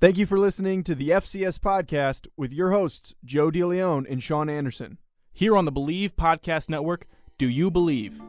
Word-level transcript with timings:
Thank 0.00 0.16
you 0.16 0.26
for 0.26 0.38
listening 0.38 0.84
to 0.84 0.94
the 0.94 1.08
FCS 1.08 1.58
podcast 1.58 2.28
with 2.36 2.52
your 2.52 2.70
hosts, 2.70 3.16
Joe 3.24 3.50
DeLeon 3.50 4.06
and 4.08 4.22
Sean 4.22 4.48
Anderson. 4.48 4.98
Here 5.32 5.56
on 5.56 5.64
the 5.64 5.72
Believe 5.72 6.14
Podcast 6.14 6.68
Network, 6.68 7.08
do 7.36 7.48
you 7.48 7.68
believe? 7.68 8.20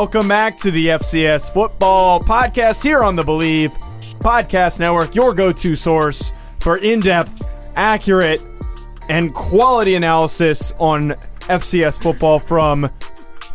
Welcome 0.00 0.28
back 0.28 0.56
to 0.56 0.70
the 0.70 0.86
FCS 0.86 1.52
football 1.52 2.20
podcast 2.20 2.82
here 2.82 3.02
on 3.04 3.16
the 3.16 3.22
Believe 3.22 3.70
Podcast 4.20 4.80
Network, 4.80 5.14
your 5.14 5.34
go 5.34 5.52
to 5.52 5.76
source 5.76 6.32
for 6.58 6.78
in 6.78 7.00
depth, 7.00 7.46
accurate, 7.76 8.40
and 9.10 9.34
quality 9.34 9.96
analysis 9.96 10.72
on 10.78 11.10
FCS 11.50 12.00
football 12.00 12.38
from 12.38 12.88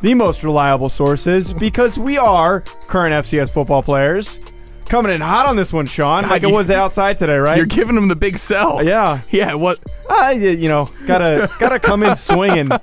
the 0.02 0.14
most 0.14 0.44
reliable 0.44 0.88
sources 0.88 1.52
because 1.52 1.98
we 1.98 2.20
are 2.20 2.62
current 2.86 3.12
FCS 3.26 3.50
football 3.52 3.82
players. 3.82 4.40
Coming 4.86 5.14
in 5.14 5.22
hot 5.22 5.48
on 5.48 5.56
this 5.56 5.74
one, 5.74 5.88
Sean, 5.88 6.22
God, 6.26 6.30
like 6.30 6.44
it 6.44 6.50
you- 6.50 6.54
was 6.54 6.70
outside 6.70 7.18
today, 7.18 7.38
right? 7.38 7.58
You're 7.58 7.66
giving 7.66 7.96
them 7.96 8.08
the 8.08 8.16
big 8.16 8.38
sell. 8.38 8.84
yeah. 8.86 9.22
Yeah, 9.32 9.56
what? 9.56 9.80
Uh, 10.08 10.14
I, 10.14 10.32
you 10.34 10.70
know, 10.70 10.92
gotta 11.08 11.50
gotta 11.58 11.80
come 11.80 12.04
in 12.04 12.16
swinging. 12.16 12.70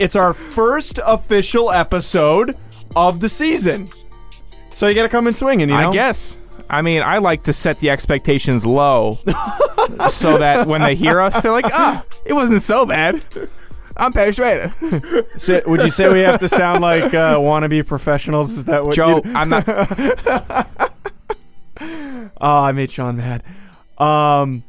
It's 0.00 0.16
our 0.16 0.32
first 0.32 0.98
official 1.04 1.70
episode 1.70 2.56
of 2.96 3.20
the 3.20 3.28
season, 3.28 3.90
so 4.70 4.86
you 4.86 4.94
gotta 4.94 5.08
come 5.08 5.26
in 5.26 5.34
swinging. 5.34 5.68
You 5.68 5.76
know, 5.76 5.90
I 5.90 5.92
guess. 5.92 6.36
I 6.68 6.82
mean, 6.82 7.02
I 7.02 7.18
like 7.18 7.42
to 7.44 7.52
set 7.52 7.80
the 7.80 7.90
expectations 7.90 8.64
low 8.64 9.18
so 10.08 10.38
that 10.38 10.68
when 10.68 10.82
they 10.82 10.94
hear 10.94 11.20
us, 11.20 11.40
they're 11.42 11.50
like, 11.50 11.64
ah, 11.66 12.04
it 12.24 12.32
wasn't 12.32 12.62
so 12.62 12.86
bad. 12.86 13.24
I'm 13.96 14.12
Perry 14.12 14.32
Schrader. 14.32 14.72
So, 15.36 15.60
would 15.66 15.82
you 15.82 15.90
say 15.90 16.08
we 16.12 16.20
have 16.20 16.38
to 16.40 16.48
sound 16.48 16.80
like 16.80 17.12
uh, 17.12 17.36
wannabe 17.38 17.86
professionals? 17.86 18.56
Is 18.56 18.64
that 18.66 18.84
what? 18.84 18.94
Joe, 18.94 19.20
You, 19.24 19.32
I'm 19.34 19.48
not. 19.48 19.64
oh, 21.80 22.30
I 22.40 22.72
made 22.72 22.90
Sean 22.90 23.16
mad. 23.16 23.42
Um, 23.98 24.62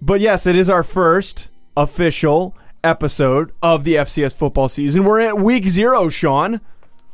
but 0.00 0.20
yes, 0.20 0.46
it 0.46 0.54
is 0.56 0.70
our 0.70 0.82
first 0.82 1.48
official 1.76 2.56
episode 2.82 3.52
of 3.62 3.84
the 3.84 3.94
FCS 3.94 4.34
football 4.34 4.68
season. 4.68 5.04
We're 5.04 5.20
at 5.20 5.38
week 5.38 5.66
zero, 5.68 6.08
Sean. 6.08 6.60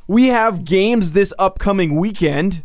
We 0.06 0.28
have 0.28 0.64
games 0.64 1.12
this 1.12 1.32
upcoming 1.38 1.96
weekend 1.96 2.62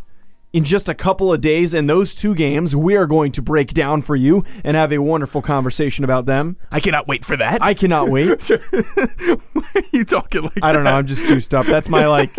in 0.54 0.64
just 0.64 0.90
a 0.90 0.94
couple 0.94 1.32
of 1.32 1.42
days, 1.42 1.74
and 1.74 1.90
those 1.90 2.14
two 2.14 2.36
games 2.36 2.76
we 2.76 2.96
are 2.96 3.08
going 3.08 3.32
to 3.34 3.42
break 3.42 3.74
down 3.74 4.02
for 4.02 4.16
you 4.16 4.44
and 4.64 4.76
have 4.76 4.92
a 4.92 4.98
wonderful 5.00 5.42
conversation 5.42 6.04
about 6.04 6.26
them. 6.26 6.58
I 6.72 6.80
cannot 6.80 7.08
wait 7.08 7.24
for 7.26 7.38
that. 7.38 7.62
I 7.62 7.74
cannot 7.74 8.10
wait. 8.10 8.42
Why 9.54 9.64
are 9.76 9.84
you 9.94 10.04
talking 10.04 10.44
like 10.44 10.60
I 10.62 10.72
don't 10.72 10.84
know. 10.84 10.94
I'm 10.94 11.08
just 11.08 11.26
juiced 11.26 11.54
up. 11.54 11.66
That's 11.66 11.90
my 11.90 12.08
like 12.08 12.32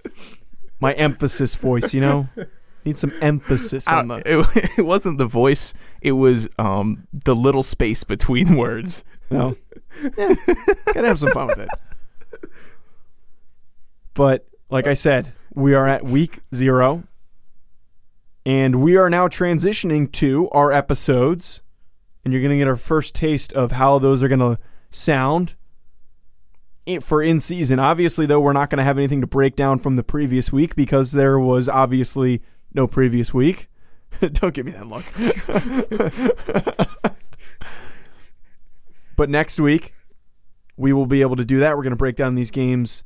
my 0.80 0.92
emphasis 0.92 1.54
voice. 1.54 1.94
You 1.94 2.02
know, 2.02 2.28
need 2.84 2.96
some 2.96 3.12
emphasis 3.20 3.88
on 3.88 4.08
the. 4.08 4.22
it, 4.26 4.72
it 4.78 4.82
wasn't 4.82 5.18
the 5.18 5.26
voice. 5.26 5.72
It 6.02 6.12
was 6.12 6.48
um, 6.58 7.06
the 7.12 7.34
little 7.34 7.62
space 7.62 8.04
between 8.04 8.56
words. 8.56 9.02
No, 9.30 9.56
yeah, 10.02 10.34
gotta 10.94 11.08
have 11.08 11.18
some 11.18 11.30
fun 11.30 11.46
with 11.48 11.58
it. 11.58 11.68
But 14.14 14.46
like 14.70 14.86
I 14.86 14.94
said, 14.94 15.32
we 15.54 15.74
are 15.74 15.86
at 15.86 16.04
week 16.04 16.40
zero, 16.54 17.04
and 18.44 18.82
we 18.82 18.96
are 18.96 19.10
now 19.10 19.28
transitioning 19.28 20.10
to 20.12 20.48
our 20.50 20.72
episodes, 20.72 21.62
and 22.24 22.32
you're 22.32 22.42
gonna 22.42 22.58
get 22.58 22.68
our 22.68 22.76
first 22.76 23.14
taste 23.14 23.52
of 23.52 23.72
how 23.72 23.98
those 23.98 24.22
are 24.22 24.28
gonna 24.28 24.58
sound 24.90 25.54
for 27.00 27.22
in 27.22 27.38
season. 27.38 27.78
Obviously, 27.78 28.26
though, 28.26 28.40
we're 28.40 28.52
not 28.52 28.70
going 28.70 28.78
to 28.78 28.84
have 28.84 28.98
anything 28.98 29.20
to 29.20 29.26
break 29.26 29.54
down 29.54 29.78
from 29.78 29.94
the 29.96 30.02
previous 30.02 30.50
week 30.50 30.74
because 30.74 31.12
there 31.12 31.38
was 31.38 31.68
obviously 31.68 32.42
no 32.74 32.88
previous 32.88 33.32
week. 33.32 33.68
Don't 34.20 34.52
give 34.52 34.66
me 34.66 34.72
that 34.72 34.88
look. 34.88 35.04
but 39.20 39.28
next 39.28 39.60
week, 39.60 39.92
we 40.78 40.94
will 40.94 41.04
be 41.04 41.20
able 41.20 41.36
to 41.36 41.44
do 41.44 41.58
that. 41.58 41.76
We're 41.76 41.82
going 41.82 41.90
to 41.90 41.96
break 41.96 42.16
down 42.16 42.36
these 42.36 42.50
games 42.50 43.04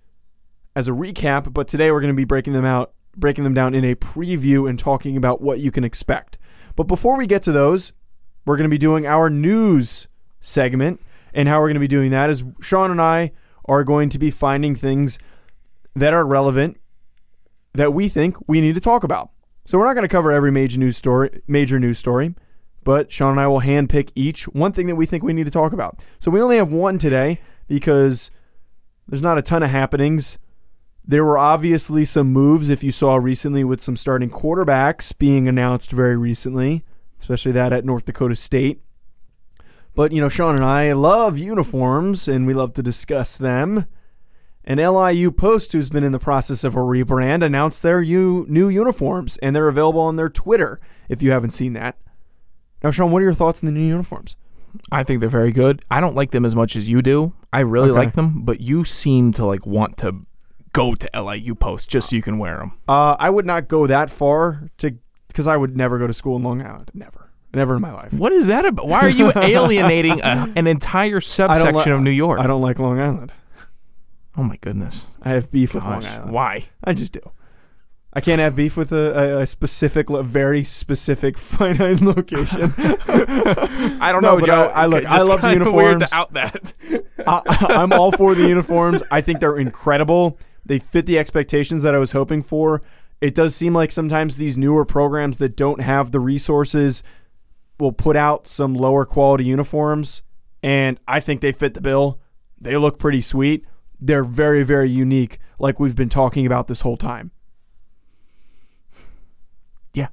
as 0.77 0.87
a 0.87 0.93
recap, 0.93 1.53
but 1.53 1.67
today 1.67 1.91
we're 1.91 2.01
going 2.01 2.13
to 2.13 2.17
be 2.17 2.23
breaking 2.23 2.53
them 2.53 2.65
out, 2.65 2.95
breaking 3.17 3.43
them 3.43 3.53
down 3.53 3.75
in 3.75 3.85
a 3.85 3.97
preview 3.97 4.71
and 4.71 4.79
talking 4.79 5.17
about 5.17 5.41
what 5.41 5.59
you 5.59 5.73
can 5.73 5.83
expect. 5.83 6.39
But 6.77 6.85
before 6.85 7.17
we 7.17 7.27
get 7.27 7.43
to 7.43 7.51
those, 7.51 7.93
we're 8.47 8.57
going 8.57 8.71
to 8.71 8.73
be 8.73 8.79
doing 8.79 9.09
our 9.09 9.29
news 9.29 10.07
segment. 10.41 11.01
And 11.33 11.49
how 11.49 11.59
we're 11.59 11.67
going 11.67 11.75
to 11.75 11.81
be 11.81 11.89
doing 11.89 12.13
that 12.13 12.31
is 12.31 12.45
Sean 12.61 12.93
and 12.93 13.03
I 13.03 13.33
are 13.65 13.83
going 13.83 14.09
to 14.11 14.19
be 14.21 14.31
finding 14.31 14.77
things 14.77 15.19
that 15.97 16.15
are 16.15 16.25
relevant 16.25 16.77
that 17.73 17.93
we 17.93 18.09
think 18.09 18.37
we 18.47 18.61
need 18.61 18.77
to 18.77 18.81
talk 18.81 19.03
about. 19.03 19.31
So 19.67 19.79
we're 19.79 19.87
not 19.87 19.95
going 19.95 20.07
to 20.07 20.09
cover 20.09 20.31
every 20.31 20.53
major 20.53 20.79
news 20.79 20.97
story, 20.97 21.43
major 21.49 21.81
news 21.81 21.99
story, 21.99 22.37
but 22.85 23.11
Sean 23.11 23.33
and 23.33 23.41
I 23.41 23.47
will 23.49 23.63
handpick 23.63 24.11
each 24.15 24.45
one 24.49 24.73
thing 24.73 24.87
that 24.87 24.97
we 24.97 25.07
think 25.07 25.23
we 25.23 25.33
need 25.33 25.45
to 25.45 25.51
talk 25.51 25.73
about. 25.73 26.05
So 26.19 26.31
we 26.31 26.41
only 26.41 26.59
have 26.59 26.71
one 26.71 26.99
today 26.99 27.41
because 27.67 28.31
there's 29.09 29.23
not 29.23 29.39
a 29.39 29.43
ton 29.43 29.63
of 29.63 29.71
happenings. 29.71 30.39
There 31.07 31.25
were 31.25 31.39
obviously 31.39 32.05
some 32.05 32.33
moves 32.33 32.71
if 32.71 32.83
you 32.83 32.93
saw 32.93 33.17
recently 33.17 33.65
with 33.65 33.81
some 33.81 33.97
starting 33.97 34.31
quarterbacks 34.31 35.17
being 35.19 35.49
announced 35.49 35.91
very 35.91 36.17
recently, 36.17 36.85
especially 37.21 37.53
that 37.53 37.73
at 37.73 37.85
North 37.85 38.05
Dakota 38.05 38.37
State. 38.37 38.81
But, 39.95 40.13
you 40.13 40.21
know, 40.21 40.29
Sean 40.29 40.57
and 40.57 40.65
I 40.65 40.93
love 40.93 41.39
uniforms 41.39 42.27
and 42.27 42.47
we 42.47 42.55
love 42.55 42.75
to 42.75 42.83
discuss 42.83 43.37
them. 43.37 43.87
And 44.65 44.81
LIU 44.81 45.31
Post, 45.31 45.73
who's 45.73 45.91
been 45.91 46.05
in 46.05 46.13
the 46.13 46.19
process 46.19 46.65
of 46.65 46.75
a 46.75 46.79
rebrand, 46.79 47.45
announced 47.45 47.83
their 47.83 48.03
new 48.03 48.69
uniforms 48.69 49.37
and 49.39 49.55
they're 49.55 49.69
available 49.69 50.01
on 50.01 50.17
their 50.17 50.31
Twitter 50.31 50.81
if 51.11 51.23
you 51.23 51.31
haven't 51.33 51.51
seen 51.51 51.75
that. 51.75 51.99
Now, 52.85 52.91
Sean, 52.91 53.11
what 53.11 53.23
are 53.23 53.25
your 53.25 53.35
thoughts 53.35 53.63
on 53.63 53.67
the 53.67 53.73
new 53.73 53.85
uniforms? 53.87 54.37
I 54.93 55.03
think 55.05 55.21
they're 55.21 55.29
very 55.29 55.53
good. 55.53 55.83
I 55.91 56.01
don't 56.01 56.15
like 56.15 56.31
them 56.33 56.45
as 56.45 56.55
much 56.55 56.77
as 56.77 56.89
you 56.89 57.01
do. 57.01 57.33
I 57.53 57.61
really 57.61 57.91
Okay. 57.91 57.99
like 57.99 58.13
them, 58.13 58.43
but 58.43 58.61
you 58.61 58.85
seem 58.85 59.33
to 59.33 59.47
like 59.47 59.65
want 59.67 59.97
to 59.99 60.27
go 60.73 60.95
to 60.95 61.09
LIU 61.19 61.55
Post 61.55 61.89
just 61.89 62.11
so 62.11 62.17
you 62.17 62.23
can 62.23 62.39
wear 62.39 62.59
them. 62.59 62.73
Uh, 62.89 63.17
I 63.19 63.31
would 63.31 63.47
not 63.47 63.69
go 63.69 63.87
that 63.87 64.11
far 64.11 64.69
to 64.79 64.97
because 65.29 65.47
I 65.47 65.57
would 65.57 65.77
never 65.77 65.99
go 65.99 66.07
to 66.07 66.13
school 66.13 66.37
in 66.37 66.43
Long 66.43 66.61
Island. 66.61 66.91
Never, 66.93 67.31
never 67.55 67.77
in 67.77 67.83
my 67.83 67.93
life. 67.93 68.13
What 68.13 68.33
is 68.33 68.49
that 68.49 68.65
about? 68.67 68.87
Why 68.89 69.01
are 69.01 69.09
you 69.09 69.33
alienating 69.37 70.21
a, 70.21 70.53
an 70.55 70.67
entire 70.67 71.21
subsection 71.21 71.93
li- 71.93 71.97
of 71.97 72.03
New 72.03 72.11
York? 72.11 72.39
I 72.41 72.47
don't 72.47 72.63
like 72.63 72.79
Long 72.79 73.01
Island. 73.01 73.33
oh 74.37 74.43
my 74.43 74.57
goodness! 74.61 75.07
I 75.23 75.31
have 75.31 75.51
beef 75.51 75.73
with 75.75 75.85
Long 75.85 76.05
Island. 76.05 76.33
why? 76.33 76.65
I 76.83 76.93
just 76.93 77.13
do. 77.13 77.21
I 78.17 78.21
can't 78.21 78.41
have 78.41 78.55
beef 78.55 78.77
with 78.77 78.93
a, 78.93 79.39
a, 79.39 79.41
a 79.43 79.47
specific, 79.47 80.09
lo- 80.09 80.23
very 80.23 80.63
specific, 80.63 81.37
finite 81.39 82.01
location. 82.01 82.73
I 82.79 84.11
don't 84.13 84.23
No, 84.23 84.35
know, 84.35 84.41
but 84.41 84.47
Joe. 84.47 84.63
I- 84.75 84.83
I 84.83 84.87
look- 84.87 85.05
I 85.07 85.23
love 85.23 85.43
the 85.43 85.53
uniforms. 85.53 86.13
out 86.13 86.33
that. 86.35 86.75
I, 87.27 87.43
I'm 87.71 87.93
all 87.93 88.13
for 88.13 88.35
the 88.35 88.47
uniforms. 88.49 89.03
I 89.11 89.21
think 89.21 89.41
they're 89.41 89.57
incredible. 89.59 90.39
They 90.65 90.79
fit 90.79 91.07
the 91.07 91.19
expectations 91.19 91.83
that 91.83 91.95
I 91.95 91.99
was 91.99 92.13
hoping 92.13 92.43
for. 92.43 92.83
It 93.21 93.35
does 93.35 93.55
seem 93.55 93.75
like 93.75 93.91
sometimes 93.91 94.37
these 94.37 94.57
newer 94.57 94.85
programs 94.85 95.39
that 95.39 95.57
don't 95.57 95.81
have 95.81 96.11
the 96.13 96.21
resources 96.21 97.03
will 97.81 97.93
put 97.93 98.17
out 98.17 98.47
some 98.47 98.75
lower 98.75 99.05
quality 99.05 99.45
uniforms, 99.45 100.23
and 100.63 101.01
I 101.09 101.19
think 101.21 101.41
they 101.41 101.51
fit 101.53 101.75
the 101.75 101.81
bill. 101.81 102.21
They 102.61 102.77
look 102.77 102.99
pretty 102.99 103.21
sweet. 103.23 103.65
They're 104.01 104.25
very, 104.25 104.63
very 104.63 104.91
unique, 104.91 105.39
like 105.59 105.81
we've 105.81 105.97
been 105.97 106.09
talking 106.09 106.47
about 106.47 106.69
this 106.69 106.83
whole 106.83 106.97
time. 106.97 107.31
yeah, 109.95 110.09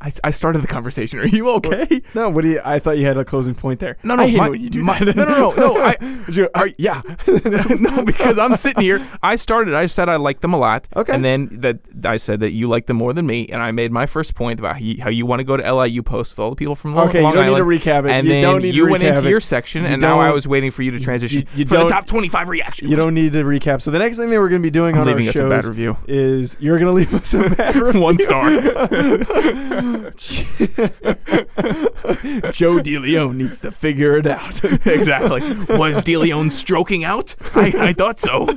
I, 0.00 0.12
I 0.22 0.30
started 0.30 0.62
the 0.62 0.68
conversation. 0.68 1.18
Are 1.24 1.26
you 1.26 1.48
okay? 1.50 2.00
No, 2.14 2.28
what 2.28 2.42
do 2.42 2.50
you? 2.50 2.60
I 2.64 2.78
thought 2.78 2.98
you 2.98 3.06
had 3.06 3.16
a 3.16 3.24
closing 3.24 3.54
point 3.56 3.80
there. 3.80 3.96
No, 4.04 4.14
no, 4.14 4.22
I 4.22 4.28
hate 4.28 4.38
my- 4.38 4.48
when 4.50 4.60
you 4.60 4.70
do 4.70 4.84
my- 4.84 4.98
that. 5.00 5.16
no, 5.16 5.24
no, 5.24 5.50
no, 5.52 5.74
no, 5.74 5.76
I- 5.82 6.24
You- 6.28 6.48
uh, 6.54 6.68
yeah. 6.78 7.00
no, 7.80 8.04
because 8.04 8.38
I'm 8.38 8.54
sitting 8.54 8.82
here. 8.82 9.04
I 9.22 9.34
started. 9.36 9.74
I 9.74 9.86
said 9.86 10.08
I 10.08 10.14
liked 10.16 10.42
them 10.42 10.54
a 10.54 10.58
lot. 10.58 10.86
Okay. 10.94 11.12
And 11.12 11.24
then 11.24 11.48
that 11.62 11.78
I 12.04 12.16
said 12.16 12.38
that 12.40 12.50
you 12.52 12.68
liked 12.68 12.86
them 12.86 12.96
more 12.96 13.12
than 13.12 13.26
me, 13.26 13.48
and 13.48 13.60
I 13.60 13.72
made 13.72 13.90
my 13.90 14.06
first 14.06 14.34
point 14.36 14.60
about 14.60 14.74
how 14.76 14.80
you, 14.80 15.02
how 15.02 15.10
you 15.10 15.26
want 15.26 15.40
to 15.40 15.44
go 15.44 15.56
to 15.56 15.72
LIU 15.74 16.02
Post 16.04 16.32
with 16.32 16.38
all 16.38 16.50
the 16.50 16.56
people 16.56 16.76
from 16.76 16.94
Long, 16.94 17.08
Okay, 17.08 17.18
you 17.24 17.32
don't 17.32 17.46
need 17.46 17.56
to 17.56 17.64
recap 17.90 18.04
it. 18.04 18.12
And 18.12 18.24
You 18.26 18.34
then 18.34 18.42
don't 18.44 18.62
need 18.62 18.70
to 18.72 18.76
you 18.76 18.88
went 18.88 19.02
recap 19.02 19.16
into 19.16 19.26
it. 19.26 19.30
your 19.30 19.40
section, 19.40 19.82
You 19.82 19.88
and 19.94 20.00
now 20.00 20.20
I 20.20 20.30
was 20.30 20.46
waiting 20.46 20.70
for 20.70 20.82
you 20.82 20.92
to 20.92 21.00
transition 21.00 21.44
you 21.56 21.64
for 21.64 21.70
the 21.70 21.76
don't- 21.80 21.90
top 21.90 22.06
25 22.06 22.48
reactions. 22.48 22.88
You 22.90 22.96
don't 22.96 23.14
need 23.14 23.32
to 23.32 23.42
recap. 23.42 23.82
So 23.82 23.90
the 23.90 23.98
next 23.98 24.16
thing 24.18 24.30
that 24.30 24.38
we're 24.38 24.48
going 24.48 24.62
to 24.62 24.66
be 24.66 24.70
doing 24.70 24.94
I'm 24.94 25.00
on 25.02 25.06
leaving 25.08 25.24
our 25.26 25.30
us 25.30 25.36
a 25.36 25.48
bad 25.48 25.64
review. 25.64 25.96
is 26.06 26.56
you're 26.60 26.78
going 26.78 26.86
to 26.86 26.92
leave 26.92 27.12
us 27.14 27.34
a 27.34 27.48
bad 27.56 27.74
review. 27.76 28.00
One 28.00 28.16
star. 28.18 28.48
Joe 32.52 32.78
DeLeon 32.78 33.36
needs 33.36 33.60
to 33.62 33.70
figure 33.70 34.16
it 34.16 34.26
out. 34.26 34.62
exactly. 34.86 35.40
Was 35.76 36.02
DeLeon 36.02 36.52
stroking 36.52 37.04
out? 37.04 37.34
I, 37.54 37.72
I 37.78 37.92
thought 37.92 38.18
so. 38.18 38.40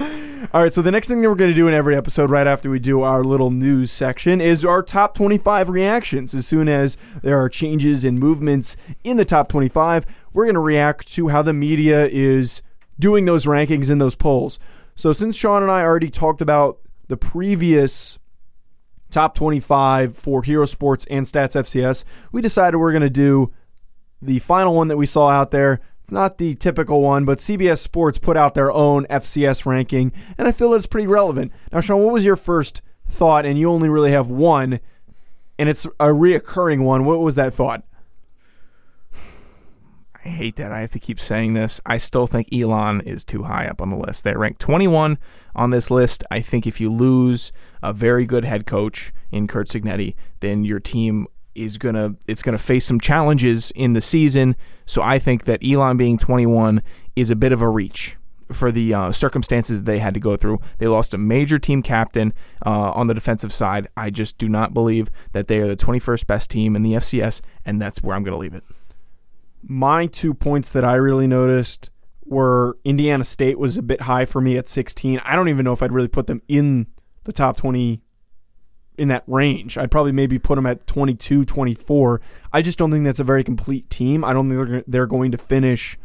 All 0.00 0.62
right, 0.62 0.72
so 0.72 0.82
the 0.82 0.90
next 0.90 1.08
thing 1.08 1.22
that 1.22 1.28
we're 1.28 1.36
going 1.36 1.50
to 1.50 1.54
do 1.54 1.68
in 1.68 1.74
every 1.74 1.94
episode, 1.94 2.30
right 2.30 2.46
after 2.46 2.68
we 2.68 2.80
do 2.80 3.02
our 3.02 3.22
little 3.22 3.50
news 3.50 3.92
section, 3.92 4.40
is 4.40 4.64
our 4.64 4.82
top 4.82 5.14
25 5.14 5.68
reactions. 5.68 6.34
As 6.34 6.46
soon 6.46 6.68
as 6.68 6.96
there 7.22 7.38
are 7.38 7.48
changes 7.48 8.04
and 8.04 8.18
movements 8.18 8.76
in 9.04 9.18
the 9.18 9.24
top 9.24 9.48
25, 9.48 10.04
we're 10.32 10.46
going 10.46 10.54
to 10.54 10.60
react 10.60 11.12
to 11.14 11.28
how 11.28 11.42
the 11.42 11.52
media 11.52 12.06
is 12.06 12.62
doing 12.98 13.24
those 13.24 13.46
rankings 13.46 13.90
in 13.90 13.98
those 13.98 14.16
polls. 14.16 14.58
So, 14.96 15.12
since 15.12 15.36
Sean 15.36 15.62
and 15.62 15.70
I 15.70 15.82
already 15.82 16.10
talked 16.10 16.40
about 16.40 16.78
the 17.08 17.16
previous 17.16 18.18
top 19.14 19.34
25 19.36 20.16
for 20.16 20.42
Hero 20.42 20.66
Sports 20.66 21.06
and 21.08 21.24
Stats 21.24 21.54
FCS, 21.54 22.04
we 22.32 22.42
decided 22.42 22.76
we're 22.76 22.92
going 22.92 23.02
to 23.02 23.08
do 23.08 23.52
the 24.20 24.40
final 24.40 24.74
one 24.74 24.88
that 24.88 24.96
we 24.96 25.06
saw 25.06 25.28
out 25.28 25.52
there. 25.52 25.80
It's 26.02 26.10
not 26.10 26.38
the 26.38 26.56
typical 26.56 27.00
one, 27.00 27.24
but 27.24 27.38
CBS 27.38 27.78
Sports 27.78 28.18
put 28.18 28.36
out 28.36 28.54
their 28.54 28.72
own 28.72 29.06
FCS 29.06 29.64
ranking, 29.64 30.12
and 30.36 30.48
I 30.48 30.52
feel 30.52 30.70
that 30.70 30.78
it's 30.78 30.86
pretty 30.86 31.06
relevant. 31.06 31.52
Now, 31.72 31.80
Sean, 31.80 32.02
what 32.02 32.12
was 32.12 32.24
your 32.24 32.36
first 32.36 32.82
thought? 33.08 33.46
And 33.46 33.56
you 33.58 33.70
only 33.70 33.88
really 33.88 34.10
have 34.10 34.28
one, 34.28 34.80
and 35.58 35.68
it's 35.68 35.86
a 35.86 36.08
reoccurring 36.08 36.82
one. 36.82 37.04
What 37.04 37.20
was 37.20 37.36
that 37.36 37.54
thought? 37.54 37.84
I 40.24 40.28
hate 40.28 40.56
that 40.56 40.72
I 40.72 40.80
have 40.80 40.90
to 40.90 40.98
keep 40.98 41.20
saying 41.20 41.52
this. 41.52 41.80
I 41.84 41.98
still 41.98 42.26
think 42.26 42.48
Elon 42.52 43.02
is 43.02 43.24
too 43.24 43.42
high 43.42 43.66
up 43.66 43.82
on 43.82 43.90
the 43.90 43.96
list. 43.96 44.24
They're 44.24 44.38
ranked 44.38 44.60
21 44.60 45.18
on 45.54 45.70
this 45.70 45.90
list. 45.90 46.24
I 46.30 46.40
think 46.40 46.66
if 46.66 46.80
you 46.80 46.90
lose 46.90 47.52
a 47.82 47.92
very 47.92 48.24
good 48.24 48.44
head 48.44 48.64
coach 48.64 49.12
in 49.30 49.46
Curt 49.46 49.68
Cignetti, 49.68 50.14
then 50.40 50.64
your 50.64 50.80
team 50.80 51.26
is 51.54 51.78
gonna 51.78 52.14
it's 52.26 52.42
gonna 52.42 52.58
face 52.58 52.86
some 52.86 52.98
challenges 52.98 53.70
in 53.72 53.92
the 53.92 54.00
season. 54.00 54.56
So 54.86 55.02
I 55.02 55.18
think 55.18 55.44
that 55.44 55.62
Elon 55.62 55.96
being 55.96 56.16
21 56.16 56.82
is 57.14 57.30
a 57.30 57.36
bit 57.36 57.52
of 57.52 57.60
a 57.60 57.68
reach 57.68 58.16
for 58.50 58.72
the 58.72 58.94
uh, 58.94 59.12
circumstances 59.12 59.82
they 59.82 59.98
had 59.98 60.14
to 60.14 60.20
go 60.20 60.36
through. 60.36 60.60
They 60.78 60.86
lost 60.86 61.12
a 61.14 61.18
major 61.18 61.58
team 61.58 61.82
captain 61.82 62.32
uh, 62.64 62.92
on 62.92 63.08
the 63.08 63.14
defensive 63.14 63.52
side. 63.52 63.88
I 63.96 64.10
just 64.10 64.38
do 64.38 64.48
not 64.48 64.74
believe 64.74 65.10
that 65.32 65.48
they 65.48 65.58
are 65.58 65.68
the 65.68 65.76
21st 65.76 66.26
best 66.26 66.50
team 66.50 66.76
in 66.76 66.82
the 66.82 66.92
FCS, 66.92 67.40
and 67.64 67.80
that's 67.80 68.02
where 68.02 68.14
I'm 68.14 68.22
going 68.22 68.34
to 68.34 68.38
leave 68.38 68.54
it. 68.54 68.64
My 69.66 70.06
two 70.06 70.34
points 70.34 70.70
that 70.72 70.84
I 70.84 70.94
really 70.94 71.26
noticed 71.26 71.90
were 72.24 72.76
Indiana 72.84 73.24
State 73.24 73.58
was 73.58 73.76
a 73.78 73.82
bit 73.82 74.02
high 74.02 74.24
for 74.26 74.40
me 74.40 74.56
at 74.56 74.68
16. 74.68 75.20
I 75.24 75.36
don't 75.36 75.48
even 75.48 75.64
know 75.64 75.72
if 75.72 75.82
I'd 75.82 75.92
really 75.92 76.08
put 76.08 76.26
them 76.26 76.42
in 76.48 76.86
the 77.24 77.32
top 77.32 77.56
20 77.56 78.00
in 78.96 79.08
that 79.08 79.24
range. 79.26 79.76
I'd 79.76 79.90
probably 79.90 80.12
maybe 80.12 80.38
put 80.38 80.54
them 80.56 80.66
at 80.66 80.86
22, 80.86 81.44
24. 81.44 82.20
I 82.52 82.62
just 82.62 82.78
don't 82.78 82.90
think 82.90 83.04
that's 83.04 83.18
a 83.20 83.24
very 83.24 83.42
complete 83.44 83.90
team. 83.90 84.24
I 84.24 84.32
don't 84.32 84.48
think 84.48 84.68
they're, 84.68 84.84
they're 84.86 85.06
going 85.06 85.32
to 85.32 85.38
finish 85.38 85.98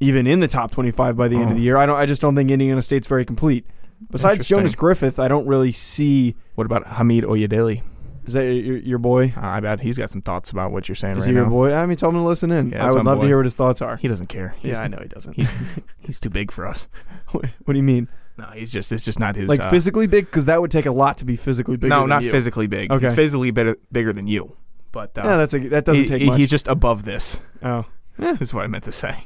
even 0.00 0.26
in 0.26 0.40
the 0.40 0.48
top 0.48 0.70
25 0.70 1.16
by 1.16 1.28
the 1.28 1.36
end 1.36 1.50
of 1.50 1.56
the 1.56 1.62
Oh. 1.62 1.64
year. 1.64 1.76
I 1.76 1.86
don't 1.86 1.96
I 1.96 2.06
just 2.06 2.22
don't 2.22 2.34
think 2.34 2.50
Indiana 2.50 2.82
State's 2.82 3.06
very 3.08 3.24
complete. 3.24 3.66
Besides 4.10 4.46
Jonas 4.46 4.74
Griffith, 4.74 5.18
I 5.18 5.26
don't 5.28 5.46
really 5.46 5.72
see 5.72 6.36
What 6.54 6.66
about 6.66 6.86
Hamid 6.86 7.24
Oyedele? 7.24 7.82
Is 8.28 8.34
that 8.34 8.44
your, 8.44 8.76
your 8.78 8.98
boy? 8.98 9.32
I 9.36 9.58
bet 9.60 9.80
he's 9.80 9.98
got 9.98 10.10
some 10.10 10.22
thoughts 10.22 10.50
about 10.50 10.70
what 10.70 10.88
you're 10.88 10.94
saying 10.94 11.16
Is 11.16 11.24
right 11.24 11.30
he 11.30 11.34
your 11.34 11.44
now. 11.44 11.50
boy? 11.50 11.74
I 11.74 11.84
mean, 11.86 11.96
tell 11.96 12.10
him 12.10 12.14
to 12.16 12.22
listen 12.22 12.52
in. 12.52 12.70
Yeah, 12.70 12.76
I 12.76 12.80
that's 12.86 12.94
would 12.94 13.04
my 13.04 13.10
love 13.12 13.20
to 13.22 13.26
hear 13.26 13.36
what 13.38 13.46
his 13.46 13.56
thoughts 13.56 13.82
are. 13.82 13.96
He 13.96 14.06
doesn't 14.08 14.28
care. 14.28 14.54
He's, 14.60 14.72
yeah, 14.72 14.80
I 14.82 14.86
know 14.88 14.98
he 15.02 15.08
doesn't. 15.08 15.34
He's 15.34 15.50
he's 15.98 16.20
too 16.20 16.30
big 16.30 16.50
for 16.52 16.66
us. 16.66 16.86
what 17.32 17.42
do 17.66 17.74
you 17.76 17.82
mean? 17.82 18.08
No, 18.36 18.46
he's 18.54 18.70
just 18.70 18.92
it's 18.92 19.04
just 19.04 19.18
not 19.18 19.34
his. 19.34 19.48
Like 19.48 19.60
uh, 19.60 19.70
physically 19.70 20.06
big? 20.06 20.26
Because 20.26 20.44
that 20.44 20.60
would 20.60 20.70
take 20.70 20.86
a 20.86 20.92
lot 20.92 21.16
to 21.18 21.24
be 21.24 21.34
physically 21.34 21.76
big. 21.76 21.90
no, 21.90 22.06
not 22.06 22.22
physically 22.22 22.68
big. 22.68 22.92
Okay. 22.92 23.06
He's 23.06 23.16
physically 23.16 23.50
bigger, 23.50 23.76
bigger 23.90 24.12
than 24.12 24.26
you. 24.28 24.56
But 24.92 25.18
uh, 25.18 25.22
Yeah, 25.24 25.36
that's 25.38 25.54
a, 25.54 25.58
that 25.70 25.84
doesn't 25.84 26.04
he- 26.04 26.08
take 26.08 26.22
he- 26.22 26.26
much. 26.28 26.38
He's 26.38 26.50
just 26.50 26.68
above 26.68 27.04
this. 27.04 27.40
oh. 27.62 27.84
yeah, 28.18 28.36
Is 28.40 28.54
what 28.54 28.64
I 28.64 28.66
meant 28.68 28.84
to 28.84 28.92
say. 28.92 29.16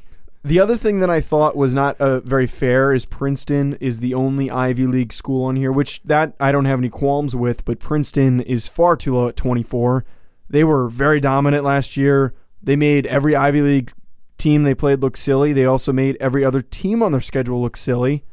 The 0.44 0.58
other 0.58 0.76
thing 0.76 0.98
that 0.98 1.10
I 1.10 1.20
thought 1.20 1.56
was 1.56 1.72
not 1.72 2.00
uh, 2.00 2.18
very 2.20 2.48
fair 2.48 2.92
is 2.92 3.04
Princeton 3.04 3.74
is 3.74 4.00
the 4.00 4.12
only 4.12 4.50
Ivy 4.50 4.88
League 4.88 5.12
school 5.12 5.44
on 5.44 5.54
here, 5.54 5.70
which 5.70 6.02
that 6.04 6.34
I 6.40 6.50
don't 6.50 6.64
have 6.64 6.80
any 6.80 6.88
qualms 6.88 7.36
with, 7.36 7.64
but 7.64 7.78
Princeton 7.78 8.40
is 8.40 8.66
far 8.66 8.96
too 8.96 9.14
low 9.14 9.28
at 9.28 9.36
24. 9.36 10.04
They 10.50 10.64
were 10.64 10.88
very 10.88 11.20
dominant 11.20 11.62
last 11.62 11.96
year. 11.96 12.34
They 12.60 12.74
made 12.74 13.06
every 13.06 13.36
Ivy 13.36 13.60
League 13.60 13.92
team 14.36 14.64
they 14.64 14.74
played 14.74 15.00
look 15.00 15.16
silly. 15.16 15.52
They 15.52 15.64
also 15.64 15.92
made 15.92 16.16
every 16.18 16.44
other 16.44 16.60
team 16.60 17.04
on 17.04 17.12
their 17.12 17.20
schedule 17.20 17.62
look 17.62 17.76
silly. 17.76 18.24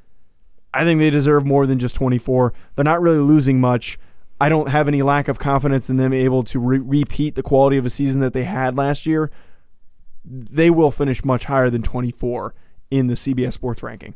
I 0.73 0.83
think 0.83 0.99
they 0.99 1.11
deserve 1.11 1.45
more 1.45 1.67
than 1.67 1.77
just 1.77 1.95
24. 1.95 2.53
They're 2.75 2.83
not 2.83 3.01
really 3.01 3.19
losing 3.19 3.61
much. 3.61 3.99
I 4.41 4.49
don't 4.49 4.69
have 4.69 4.87
any 4.87 5.03
lack 5.03 5.27
of 5.27 5.37
confidence 5.37 5.91
in 5.91 5.97
them 5.97 6.13
able 6.13 6.41
to 6.43 6.59
re- 6.59 6.79
repeat 6.79 7.35
the 7.35 7.43
quality 7.43 7.77
of 7.77 7.85
a 7.85 7.89
season 7.91 8.21
that 8.21 8.33
they 8.33 8.45
had 8.45 8.77
last 8.77 9.05
year 9.05 9.29
they 10.29 10.69
will 10.69 10.91
finish 10.91 11.25
much 11.25 11.45
higher 11.45 11.69
than 11.69 11.81
24 11.81 12.53
in 12.91 13.07
the 13.07 13.15
CBS 13.15 13.53
Sports 13.53 13.81
ranking. 13.83 14.13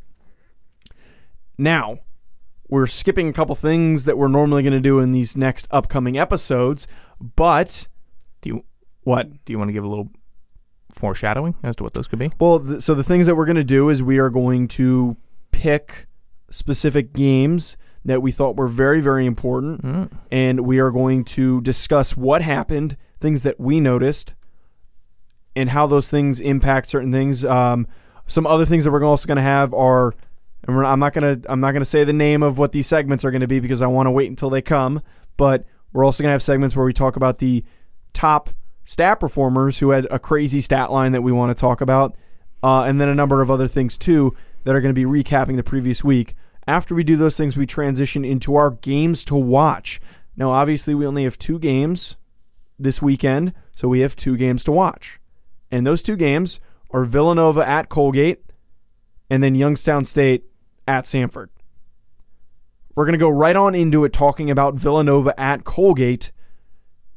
Now, 1.58 2.00
we're 2.70 2.88
skipping 2.88 3.28
a 3.28 3.34
couple 3.34 3.56
things 3.56 4.06
that 4.06 4.18
we're 4.18 4.28
normally 4.28 4.64
going 4.64 4.74
to 4.74 4.80
do 4.80 5.00
in 5.00 5.12
these 5.12 5.36
next 5.38 5.68
upcoming 5.72 6.18
episodes, 6.18 6.88
but 7.36 7.88
Do 8.42 8.50
you 8.50 8.64
what? 9.04 9.44
do 9.46 9.52
you 9.54 9.58
want 9.60 9.68
to 9.70 9.74
give 9.74 9.84
a 9.84 9.88
little 9.88 10.10
foreshadowing 10.92 11.56
as 11.64 11.76
to 11.78 11.84
what 11.84 11.94
those 11.94 12.08
could 12.08 12.20
be? 12.20 12.32
Well, 12.40 12.60
th- 12.60 12.82
so 12.82 12.94
the 12.96 13.04
things 13.04 13.28
that 13.28 13.36
we're 13.36 13.46
going 13.46 13.56
to 13.58 13.64
do 13.64 13.90
is 13.90 14.02
we 14.02 14.18
are 14.18 14.30
going 14.30 14.68
to 14.70 15.18
pick 15.52 16.08
specific 16.50 17.14
games 17.14 17.76
that 18.06 18.22
we 18.22 18.32
thought 18.32 18.56
were 18.56 18.68
very, 18.68 19.02
very 19.02 19.26
important, 19.26 19.82
Mm. 19.84 20.12
and 20.32 20.60
we 20.62 20.80
are 20.80 20.92
going 20.92 21.24
to 21.26 21.62
discuss 21.62 22.18
what 22.18 22.42
happened, 22.42 22.98
things 23.20 23.44
that 23.44 23.60
we 23.60 23.80
noticed, 23.80 24.34
and 25.56 25.70
how 25.70 25.88
those 25.88 26.10
things 26.10 26.40
impact 26.40 26.88
certain 26.90 27.12
things. 27.12 27.46
Um, 27.46 27.88
some 28.28 28.48
other 28.48 28.66
things 28.66 28.86
that 28.86 28.92
we're 28.92 29.04
also 29.04 29.28
going 29.28 29.38
to 29.38 29.42
have 29.42 29.74
are, 29.74 30.14
and 30.68 30.86
I'm 30.86 31.00
not 31.00 31.14
going 31.14 31.42
to 31.42 31.52
I'm 31.52 31.60
not 31.60 31.72
going 31.72 31.82
to 31.82 31.86
say 31.86 32.04
the 32.04 32.14
name 32.14 32.44
of 32.44 32.58
what 32.58 32.72
these 32.72 32.88
segments 32.88 33.26
are 33.26 33.32
going 33.32 33.42
to 33.42 33.48
be 33.48 33.60
because 33.60 33.82
I 33.82 33.88
want 33.88 34.08
to 34.08 34.12
wait 34.12 34.30
until 34.30 34.50
they 34.50 34.62
come. 34.62 35.02
But 35.38 35.66
we're 35.92 36.06
also 36.06 36.24
going 36.24 36.30
to 36.30 36.34
have 36.34 36.44
segments 36.44 36.76
where 36.76 36.86
we 36.86 36.94
talk 36.94 37.16
about 37.16 37.40
the 37.40 37.64
top 38.14 38.50
stat 38.86 39.20
performers 39.20 39.80
who 39.80 39.92
had 39.92 40.08
a 40.12 40.20
crazy 40.20 40.62
stat 40.62 40.92
line 40.92 41.12
that 41.12 41.22
we 41.22 41.32
want 41.32 41.56
to 41.56 41.60
talk 41.60 41.82
about, 41.82 42.18
uh, 42.62 42.84
and 42.84 43.00
then 43.00 43.10
a 43.10 43.16
number 43.16 43.42
of 43.42 43.52
other 43.52 43.68
things 43.68 43.98
too 43.98 44.36
that 44.64 44.76
are 44.76 44.82
going 44.82 44.94
to 44.94 45.08
be 45.08 45.24
recapping 45.24 45.56
the 45.56 45.64
previous 45.64 46.04
week. 46.04 46.36
After 46.66 46.96
we 46.96 47.04
do 47.04 47.18
those 47.18 47.36
things, 47.36 47.58
we 47.58 47.66
transition 47.66 48.24
into 48.24 48.56
our 48.56 48.72
games 48.72 49.26
to 49.26 49.36
watch. 49.36 50.00
Now, 50.38 50.52
obviously, 50.52 50.96
we 50.96 51.06
only 51.06 51.26
have 51.26 51.38
two 51.38 51.60
games 51.60 52.16
this 52.80 53.02
weekend, 53.02 53.54
so 53.76 53.88
we 53.88 54.00
have 54.00 54.16
two 54.16 54.38
games 54.38 54.64
to 54.64 54.72
watch. 54.72 55.20
And 55.74 55.88
those 55.88 56.04
two 56.04 56.16
games 56.16 56.60
are 56.92 57.04
Villanova 57.04 57.68
at 57.68 57.90
Colgate 57.90 58.44
and 59.28 59.42
then 59.42 59.56
Youngstown 59.56 60.06
State 60.06 60.44
at 60.88 61.06
Samford. 61.06 61.48
We're 62.94 63.06
going 63.06 63.14
to 63.14 63.18
go 63.18 63.30
right 63.30 63.56
on 63.56 63.74
into 63.74 64.06
it 64.06 64.14
talking 64.14 64.52
about 64.52 64.76
Villanova 64.76 65.34
at 65.36 65.64
Colgate. 65.64 66.32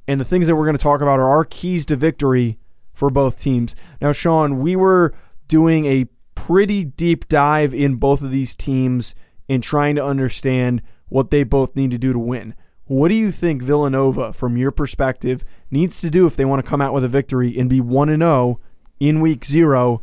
And 0.09 0.19
the 0.19 0.25
things 0.25 0.47
that 0.47 0.57
we're 0.57 0.65
going 0.65 0.77
to 0.77 0.83
talk 0.83 1.03
about 1.03 1.21
are 1.21 1.29
our 1.29 1.45
keys 1.45 1.85
to 1.85 1.97
victory 1.97 2.59
for 2.95 3.11
both 3.11 3.39
teams. 3.39 3.77
Now, 4.01 4.13
Sean, 4.13 4.59
we 4.61 4.75
were 4.75 5.13
doing 5.49 5.85
a 5.85 6.07
pretty 6.35 6.83
deep 6.83 7.29
dive 7.29 7.75
in 7.75 7.97
both 7.97 8.23
of 8.23 8.31
these 8.31 8.57
teams 8.57 9.15
and 9.51 9.63
trying 9.63 9.97
to 9.97 10.05
understand 10.05 10.81
what 11.11 11.31
they 11.31 11.45
both 11.45 11.77
need 11.77 11.91
to 11.91 11.99
do 11.99 12.15
to 12.15 12.19
win. 12.19 12.55
What 12.87 13.09
do 13.09 13.17
you 13.17 13.33
think 13.33 13.63
Villanova, 13.63 14.33
from 14.33 14.57
your 14.57 14.71
perspective, 14.71 15.45
needs 15.71 16.01
to 16.01 16.11
do 16.11 16.27
if 16.27 16.37
they 16.37 16.45
want 16.45 16.65
to 16.65 16.69
come 16.69 16.81
out 16.81 16.95
with 16.95 17.05
a 17.05 17.09
victory 17.09 17.59
and 17.59 17.69
be 17.69 17.81
1 17.81 18.09
0 18.09 18.61
in 19.01 19.21
week 19.21 19.45
zero 19.45 20.03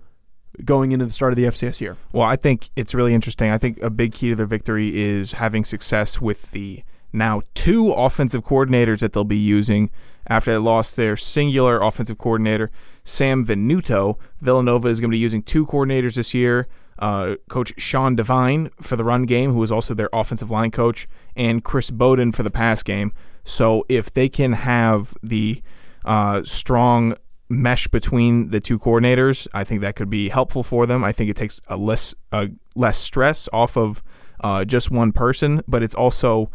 going 0.65 0.91
into 0.91 1.05
the 1.05 1.13
start 1.13 1.31
of 1.31 1.37
the 1.37 1.45
FCS 1.45 1.79
year? 1.79 1.97
Well, 2.11 2.27
I 2.27 2.35
think 2.35 2.69
it's 2.75 2.93
really 2.93 3.13
interesting. 3.13 3.49
I 3.49 3.57
think 3.57 3.81
a 3.81 3.89
big 3.89 4.11
key 4.11 4.29
to 4.29 4.35
their 4.35 4.45
victory 4.45 5.01
is 5.01 5.33
having 5.33 5.63
success 5.63 6.19
with 6.19 6.51
the 6.51 6.83
now 7.13 7.41
two 7.53 7.91
offensive 7.93 8.43
coordinators 8.43 8.99
that 8.99 9.13
they'll 9.13 9.23
be 9.23 9.37
using 9.37 9.89
after 10.27 10.51
they 10.51 10.57
lost 10.57 10.95
their 10.95 11.15
singular 11.15 11.81
offensive 11.81 12.17
coordinator, 12.17 12.69
Sam 13.05 13.45
Venuto. 13.45 14.17
Villanova 14.41 14.89
is 14.89 14.99
going 14.99 15.09
to 15.09 15.15
be 15.15 15.19
using 15.19 15.41
two 15.41 15.65
coordinators 15.65 16.15
this 16.15 16.33
year. 16.33 16.67
Uh, 17.03 17.35
coach 17.49 17.73
Sean 17.77 18.15
Devine 18.15 18.69
for 18.79 18.95
the 18.95 19.03
run 19.03 19.25
game, 19.25 19.51
who 19.51 19.61
is 19.61 19.73
also 19.73 19.93
their 19.93 20.09
offensive 20.13 20.49
line 20.49 20.71
coach, 20.71 21.05
and 21.35 21.61
Chris 21.61 21.91
Bowden 21.91 22.31
for 22.31 22.43
the 22.43 22.49
pass 22.49 22.81
game. 22.81 23.11
So 23.43 23.85
if 23.89 24.09
they 24.09 24.29
can 24.29 24.53
have 24.53 25.13
the 25.21 25.61
uh, 26.05 26.43
strong 26.45 27.15
mesh 27.49 27.89
between 27.89 28.51
the 28.51 28.61
two 28.61 28.79
coordinators, 28.79 29.47
I 29.53 29.65
think 29.65 29.81
that 29.81 29.97
could 29.97 30.09
be 30.09 30.29
helpful 30.29 30.63
for 30.63 30.85
them. 30.85 31.03
I 31.03 31.11
think 31.11 31.29
it 31.29 31.35
takes 31.35 31.59
a 31.67 31.75
less 31.75 32.15
uh, 32.31 32.47
less 32.73 32.97
stress 32.97 33.49
off 33.51 33.75
of 33.75 34.01
uh, 34.39 34.63
just 34.63 34.89
one 34.89 35.11
person, 35.11 35.61
but 35.67 35.83
it's 35.83 35.95
also 35.95 36.51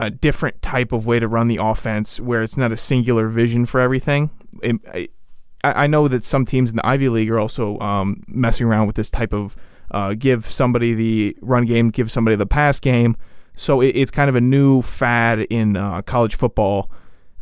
a 0.00 0.10
different 0.10 0.60
type 0.60 0.92
of 0.92 1.06
way 1.06 1.18
to 1.18 1.28
run 1.28 1.48
the 1.48 1.60
offense 1.62 2.20
where 2.20 2.42
it's 2.42 2.58
not 2.58 2.72
a 2.72 2.76
singular 2.76 3.28
vision 3.28 3.64
for 3.64 3.80
everything. 3.80 4.28
It, 4.62 5.12
I, 5.64 5.84
I 5.84 5.86
know 5.86 6.08
that 6.08 6.22
some 6.22 6.44
teams 6.44 6.70
in 6.70 6.76
the 6.76 6.86
Ivy 6.86 7.08
League 7.08 7.30
are 7.30 7.38
also 7.38 7.78
um, 7.80 8.22
messing 8.26 8.66
around 8.66 8.86
with 8.86 8.96
this 8.96 9.10
type 9.10 9.32
of 9.32 9.56
uh, 9.90 10.14
give 10.14 10.46
somebody 10.46 10.94
the 10.94 11.36
run 11.40 11.66
game, 11.66 11.90
give 11.90 12.10
somebody 12.10 12.36
the 12.36 12.46
pass 12.46 12.80
game. 12.80 13.16
So 13.54 13.80
it, 13.80 13.88
it's 13.88 14.10
kind 14.10 14.28
of 14.28 14.36
a 14.36 14.40
new 14.40 14.82
fad 14.82 15.40
in 15.40 15.76
uh, 15.76 16.02
college 16.02 16.34
football. 16.34 16.90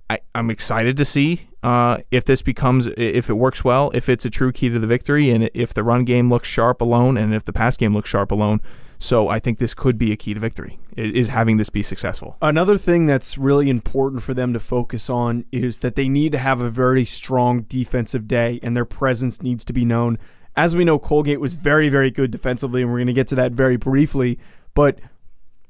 I, 0.09 0.19
I'm 0.35 0.50
excited 0.50 0.97
to 0.97 1.05
see 1.05 1.49
uh, 1.62 1.99
if 2.11 2.25
this 2.25 2.43
becomes, 2.43 2.89
if 2.97 3.31
it 3.31 3.35
works 3.35 3.65
well, 3.65 3.91
if 3.95 4.09
it's 4.09 4.25
a 4.25 4.31
true 4.31 4.50
key 4.50 4.69
to 4.69 4.79
the 4.79 4.87
victory, 4.87 5.31
and 5.31 5.49
if 5.55 5.73
the 5.73 5.85
run 5.85 6.05
game 6.05 6.29
looks 6.29 6.49
sharp 6.49 6.81
alone, 6.81 7.17
and 7.17 7.33
if 7.33 7.45
the 7.45 7.53
pass 7.53 7.77
game 7.77 7.95
looks 7.95 8.09
sharp 8.09 8.33
alone. 8.33 8.61
So 9.02 9.28
I 9.28 9.38
think 9.38 9.59
this 9.59 9.73
could 9.73 9.97
be 9.97 10.12
a 10.12 10.16
key 10.16 10.35
to 10.35 10.40
victory, 10.40 10.78
is 10.95 11.28
having 11.28 11.57
this 11.57 11.71
be 11.71 11.83
successful. 11.83 12.37
Another 12.42 12.76
thing 12.76 13.07
that's 13.07 13.38
really 13.38 13.71
important 13.71 14.23
for 14.23 14.35
them 14.35 14.52
to 14.52 14.61
focus 14.61 15.09
on 15.09 15.47
is 15.50 15.78
that 15.78 15.95
they 15.95 16.07
need 16.07 16.33
to 16.33 16.38
have 16.38 16.61
a 16.61 16.69
very 16.69 17.07
strong 17.07 17.62
defensive 17.62 18.28
day, 18.28 18.61
and 18.62 18.76
their 18.76 18.85
presence 18.85 19.42
needs 19.42 19.64
to 19.64 19.73
be 19.73 19.87
known. 19.87 20.19
As 20.54 20.76
we 20.76 20.85
know, 20.85 20.99
Colgate 20.99 21.40
was 21.40 21.54
very, 21.54 21.88
very 21.88 22.11
good 22.11 22.30
defensively, 22.30 22.83
and 22.83 22.90
we're 22.90 22.99
going 22.99 23.07
to 23.07 23.14
get 23.14 23.26
to 23.28 23.35
that 23.37 23.52
very 23.52 23.78
briefly. 23.78 24.38
But 24.75 25.00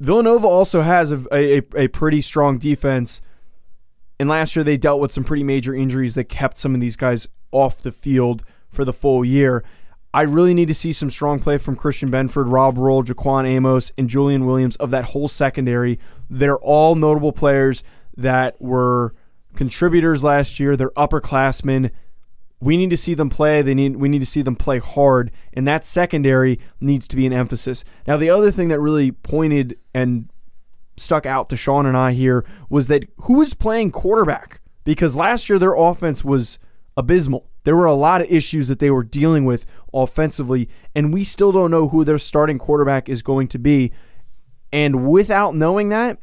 Villanova 0.01 0.49
also 0.49 0.83
has 0.83 1.13
a, 1.13 1.25
a, 1.33 1.63
a 1.77 1.89
pretty 1.89 2.23
strong 2.23 2.59
defense. 2.59 3.23
And 4.19 4.29
last 4.29 4.57
year, 4.57 4.65
they 4.65 4.77
dealt 4.77 5.01
with 5.01 5.13
some 5.13 5.23
pretty 5.23 5.45
major 5.45 5.73
injuries 5.73 6.17
that 6.17 6.25
kept 6.25 6.59
some 6.59 6.75
of 6.75 6.81
these 6.81 6.97
guys 6.97 7.29
off 7.53 7.79
the 7.79 7.93
field 7.93 8.43
for 8.69 8.85
the 8.85 8.93
full 8.93 9.25
year. 9.25 9.63
I 10.13 10.23
really 10.23 10.55
need 10.55 10.69
to 10.69 10.75
see 10.75 10.93
some 10.93 11.11
strong 11.11 11.39
play 11.39 11.57
from 11.57 11.77
Christian 11.77 12.11
Benford, 12.11 12.51
Rob 12.51 12.79
Rolle, 12.79 13.05
Jaquan 13.05 13.47
Amos, 13.47 13.93
and 13.97 14.09
Julian 14.09 14.45
Williams 14.45 14.77
of 14.77 14.91
that 14.91 15.07
whole 15.07 15.29
secondary. 15.29 15.99
They're 16.29 16.59
all 16.59 16.97
notable 16.97 17.33
players 17.33 17.85
that 18.17 18.61
were 18.61 19.15
contributors 19.55 20.25
last 20.25 20.59
year. 20.59 20.77
They're 20.77 20.91
upperclassmen. 20.91 21.91
We 22.61 22.77
need 22.77 22.91
to 22.91 22.97
see 22.97 23.15
them 23.15 23.31
play. 23.31 23.63
They 23.63 23.75
need 23.75 23.97
we 23.97 24.09
need 24.09 24.19
to 24.19 24.27
see 24.27 24.43
them 24.43 24.57
play 24.57 24.81
hard, 24.81 25.31
and 25.53 25.67
that 25.67 25.85
secondary 25.85 26.59
needs 26.81 27.07
to 27.09 27.17
be 27.17 27.25
an 27.25 27.33
emphasis. 27.33 27.85
Now, 28.07 28.17
the 28.17 28.31
other 28.31 28.51
thing 28.51 28.69
that 28.69 28.81
really 28.81 29.13
pointed 29.13 29.79
and 29.95 30.29
stuck 30.97 31.25
out 31.25 31.49
to 31.49 31.57
Sean 31.57 31.87
and 31.87 31.97
I 31.97 32.13
here 32.13 32.45
was 32.69 32.89
that 32.89 33.05
who 33.23 33.39
was 33.39 33.55
playing 33.55 33.93
quarterback 33.93 34.61
because 34.85 35.17
last 35.17 35.49
year 35.49 35.59
their 35.59 35.75
offense 35.75 36.25
was 36.25 36.59
abysmal. 36.97 37.50
There 37.65 37.77
were 37.77 37.87
a 37.87 37.95
lot 37.95 38.21
of 38.21 38.31
issues 38.31 38.69
that 38.69 38.79
they 38.79 38.91
were 38.91 39.03
dealing 39.03 39.45
with 39.45 39.67
offensively, 39.93 40.69
and 40.95 41.13
we 41.13 41.25
still 41.25 41.53
don't 41.53 41.71
know 41.71 41.89
who 41.89 42.05
their 42.05 42.19
starting 42.19 42.59
quarterback 42.59 43.09
is 43.09 43.23
going 43.23 43.49
to 43.49 43.59
be. 43.59 43.93
And 44.73 45.09
without 45.09 45.55
knowing 45.55 45.89
that, 45.91 46.19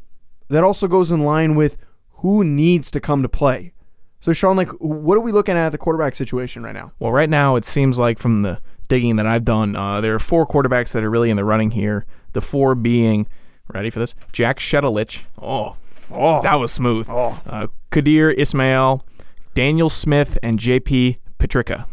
that 0.49 0.63
also 0.63 0.87
goes 0.87 1.11
in 1.11 1.23
line 1.23 1.55
with 1.55 1.77
who 2.19 2.43
needs 2.43 2.89
to 2.91 2.99
come 2.99 3.21
to 3.21 3.29
play. 3.29 3.73
So, 4.19 4.33
Sean, 4.33 4.57
like, 4.57 4.69
what 4.79 5.15
are 5.15 5.21
we 5.21 5.31
looking 5.31 5.55
at, 5.55 5.67
at 5.67 5.71
the 5.71 5.77
quarterback 5.77 6.15
situation 6.15 6.63
right 6.63 6.73
now? 6.73 6.91
Well, 6.99 7.11
right 7.11 7.29
now 7.29 7.55
it 7.55 7.63
seems 7.63 7.99
like 7.99 8.17
from 8.17 8.41
the 8.41 8.59
digging 8.89 9.17
that 9.17 9.27
I've 9.27 9.45
done, 9.45 9.75
uh, 9.75 10.01
there 10.01 10.15
are 10.15 10.19
four 10.19 10.47
quarterbacks 10.47 10.91
that 10.93 11.03
are 11.03 11.09
really 11.09 11.29
in 11.29 11.37
the 11.37 11.45
running 11.45 11.71
here. 11.71 12.05
The 12.33 12.41
four 12.41 12.73
being, 12.73 13.27
ready 13.73 13.89
for 13.89 13.99
this? 13.99 14.15
Jack 14.31 14.59
Shedelich. 14.59 15.23
Oh, 15.39 15.75
oh, 16.09 16.41
that 16.41 16.55
was 16.55 16.71
smooth. 16.71 17.07
Oh. 17.09 17.39
Uh, 17.45 17.67
Kadir 17.91 18.31
Ismail, 18.31 19.05
Daniel 19.53 19.89
Smith, 19.89 20.37
and 20.41 20.59
JP 20.59 21.17
Petricka. 21.39 21.85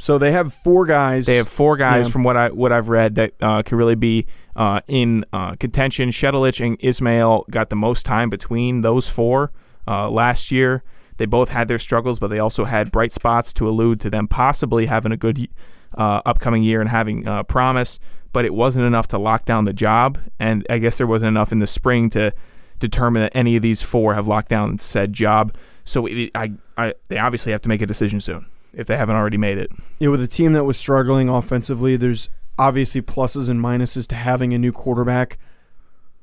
So 0.00 0.16
they 0.16 0.30
have 0.30 0.54
four 0.54 0.86
guys. 0.86 1.26
They 1.26 1.36
have 1.36 1.48
four 1.48 1.76
guys 1.76 2.06
Yeah. 2.06 2.12
from 2.12 2.22
what 2.22 2.36
I 2.36 2.48
what 2.50 2.72
I've 2.72 2.88
read 2.88 3.16
that 3.16 3.32
uh, 3.40 3.62
could 3.62 3.76
really 3.76 3.96
be 3.96 4.26
uh, 4.54 4.80
in 4.86 5.24
uh, 5.32 5.56
contention. 5.56 6.10
Shedelich 6.10 6.64
and 6.64 6.76
Ismail 6.80 7.46
got 7.50 7.70
the 7.70 7.76
most 7.76 8.06
time 8.06 8.30
between 8.30 8.82
those 8.82 9.08
four 9.08 9.50
uh, 9.88 10.08
last 10.08 10.52
year. 10.52 10.84
They 11.16 11.26
both 11.26 11.48
had 11.48 11.66
their 11.66 11.80
struggles, 11.80 12.20
but 12.20 12.28
they 12.28 12.38
also 12.38 12.64
had 12.64 12.92
bright 12.92 13.10
spots 13.10 13.52
to 13.54 13.68
allude 13.68 13.98
to 14.00 14.10
them 14.10 14.28
possibly 14.28 14.86
having 14.86 15.10
a 15.10 15.16
good 15.16 15.48
uh, 15.96 16.20
upcoming 16.24 16.62
year 16.62 16.80
and 16.80 16.88
having 16.88 17.26
uh, 17.26 17.42
promise. 17.42 17.98
But 18.32 18.44
it 18.44 18.54
wasn't 18.54 18.86
enough 18.86 19.08
to 19.08 19.18
lock 19.18 19.46
down 19.46 19.64
the 19.64 19.72
job, 19.72 20.18
and 20.38 20.64
I 20.70 20.78
guess 20.78 20.98
there 20.98 21.08
wasn't 21.08 21.30
enough 21.30 21.50
in 21.50 21.58
the 21.58 21.66
spring 21.66 22.08
to 22.10 22.32
determine 22.78 23.22
that 23.22 23.32
any 23.34 23.56
of 23.56 23.62
these 23.62 23.82
four 23.82 24.14
have 24.14 24.28
locked 24.28 24.48
down 24.50 24.78
said 24.78 25.12
job. 25.12 25.56
So 25.88 26.06
it, 26.06 26.30
I, 26.34 26.52
I, 26.76 26.94
they 27.08 27.18
obviously 27.18 27.52
have 27.52 27.62
to 27.62 27.68
make 27.68 27.80
a 27.80 27.86
decision 27.86 28.20
soon 28.20 28.46
if 28.74 28.86
they 28.86 28.96
haven't 28.96 29.16
already 29.16 29.38
made 29.38 29.56
it. 29.56 29.70
Yeah, 29.98 30.08
with 30.10 30.22
a 30.22 30.26
team 30.26 30.52
that 30.52 30.64
was 30.64 30.76
struggling 30.76 31.28
offensively, 31.28 31.96
there's 31.96 32.28
obviously 32.58 33.00
pluses 33.00 33.48
and 33.48 33.60
minuses 33.60 34.06
to 34.08 34.14
having 34.14 34.52
a 34.52 34.58
new 34.58 34.72
quarterback. 34.72 35.38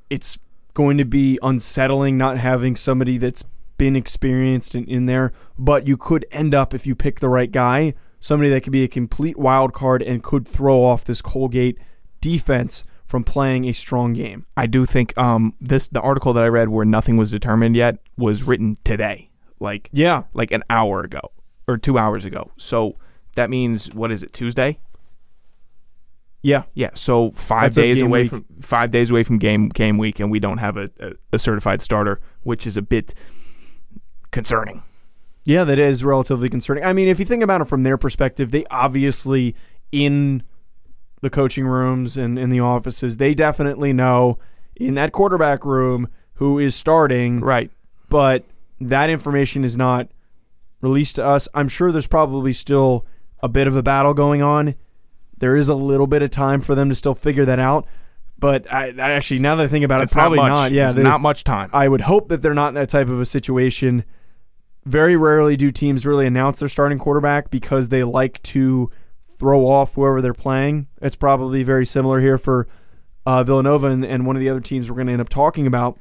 It's 0.08 0.38
going 0.74 0.98
to 0.98 1.04
be 1.04 1.38
unsettling 1.42 2.16
not 2.16 2.38
having 2.38 2.76
somebody 2.76 3.18
that's 3.18 3.44
been 3.76 3.96
experienced 3.96 4.74
in, 4.74 4.84
in 4.84 5.06
there, 5.06 5.32
but 5.58 5.88
you 5.88 5.96
could 5.96 6.24
end 6.30 6.54
up, 6.54 6.72
if 6.72 6.86
you 6.86 6.94
pick 6.94 7.18
the 7.18 7.28
right 7.28 7.50
guy, 7.50 7.94
somebody 8.20 8.50
that 8.50 8.62
could 8.62 8.72
be 8.72 8.84
a 8.84 8.88
complete 8.88 9.36
wild 9.36 9.72
card 9.72 10.00
and 10.00 10.22
could 10.22 10.46
throw 10.46 10.84
off 10.84 11.04
this 11.04 11.20
Colgate 11.20 11.76
defense 12.20 12.84
from 13.04 13.24
playing 13.24 13.64
a 13.64 13.72
strong 13.72 14.12
game. 14.12 14.46
I 14.56 14.66
do 14.66 14.86
think 14.86 15.16
um, 15.18 15.54
this 15.60 15.88
the 15.88 16.00
article 16.00 16.32
that 16.34 16.44
I 16.44 16.48
read 16.48 16.68
where 16.68 16.84
nothing 16.84 17.16
was 17.16 17.30
determined 17.30 17.74
yet 17.76 17.98
was 18.16 18.44
written 18.44 18.76
today, 18.84 19.30
like 19.60 19.88
Yeah. 19.92 20.24
like 20.34 20.50
an 20.52 20.62
hour 20.70 21.00
ago 21.00 21.32
or 21.68 21.76
two 21.78 21.98
hours 21.98 22.24
ago. 22.24 22.50
So 22.56 22.96
that 23.34 23.50
means 23.50 23.92
what 23.94 24.10
is 24.12 24.22
it 24.22 24.32
Tuesday? 24.32 24.78
Yeah. 26.42 26.64
Yeah. 26.74 26.90
So 26.94 27.30
five 27.32 27.62
That's 27.74 27.76
days 27.76 28.00
away 28.00 28.22
week. 28.22 28.30
from 28.30 28.44
five 28.60 28.90
days 28.90 29.10
away 29.10 29.22
from 29.24 29.38
game 29.38 29.68
game 29.68 29.98
week, 29.98 30.20
and 30.20 30.30
we 30.30 30.38
don't 30.38 30.58
have 30.58 30.76
a, 30.76 30.90
a, 31.00 31.12
a 31.32 31.38
certified 31.38 31.82
starter, 31.82 32.20
which 32.44 32.66
is 32.66 32.76
a 32.76 32.82
bit 32.82 33.14
concerning. 34.30 34.82
Yeah, 35.44 35.64
that 35.64 35.78
is 35.78 36.04
relatively 36.04 36.48
concerning. 36.48 36.84
I 36.84 36.92
mean, 36.92 37.08
if 37.08 37.18
you 37.18 37.24
think 37.24 37.42
about 37.42 37.60
it 37.60 37.66
from 37.66 37.82
their 37.84 37.96
perspective, 37.96 38.50
they 38.50 38.64
obviously 38.70 39.54
in 39.92 40.42
the 41.22 41.30
coaching 41.30 41.66
rooms 41.66 42.16
and 42.16 42.38
in 42.38 42.50
the 42.50 42.60
offices, 42.60 43.16
they 43.16 43.32
definitely 43.34 43.92
know 43.92 44.38
in 44.76 44.94
that 44.94 45.12
quarterback 45.12 45.64
room 45.64 46.08
who 46.34 46.58
is 46.58 46.74
starting, 46.74 47.40
Right. 47.40 47.70
but 48.08 48.44
that 48.80 49.10
information 49.10 49.64
is 49.64 49.76
not 49.76 50.08
released 50.80 51.16
to 51.16 51.24
us. 51.24 51.48
I'm 51.54 51.68
sure 51.68 51.92
there's 51.92 52.06
probably 52.06 52.52
still 52.52 53.06
a 53.42 53.48
bit 53.48 53.66
of 53.66 53.76
a 53.76 53.82
battle 53.82 54.14
going 54.14 54.42
on. 54.42 54.74
There 55.38 55.56
is 55.56 55.68
a 55.68 55.74
little 55.74 56.06
bit 56.06 56.22
of 56.22 56.30
time 56.30 56.60
for 56.60 56.74
them 56.74 56.88
to 56.88 56.94
still 56.94 57.14
figure 57.14 57.44
that 57.44 57.58
out. 57.58 57.86
But 58.38 58.70
I, 58.70 58.88
I 58.98 59.12
actually, 59.12 59.40
now 59.40 59.54
that 59.56 59.64
I 59.64 59.68
think 59.68 59.84
about 59.84 60.00
it, 60.00 60.04
It's 60.04 60.12
probably 60.12 60.38
not. 60.38 60.48
not. 60.48 60.72
Yeah, 60.72 60.92
they- 60.92 61.02
not 61.02 61.20
much 61.22 61.42
time. 61.44 61.70
I 61.72 61.88
would 61.88 62.02
hope 62.02 62.28
that 62.28 62.42
they're 62.42 62.52
not 62.54 62.68
in 62.68 62.74
that 62.74 62.90
type 62.90 63.08
of 63.08 63.18
a 63.20 63.26
situation. 63.26 64.04
Very 64.84 65.16
rarely 65.16 65.56
do 65.56 65.70
teams 65.70 66.04
really 66.06 66.26
announce 66.26 66.58
their 66.60 66.68
starting 66.68 66.98
quarterback 66.98 67.50
because 67.50 67.88
they 67.88 68.04
like 68.04 68.42
to 68.44 68.90
throw 69.38 69.66
off 69.66 69.94
whoever 69.94 70.20
they're 70.20 70.34
playing. 70.34 70.86
It's 71.00 71.16
probably 71.16 71.62
very 71.62 71.86
similar 71.86 72.20
here 72.20 72.36
for 72.38 72.68
uh, 73.24 73.42
Villanova 73.42 73.88
and, 73.88 74.04
and 74.04 74.26
one 74.26 74.36
of 74.36 74.40
the 74.40 74.48
other 74.50 74.60
teams 74.60 74.88
we're 74.88 74.94
going 74.96 75.08
to 75.08 75.12
end 75.14 75.22
up 75.22 75.28
talking 75.30 75.66
about. 75.66 75.98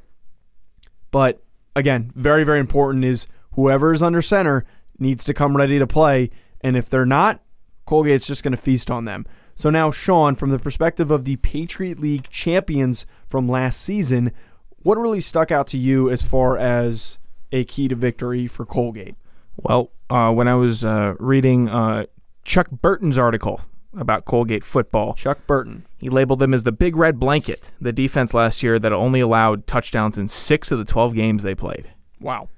But 1.11 1.41
again, 1.75 2.11
very, 2.15 2.43
very 2.43 2.59
important 2.59 3.05
is 3.05 3.27
whoever 3.53 3.93
is 3.93 4.01
under 4.01 4.21
center 4.21 4.65
needs 4.97 5.23
to 5.25 5.33
come 5.33 5.57
ready 5.57 5.79
to 5.79 5.87
play. 5.87 6.29
And 6.61 6.75
if 6.75 6.89
they're 6.89 7.05
not, 7.05 7.41
Colgate's 7.85 8.27
just 8.27 8.43
going 8.43 8.51
to 8.51 8.57
feast 8.57 8.89
on 8.89 9.05
them. 9.05 9.25
So 9.55 9.69
now, 9.69 9.91
Sean, 9.91 10.35
from 10.35 10.49
the 10.49 10.59
perspective 10.59 11.11
of 11.11 11.23
the 11.23 11.37
Patriot 11.37 11.99
League 11.99 12.27
champions 12.29 13.05
from 13.27 13.47
last 13.47 13.81
season, 13.81 14.31
what 14.77 14.97
really 14.97 15.21
stuck 15.21 15.51
out 15.51 15.67
to 15.67 15.77
you 15.77 16.09
as 16.09 16.21
far 16.21 16.57
as 16.57 17.17
a 17.51 17.63
key 17.63 17.87
to 17.87 17.95
victory 17.95 18.47
for 18.47 18.65
Colgate? 18.65 19.15
Well, 19.55 19.91
uh, 20.09 20.31
when 20.31 20.47
I 20.47 20.55
was 20.55 20.83
uh, 20.83 21.13
reading 21.19 21.69
uh, 21.69 22.05
Chuck 22.43 22.69
Burton's 22.69 23.17
article 23.17 23.61
about 23.97 24.25
Colgate 24.25 24.63
football, 24.63 25.13
Chuck 25.13 25.39
Burton. 25.47 25.85
he 25.99 26.09
labeled 26.09 26.39
them 26.39 26.53
as 26.53 26.63
the 26.63 26.71
Big 26.71 26.95
Red 26.95 27.19
Blanket, 27.19 27.71
the 27.79 27.93
defense 27.93 28.33
last 28.33 28.61
year 28.63 28.77
that 28.79 28.91
only 28.91 29.19
allowed 29.21 29.67
touchdowns 29.67 30.17
in 30.17 30.27
six 30.27 30.71
of 30.71 30.79
the 30.79 30.85
12 30.85 31.13
games 31.15 31.43
they 31.43 31.55
played, 31.55 31.89
Wow. 32.19 32.49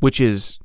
which 0.00 0.20
is. 0.20 0.58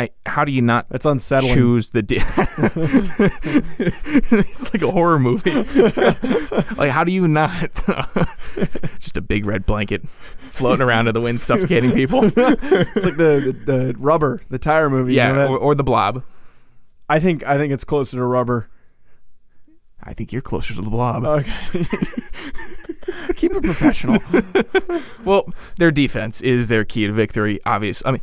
I, 0.00 0.10
how 0.26 0.44
do 0.44 0.52
you 0.52 0.62
not 0.62 0.86
That's 0.90 1.06
unsettling. 1.06 1.52
choose 1.54 1.90
the 1.90 2.02
di- 2.02 2.18
it's 3.78 4.72
like 4.72 4.82
a 4.82 4.90
horror 4.92 5.18
movie 5.18 5.50
like 6.76 6.90
how 6.92 7.02
do 7.04 7.12
you 7.12 7.26
not 7.28 7.50
just 9.00 9.16
a 9.16 9.20
big 9.20 9.44
red 9.46 9.66
blanket 9.66 10.06
floating 10.50 10.82
around 10.86 11.08
in 11.08 11.14
the 11.14 11.20
wind 11.20 11.40
suffocating 11.40 11.92
people 11.92 12.24
It's 12.24 12.36
like 12.36 13.16
the, 13.16 13.54
the, 13.66 13.72
the 13.72 13.94
rubber, 13.98 14.42
the 14.50 14.58
tire 14.58 14.88
movie. 14.90 15.14
you 15.14 15.18
know 15.20 15.34
yeah 15.34 15.46
or, 15.46 15.58
or 15.58 15.74
the 15.74 15.82
blob 15.84 16.22
I 17.08 17.20
think 17.20 17.42
I 17.44 17.56
think 17.56 17.72
it's 17.72 17.84
closer 17.84 18.18
to 18.18 18.24
rubber. 18.24 18.68
I 20.08 20.12
think 20.12 20.32
you're 20.32 20.42
closer 20.42 20.74
to 20.74 20.80
the 20.82 20.90
blob 20.90 21.24
Okay. 21.24 21.84
Keep 23.36 23.52
it 23.52 23.62
professional. 23.62 24.18
well 25.24 25.48
their 25.76 25.90
defense 25.90 26.40
is 26.40 26.68
their 26.68 26.84
key 26.84 27.06
to 27.06 27.12
victory 27.12 27.58
obvious 27.64 28.02
i 28.04 28.10
mean 28.10 28.20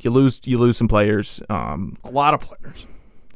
you 0.00 0.10
lose 0.10 0.40
you 0.44 0.58
lose 0.58 0.76
some 0.76 0.88
players 0.88 1.40
um 1.48 1.96
A 2.04 2.10
lot 2.10 2.34
of 2.34 2.40
players. 2.40 2.86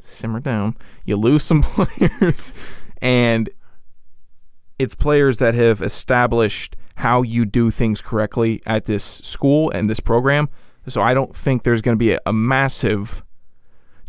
simmer 0.02 0.38
down. 0.40 0.76
You 1.06 1.16
lose 1.16 1.42
some 1.42 1.62
players, 1.76 2.52
and 3.00 3.48
it's 4.78 4.94
players 4.94 5.38
that 5.38 5.54
have 5.54 5.80
established 5.80 6.76
how 6.96 7.22
you 7.22 7.46
do 7.46 7.70
things 7.70 8.02
correctly 8.02 8.60
at 8.66 8.84
this 8.84 9.02
school 9.04 9.70
and 9.70 9.88
this 9.88 10.00
program. 10.00 10.50
So 10.88 11.00
I 11.00 11.14
don't 11.14 11.34
think 11.34 11.62
there's 11.62 11.80
going 11.80 11.94
to 11.94 11.98
be 11.98 12.12
a, 12.12 12.20
a 12.26 12.32
massive 12.34 13.22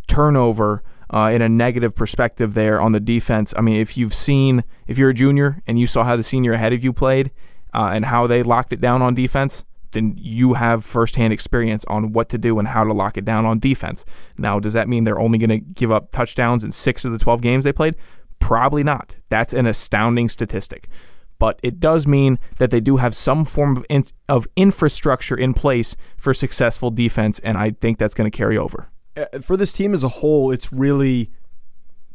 turnover 0.07 0.83
uh, 1.13 1.31
in 1.33 1.41
a 1.41 1.49
negative 1.49 1.95
perspective 1.95 2.53
there 2.53 2.79
on 2.79 2.91
the 2.91 2.99
defense. 2.99 3.53
I 3.57 3.61
mean, 3.61 3.81
if 3.81 3.97
you've 3.97 4.13
seen, 4.13 4.63
if 4.87 4.97
you're 4.97 5.09
a 5.09 5.13
junior 5.13 5.61
and 5.67 5.79
you 5.79 5.87
saw 5.87 6.03
how 6.03 6.15
the 6.15 6.23
senior 6.23 6.53
ahead 6.53 6.73
of 6.73 6.83
you 6.83 6.93
played 6.93 7.31
uh, 7.73 7.91
and 7.93 8.05
how 8.05 8.27
they 8.27 8.43
locked 8.43 8.73
it 8.73 8.81
down 8.81 9.01
on 9.01 9.15
defense, 9.15 9.65
then 9.91 10.13
you 10.17 10.53
have 10.53 10.85
firsthand 10.85 11.33
experience 11.33 11.83
on 11.85 12.13
what 12.13 12.29
to 12.29 12.37
do 12.37 12.59
and 12.59 12.67
how 12.67 12.83
to 12.83 12.93
lock 12.93 13.17
it 13.17 13.25
down 13.25 13.45
on 13.45 13.59
defense. 13.59 14.05
Now, 14.37 14.59
does 14.59 14.73
that 14.73 14.87
mean 14.87 15.03
they're 15.03 15.19
only 15.19 15.39
going 15.39 15.49
to 15.49 15.57
give 15.57 15.91
up 15.91 16.11
touchdowns 16.11 16.63
in 16.63 16.71
six 16.71 17.05
of 17.05 17.11
the 17.11 17.17
12 17.17 17.41
games 17.41 17.63
they 17.63 17.73
played? 17.73 17.95
Probably 18.39 18.83
not. 18.83 19.15
That's 19.29 19.53
an 19.53 19.65
astounding 19.65 20.29
statistic. 20.29 20.87
But 21.39 21.59
it 21.63 21.79
does 21.79 22.05
mean 22.05 22.37
that 22.57 22.69
they 22.69 22.81
do 22.81 22.97
have 22.97 23.15
some 23.15 23.45
form 23.45 23.77
of, 23.77 23.85
in, 23.89 24.03
of 24.27 24.47
infrastructure 24.55 25.37
in 25.37 25.53
place 25.53 25.95
for 26.17 26.33
successful 26.33 26.91
defense, 26.91 27.39
and 27.39 27.57
I 27.57 27.71
think 27.71 27.97
that's 27.97 28.13
going 28.13 28.29
to 28.29 28.37
carry 28.37 28.57
over. 28.57 28.89
Uh, 29.17 29.25
For 29.41 29.57
this 29.57 29.73
team 29.73 29.93
as 29.93 30.03
a 30.03 30.07
whole, 30.09 30.51
it's 30.51 30.71
really 30.71 31.31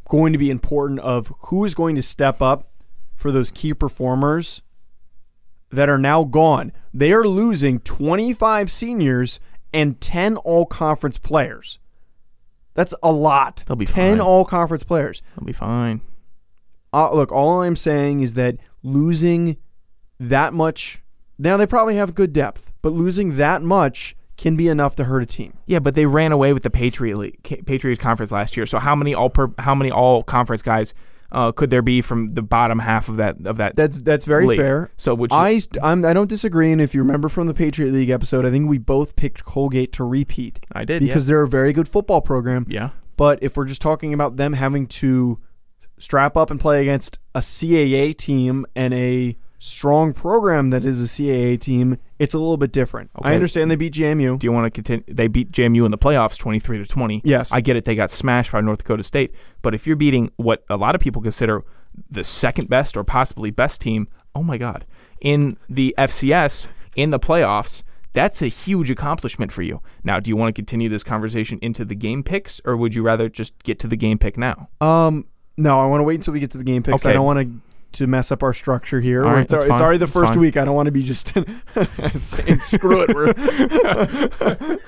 going 0.08 0.32
to 0.32 0.38
be 0.38 0.50
important 0.50 1.00
of 1.00 1.32
who 1.46 1.64
is 1.64 1.74
going 1.74 1.96
to 1.96 2.02
step 2.02 2.42
up 2.42 2.70
for 3.14 3.32
those 3.32 3.50
key 3.50 3.72
performers 3.74 4.62
that 5.70 5.88
are 5.88 5.98
now 5.98 6.24
gone. 6.24 6.72
They 6.92 7.12
are 7.12 7.24
losing 7.24 7.80
25 7.80 8.70
seniors 8.70 9.40
and 9.72 10.00
10 10.00 10.36
all 10.38 10.66
conference 10.66 11.18
players. 11.18 11.78
That's 12.74 12.94
a 13.02 13.12
lot. 13.12 13.64
They'll 13.66 13.76
be 13.76 13.86
10 13.86 14.18
fine. 14.18 14.20
all 14.20 14.44
conference 14.44 14.84
players. 14.84 15.22
They'll 15.36 15.46
be 15.46 15.52
fine. 15.52 16.00
Uh, 16.92 17.12
look, 17.12 17.32
all 17.32 17.62
I'm 17.62 17.76
saying 17.76 18.20
is 18.20 18.34
that 18.34 18.56
losing 18.82 19.56
that 20.20 20.52
much. 20.54 21.02
Now, 21.38 21.56
they 21.56 21.66
probably 21.66 21.96
have 21.96 22.14
good 22.14 22.32
depth, 22.32 22.72
but 22.82 22.92
losing 22.92 23.36
that 23.36 23.62
much 23.62 24.16
can 24.36 24.56
be 24.56 24.68
enough 24.68 24.96
to 24.96 25.04
hurt 25.04 25.22
a 25.22 25.26
team. 25.26 25.56
Yeah, 25.66 25.78
but 25.78 25.94
they 25.94 26.06
ran 26.06 26.32
away 26.32 26.52
with 26.52 26.62
the 26.62 26.70
Patriot 26.70 27.16
League, 27.16 27.38
Ca- 27.44 27.62
Patriot 27.62 27.98
Conference 27.98 28.32
last 28.32 28.56
year. 28.56 28.66
So 28.66 28.78
how 28.78 28.94
many 28.94 29.14
all 29.14 29.30
per, 29.30 29.52
how 29.58 29.74
many 29.74 29.90
all 29.90 30.22
conference 30.22 30.62
guys 30.62 30.94
uh, 31.32 31.52
could 31.52 31.70
there 31.70 31.82
be 31.82 32.00
from 32.00 32.30
the 32.30 32.42
bottom 32.42 32.78
half 32.78 33.08
of 33.08 33.16
that 33.16 33.36
of 33.44 33.56
that? 33.56 33.74
That's 33.74 34.02
that's 34.02 34.24
very 34.24 34.46
league? 34.46 34.58
fair. 34.58 34.92
So 34.96 35.14
which 35.14 35.32
I 35.32 35.60
I'm, 35.82 36.04
I 36.04 36.12
don't 36.12 36.28
disagree, 36.28 36.70
and 36.72 36.80
if 36.80 36.94
you 36.94 37.00
remember 37.00 37.28
from 37.28 37.46
the 37.46 37.54
Patriot 37.54 37.92
League 37.92 38.10
episode, 38.10 38.46
I 38.46 38.50
think 38.50 38.68
we 38.68 38.78
both 38.78 39.16
picked 39.16 39.44
Colgate 39.44 39.92
to 39.94 40.04
repeat 40.04 40.60
I 40.72 40.84
did 40.84 41.00
because 41.00 41.26
they're 41.26 41.42
a 41.42 41.48
very 41.48 41.72
good 41.72 41.88
football 41.88 42.20
program. 42.20 42.66
yeah. 42.68 42.80
yeah. 42.80 42.90
But 43.16 43.38
if 43.42 43.56
we're 43.56 43.66
just 43.66 43.80
talking 43.80 44.12
about 44.12 44.36
them 44.36 44.54
having 44.54 44.88
to 44.88 45.38
strap 45.98 46.36
up 46.36 46.50
and 46.50 46.60
play 46.60 46.82
against 46.82 47.18
a 47.34 47.38
CAA 47.38 48.16
team 48.16 48.66
and 48.74 48.92
a 48.92 49.36
strong 49.64 50.12
program 50.12 50.70
that 50.70 50.84
is 50.84 51.00
a 51.00 51.06
CAA 51.06 51.58
team, 51.58 51.98
it's 52.18 52.34
a 52.34 52.38
little 52.38 52.56
bit 52.56 52.70
different. 52.70 53.10
I 53.22 53.34
understand 53.34 53.70
they 53.70 53.76
beat 53.76 53.94
JMU. 53.94 54.38
Do 54.38 54.46
you 54.46 54.52
want 54.52 54.66
to 54.66 54.70
continue? 54.70 55.04
They 55.08 55.26
beat 55.26 55.50
JMU 55.50 55.84
in 55.84 55.90
the 55.90 55.98
playoffs, 55.98 56.36
twenty 56.36 56.58
three 56.58 56.78
to 56.78 56.86
twenty. 56.86 57.22
Yes. 57.24 57.50
I 57.50 57.60
get 57.60 57.76
it. 57.76 57.84
They 57.84 57.94
got 57.94 58.10
smashed 58.10 58.52
by 58.52 58.60
North 58.60 58.78
Dakota 58.78 59.02
State. 59.02 59.34
But 59.62 59.74
if 59.74 59.86
you're 59.86 59.96
beating 59.96 60.30
what 60.36 60.64
a 60.68 60.76
lot 60.76 60.94
of 60.94 61.00
people 61.00 61.22
consider 61.22 61.64
the 62.10 62.24
second 62.24 62.68
best 62.68 62.96
or 62.96 63.04
possibly 63.04 63.50
best 63.50 63.80
team, 63.80 64.08
oh 64.34 64.42
my 64.42 64.58
God, 64.58 64.84
in 65.20 65.56
the 65.68 65.94
FCS 65.96 66.66
in 66.96 67.10
the 67.10 67.18
playoffs, 67.18 67.82
that's 68.12 68.42
a 68.42 68.48
huge 68.48 68.90
accomplishment 68.90 69.50
for 69.50 69.62
you. 69.62 69.80
Now, 70.04 70.20
do 70.20 70.28
you 70.28 70.36
want 70.36 70.54
to 70.54 70.58
continue 70.58 70.88
this 70.88 71.02
conversation 71.02 71.58
into 71.62 71.84
the 71.84 71.94
game 71.94 72.22
picks, 72.22 72.60
or 72.64 72.76
would 72.76 72.94
you 72.94 73.02
rather 73.02 73.28
just 73.28 73.60
get 73.62 73.78
to 73.80 73.88
the 73.88 73.96
game 73.96 74.18
pick 74.18 74.36
now? 74.36 74.68
Um, 74.80 75.26
no, 75.56 75.80
I 75.80 75.86
want 75.86 76.00
to 76.00 76.04
wait 76.04 76.16
until 76.16 76.34
we 76.34 76.40
get 76.40 76.50
to 76.50 76.58
the 76.58 76.64
game 76.64 76.82
picks. 76.82 77.06
I 77.06 77.12
don't 77.12 77.24
want 77.24 77.40
to 77.40 77.60
to 77.94 78.06
mess 78.06 78.30
up 78.32 78.42
our 78.42 78.52
structure 78.52 79.00
here. 79.00 79.24
All 79.24 79.32
right, 79.32 79.40
it's, 79.44 79.52
al- 79.52 79.62
it's 79.62 79.80
already 79.80 79.98
the 79.98 80.06
That's 80.06 80.16
first 80.16 80.32
fine. 80.34 80.40
week. 80.40 80.56
I 80.56 80.64
don't 80.64 80.74
want 80.74 80.86
to 80.86 80.92
be 80.92 81.02
just 81.02 81.28
saying 82.14 82.58
screw 82.60 83.02
it. 83.02 83.14
We're, 83.14 83.32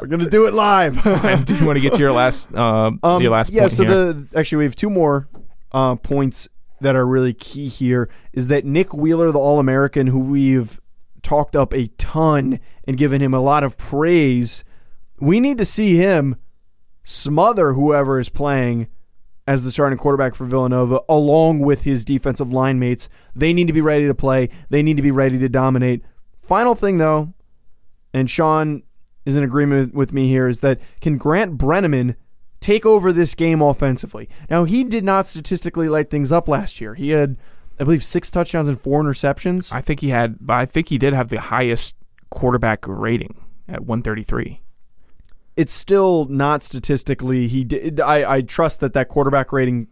we're 0.00 0.06
gonna 0.08 0.28
do 0.30 0.46
it 0.46 0.54
live. 0.54 1.04
and 1.24 1.44
do 1.46 1.56
you 1.56 1.64
want 1.64 1.76
to 1.76 1.80
get 1.80 1.92
to 1.94 1.98
your 1.98 2.12
last, 2.12 2.52
uh, 2.54 2.90
Um, 3.02 3.22
your 3.22 3.30
last 3.30 3.52
yeah, 3.52 3.66
so 3.68 3.84
here? 3.84 4.12
the 4.12 4.26
actually 4.38 4.58
we 4.58 4.64
have 4.64 4.76
two 4.76 4.90
more 4.90 5.28
uh, 5.72 5.96
points 5.96 6.48
that 6.80 6.96
are 6.96 7.06
really 7.06 7.32
key 7.34 7.68
here. 7.68 8.08
Is 8.32 8.48
that 8.48 8.64
Nick 8.64 8.92
Wheeler, 8.92 9.30
the 9.30 9.38
All 9.38 9.58
American, 9.60 10.08
who 10.08 10.18
we've 10.18 10.80
talked 11.22 11.54
up 11.54 11.72
a 11.72 11.86
ton 11.98 12.58
and 12.84 12.96
given 12.96 13.20
him 13.22 13.32
a 13.32 13.40
lot 13.40 13.62
of 13.62 13.76
praise. 13.76 14.64
We 15.20 15.38
need 15.38 15.58
to 15.58 15.64
see 15.64 15.96
him 15.96 16.36
smother 17.04 17.74
whoever 17.74 18.18
is 18.18 18.28
playing 18.28 18.88
as 19.46 19.64
the 19.64 19.72
starting 19.72 19.98
quarterback 19.98 20.34
for 20.34 20.44
Villanova, 20.44 21.00
along 21.08 21.60
with 21.60 21.82
his 21.82 22.04
defensive 22.04 22.52
line 22.52 22.78
mates. 22.78 23.08
They 23.34 23.52
need 23.52 23.66
to 23.66 23.72
be 23.72 23.80
ready 23.80 24.06
to 24.06 24.14
play. 24.14 24.48
They 24.70 24.82
need 24.82 24.96
to 24.96 25.02
be 25.02 25.10
ready 25.10 25.38
to 25.38 25.48
dominate. 25.48 26.02
Final 26.40 26.74
thing, 26.74 26.98
though, 26.98 27.34
and 28.14 28.28
Sean 28.28 28.82
is 29.24 29.36
in 29.36 29.42
agreement 29.42 29.94
with 29.94 30.12
me 30.12 30.28
here, 30.28 30.48
is 30.48 30.60
that 30.60 30.80
can 31.00 31.18
Grant 31.18 31.58
Breneman 31.58 32.16
take 32.60 32.86
over 32.86 33.12
this 33.12 33.34
game 33.34 33.60
offensively? 33.60 34.28
Now, 34.50 34.64
he 34.64 34.84
did 34.84 35.04
not 35.04 35.26
statistically 35.26 35.88
light 35.88 36.10
things 36.10 36.32
up 36.32 36.48
last 36.48 36.80
year. 36.80 36.94
He 36.94 37.10
had, 37.10 37.36
I 37.78 37.84
believe, 37.84 38.04
six 38.04 38.30
touchdowns 38.30 38.68
and 38.68 38.80
four 38.80 39.02
interceptions. 39.02 39.72
I 39.72 39.80
think 39.80 40.00
he 40.00 40.08
had, 40.08 40.38
I 40.48 40.66
think 40.66 40.88
he 40.88 40.98
did 40.98 41.14
have 41.14 41.28
the 41.28 41.40
highest 41.40 41.96
quarterback 42.30 42.86
rating 42.86 43.40
at 43.68 43.80
133. 43.80 44.60
It's 45.62 45.72
still 45.72 46.24
not 46.26 46.62
statistically 46.62 47.46
he 47.46 47.62
did 47.64 48.00
I, 48.00 48.18
I 48.36 48.40
trust 48.42 48.80
that 48.80 48.92
that 48.94 49.06
quarterback 49.08 49.52
rating 49.52 49.86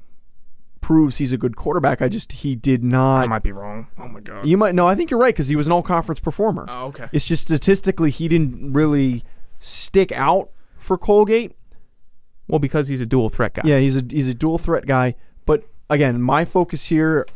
proves 0.80 1.18
he's 1.18 1.30
a 1.33 1.38
good 1.38 1.54
quarterback 1.56 2.02
i 2.02 2.09
just 2.09 2.33
he 2.33 2.56
did 2.56 2.83
not. 2.83 3.22
I 3.22 3.26
might 3.26 3.42
be 3.44 3.52
wrong. 3.52 3.87
Oh 3.98 4.09
my 4.09 4.20
god. 4.20 4.46
you 4.46 4.56
might 4.56 4.74
no 4.74 4.87
i 4.88 4.94
think 4.96 5.11
you're 5.11 5.20
right 5.20 5.33
because 5.35 5.48
he 5.48 5.56
was 5.56 5.66
an 5.68 5.72
all-conference 5.72 6.20
performer 6.20 6.66
oh, 6.68 6.87
okay. 6.87 7.09
it's 7.12 7.28
just 7.28 7.42
statistically 7.44 8.11
he 8.11 8.26
didn't 8.28 8.72
really 8.72 9.22
stick 9.61 10.11
out 10.12 10.50
for 10.76 10.96
colgate 10.98 11.52
Well, 12.48 12.59
because 12.59 12.88
he's 12.88 13.00
a 13.00 13.06
dual 13.06 13.28
threat 13.28 13.54
guy. 13.54 13.62
yeah 13.64 13.78
he's 13.78 13.96
a 13.96 14.02
he's 14.11 14.28
a 14.28 14.35
dual 14.35 14.59
threat 14.59 14.87
guy 14.87 15.14
but 15.46 15.64
again 15.88 16.20
my 16.20 16.44
focus 16.44 16.87
here 16.87 17.26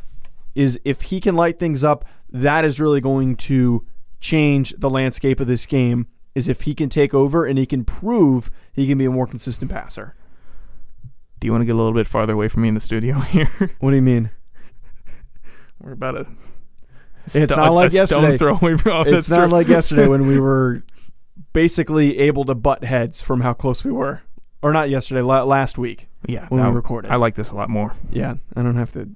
is 0.54 0.80
if 0.84 1.02
he 1.02 1.20
can 1.20 1.36
light 1.36 1.58
things 1.58 1.84
up 1.84 2.04
that 2.30 2.64
is 2.64 2.80
really 2.80 3.00
going 3.00 3.36
to 3.36 3.84
change 4.20 4.74
the 4.78 4.90
landscape 4.90 5.38
of 5.38 5.46
this 5.46 5.66
game 5.66 6.06
is 6.34 6.48
if 6.48 6.62
he 6.62 6.74
can 6.74 6.88
take 6.88 7.14
over 7.14 7.46
and 7.46 7.58
he 7.58 7.66
can 7.66 7.84
prove 7.84 8.50
he 8.72 8.86
can 8.86 8.98
be 8.98 9.04
a 9.04 9.10
more 9.10 9.26
consistent 9.26 9.70
passer 9.70 10.14
Do 11.40 11.46
you 11.46 11.52
want 11.52 11.62
to 11.62 11.66
get 11.66 11.74
a 11.74 11.78
little 11.78 11.92
bit 11.94 12.06
farther 12.06 12.32
away 12.32 12.48
from 12.48 12.62
me 12.62 12.68
in 12.68 12.74
the 12.74 12.80
studio 12.80 13.20
here? 13.20 13.76
what 13.80 13.90
do 13.90 13.96
you 13.96 14.02
mean 14.02 14.30
We're 15.80 15.92
about 15.92 16.16
a. 16.16 16.26
It's 17.26 17.50
not 17.56 17.72
like 17.72 17.92
yesterday. 17.92 18.36
throw 18.36 18.56
away 18.56 18.76
from. 18.76 19.06
it's 19.06 19.30
not 19.30 19.48
like 19.50 19.66
yesterday 19.68 20.06
when 20.08 20.26
we 20.26 20.38
were 20.48 20.82
basically 21.52 22.18
able 22.18 22.44
to 22.44 22.54
butt 22.54 22.84
heads 22.84 23.22
from 23.22 23.40
how 23.40 23.54
close 23.54 23.84
we 23.84 23.90
were. 23.90 24.22
Or 24.62 24.72
not 24.72 24.88
yesterday, 24.88 25.20
last 25.20 25.76
week 25.76 26.08
yeah. 26.26 26.46
when 26.48 26.62
no, 26.62 26.70
we 26.70 26.76
recorded. 26.76 27.10
I 27.10 27.16
like 27.16 27.34
this 27.34 27.50
a 27.50 27.54
lot 27.54 27.68
more. 27.68 27.94
yeah, 28.10 28.36
I 28.56 28.62
don't 28.62 28.76
have 28.76 28.92
to 28.92 29.10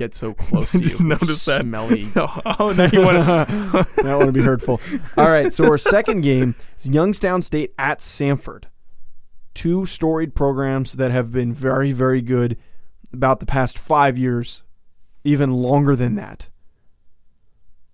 get 0.00 0.14
so 0.14 0.32
close 0.32 0.72
to 0.72 0.78
you. 0.80 0.88
Just 0.88 1.04
noticed 1.04 1.46
that. 1.46 1.60
Smelly. 1.60 2.08
oh, 2.16 2.72
now 2.72 2.88
you 2.90 3.02
want 3.02 3.18
to. 3.50 3.86
I 3.98 4.02
don't 4.02 4.18
want 4.18 4.28
to 4.28 4.32
be 4.32 4.42
hurtful. 4.42 4.80
All 5.16 5.28
right, 5.28 5.52
so 5.52 5.64
our 5.66 5.78
second 5.78 6.22
game 6.22 6.56
is 6.78 6.88
Youngstown 6.88 7.42
State 7.42 7.74
at 7.78 8.00
Samford. 8.00 8.64
Two 9.52 9.84
storied 9.84 10.34
programs 10.34 10.94
that 10.94 11.10
have 11.10 11.32
been 11.32 11.52
very, 11.52 11.92
very 11.92 12.22
good 12.22 12.56
about 13.12 13.40
the 13.40 13.46
past 13.46 13.78
five 13.78 14.16
years, 14.16 14.62
even 15.22 15.52
longer 15.52 15.94
than 15.94 16.14
that. 16.14 16.48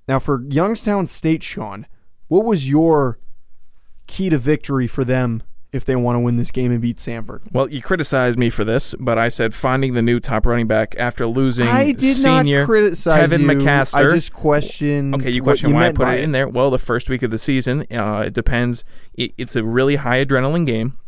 Now, 0.06 0.20
for 0.20 0.44
Youngstown 0.48 1.06
State, 1.06 1.42
Sean, 1.42 1.86
what 2.28 2.44
was 2.44 2.70
your 2.70 3.18
key 4.06 4.30
to 4.30 4.38
victory 4.38 4.86
for 4.86 5.04
them 5.04 5.42
if 5.76 5.84
they 5.84 5.94
want 5.94 6.16
to 6.16 6.20
win 6.20 6.36
this 6.36 6.50
game 6.50 6.72
and 6.72 6.80
beat 6.80 6.96
Samford? 6.96 7.40
Well, 7.52 7.70
you 7.70 7.80
criticized 7.80 8.38
me 8.38 8.50
for 8.50 8.64
this, 8.64 8.94
but 8.98 9.18
I 9.18 9.28
said 9.28 9.54
finding 9.54 9.94
the 9.94 10.02
new 10.02 10.18
top 10.18 10.46
running 10.46 10.66
back 10.66 10.96
after 10.98 11.26
losing 11.26 11.68
I 11.68 11.92
did 11.92 12.16
senior 12.16 12.60
not 12.60 12.66
criticize 12.66 13.30
Tevin 13.30 13.40
you. 13.40 13.46
McCaster. 13.46 14.10
I 14.10 14.14
just 14.14 14.32
questioned. 14.32 15.14
Okay, 15.14 15.30
you 15.30 15.42
what 15.42 15.52
question 15.52 15.72
why 15.72 15.88
I 15.88 15.92
put 15.92 16.08
it 16.08 16.20
in 16.20 16.32
there. 16.32 16.48
Well, 16.48 16.70
the 16.70 16.78
first 16.78 17.08
week 17.08 17.22
of 17.22 17.30
the 17.30 17.38
season, 17.38 17.86
uh, 17.92 18.24
it 18.26 18.32
depends. 18.32 18.84
It, 19.14 19.32
it's 19.38 19.54
a 19.54 19.62
really 19.62 19.96
high 19.96 20.24
adrenaline 20.24 20.66
game, 20.66 20.98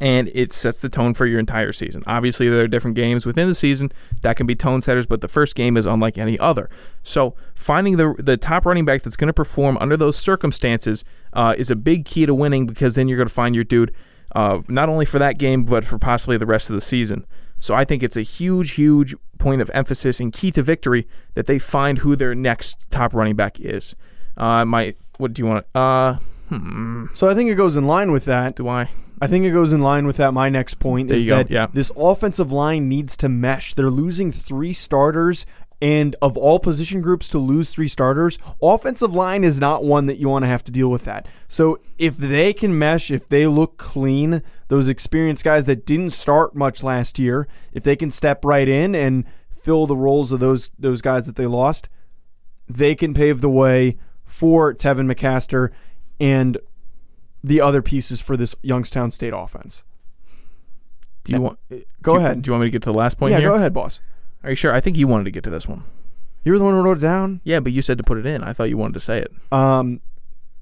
and 0.00 0.30
it 0.34 0.52
sets 0.52 0.80
the 0.80 0.88
tone 0.88 1.14
for 1.14 1.26
your 1.26 1.38
entire 1.38 1.72
season. 1.72 2.02
Obviously, 2.06 2.48
there 2.48 2.64
are 2.64 2.68
different 2.68 2.96
games 2.96 3.24
within 3.26 3.48
the 3.48 3.54
season 3.54 3.92
that 4.22 4.36
can 4.36 4.46
be 4.46 4.54
tone 4.54 4.80
setters, 4.80 5.06
but 5.06 5.20
the 5.20 5.28
first 5.28 5.54
game 5.54 5.76
is 5.76 5.86
unlike 5.86 6.18
any 6.18 6.38
other. 6.38 6.68
So, 7.02 7.34
finding 7.54 7.96
the 7.96 8.14
the 8.18 8.36
top 8.36 8.66
running 8.66 8.84
back 8.84 9.02
that's 9.02 9.16
going 9.16 9.28
to 9.28 9.32
perform 9.32 9.76
under 9.80 9.96
those 9.96 10.16
circumstances 10.16 11.04
uh, 11.32 11.54
is 11.56 11.70
a 11.70 11.76
big 11.76 12.04
key 12.04 12.26
to 12.26 12.34
winning 12.34 12.66
because 12.66 12.94
then 12.94 13.08
you're 13.08 13.18
going 13.18 13.28
to 13.28 13.34
find 13.34 13.54
your 13.54 13.64
dude 13.64 13.92
uh, 14.34 14.60
not 14.68 14.88
only 14.88 15.04
for 15.04 15.18
that 15.18 15.38
game 15.38 15.64
but 15.64 15.84
for 15.84 15.98
possibly 15.98 16.36
the 16.36 16.46
rest 16.46 16.70
of 16.70 16.74
the 16.74 16.80
season. 16.80 17.26
So 17.58 17.74
I 17.76 17.84
think 17.84 18.02
it's 18.02 18.16
a 18.16 18.22
huge, 18.22 18.72
huge 18.72 19.14
point 19.38 19.62
of 19.62 19.70
emphasis 19.72 20.18
and 20.18 20.32
key 20.32 20.50
to 20.50 20.64
victory 20.64 21.06
that 21.34 21.46
they 21.46 21.60
find 21.60 21.98
who 21.98 22.16
their 22.16 22.34
next 22.34 22.90
top 22.90 23.14
running 23.14 23.36
back 23.36 23.60
is. 23.60 23.94
Uh, 24.36 24.64
my, 24.64 24.94
what 25.18 25.32
do 25.32 25.42
you 25.42 25.46
want? 25.46 25.66
Uh, 25.72 26.16
hmm, 26.48 27.06
So 27.14 27.30
I 27.30 27.34
think 27.34 27.50
it 27.50 27.54
goes 27.54 27.76
in 27.76 27.86
line 27.86 28.10
with 28.10 28.24
that. 28.24 28.56
do 28.56 28.68
I? 28.68 28.90
I 29.22 29.28
think 29.28 29.44
it 29.44 29.52
goes 29.52 29.72
in 29.72 29.80
line 29.80 30.04
with 30.04 30.16
that. 30.16 30.34
My 30.34 30.48
next 30.48 30.80
point 30.80 31.06
There 31.06 31.16
is 31.16 31.26
that 31.26 31.48
yeah. 31.48 31.68
this 31.72 31.92
offensive 31.96 32.50
line 32.50 32.88
needs 32.88 33.16
to 33.18 33.28
mesh. 33.28 33.72
They're 33.74 33.88
losing 33.88 34.32
three 34.32 34.72
starters, 34.72 35.46
and 35.80 36.16
of 36.20 36.36
all 36.36 36.58
position 36.58 37.00
groups 37.00 37.28
to 37.28 37.38
lose 37.38 37.70
three 37.70 37.86
starters, 37.86 38.36
offensive 38.60 39.14
line 39.14 39.44
is 39.44 39.60
not 39.60 39.84
one 39.84 40.06
that 40.06 40.18
you 40.18 40.28
want 40.28 40.42
to 40.42 40.48
have 40.48 40.64
to 40.64 40.72
deal 40.72 40.90
with 40.90 41.04
that. 41.04 41.28
So 41.46 41.78
if 41.98 42.16
they 42.16 42.52
can 42.52 42.76
mesh, 42.76 43.12
if 43.12 43.28
they 43.28 43.46
look 43.46 43.76
clean, 43.76 44.42
those 44.66 44.88
experienced 44.88 45.44
guys 45.44 45.66
that 45.66 45.86
didn't 45.86 46.10
start 46.10 46.56
much 46.56 46.82
last 46.82 47.20
year, 47.20 47.46
if 47.72 47.84
they 47.84 47.94
can 47.94 48.10
step 48.10 48.44
right 48.44 48.68
in 48.68 48.96
and 48.96 49.24
fill 49.54 49.86
the 49.86 49.96
roles 49.96 50.32
of 50.32 50.40
those 50.40 50.72
those 50.76 51.00
guys 51.00 51.26
that 51.26 51.36
they 51.36 51.46
lost, 51.46 51.88
they 52.68 52.96
can 52.96 53.14
pave 53.14 53.40
the 53.40 53.48
way 53.48 53.98
for 54.24 54.74
Tevin 54.74 55.12
McCaster 55.12 55.70
and 56.18 56.58
the 57.44 57.60
other 57.60 57.82
pieces 57.82 58.20
for 58.20 58.36
this 58.36 58.54
Youngstown 58.62 59.10
State 59.10 59.32
offense. 59.34 59.84
Do 61.24 61.32
you 61.32 61.38
Now- 61.38 61.44
want? 61.44 61.58
Go 62.02 62.12
do 62.12 62.12
you- 62.12 62.16
ahead. 62.18 62.42
Do 62.42 62.48
you 62.48 62.52
want 62.52 62.62
me 62.62 62.66
to 62.68 62.70
get 62.72 62.82
to 62.82 62.92
the 62.92 62.98
last 62.98 63.18
point 63.18 63.32
yeah, 63.32 63.38
here? 63.40 63.48
go 63.50 63.54
ahead, 63.56 63.72
boss. 63.72 64.00
Are 64.42 64.50
you 64.50 64.56
sure? 64.56 64.72
I 64.74 64.80
think 64.80 64.96
you 64.96 65.06
wanted 65.06 65.24
to 65.24 65.30
get 65.30 65.44
to 65.44 65.50
this 65.50 65.68
one. 65.68 65.84
You 66.44 66.50
were 66.52 66.58
the 66.58 66.64
one 66.64 66.74
who 66.74 66.82
wrote 66.82 66.98
it 66.98 67.02
down. 67.02 67.40
Yeah, 67.44 67.60
but 67.60 67.72
you 67.72 67.82
said 67.82 67.96
to 67.98 68.04
put 68.04 68.18
it 68.18 68.26
in. 68.26 68.42
I 68.42 68.52
thought 68.52 68.64
you 68.68 68.76
wanted 68.76 68.94
to 68.94 69.00
say 69.00 69.18
it. 69.18 69.30
Um, 69.52 70.00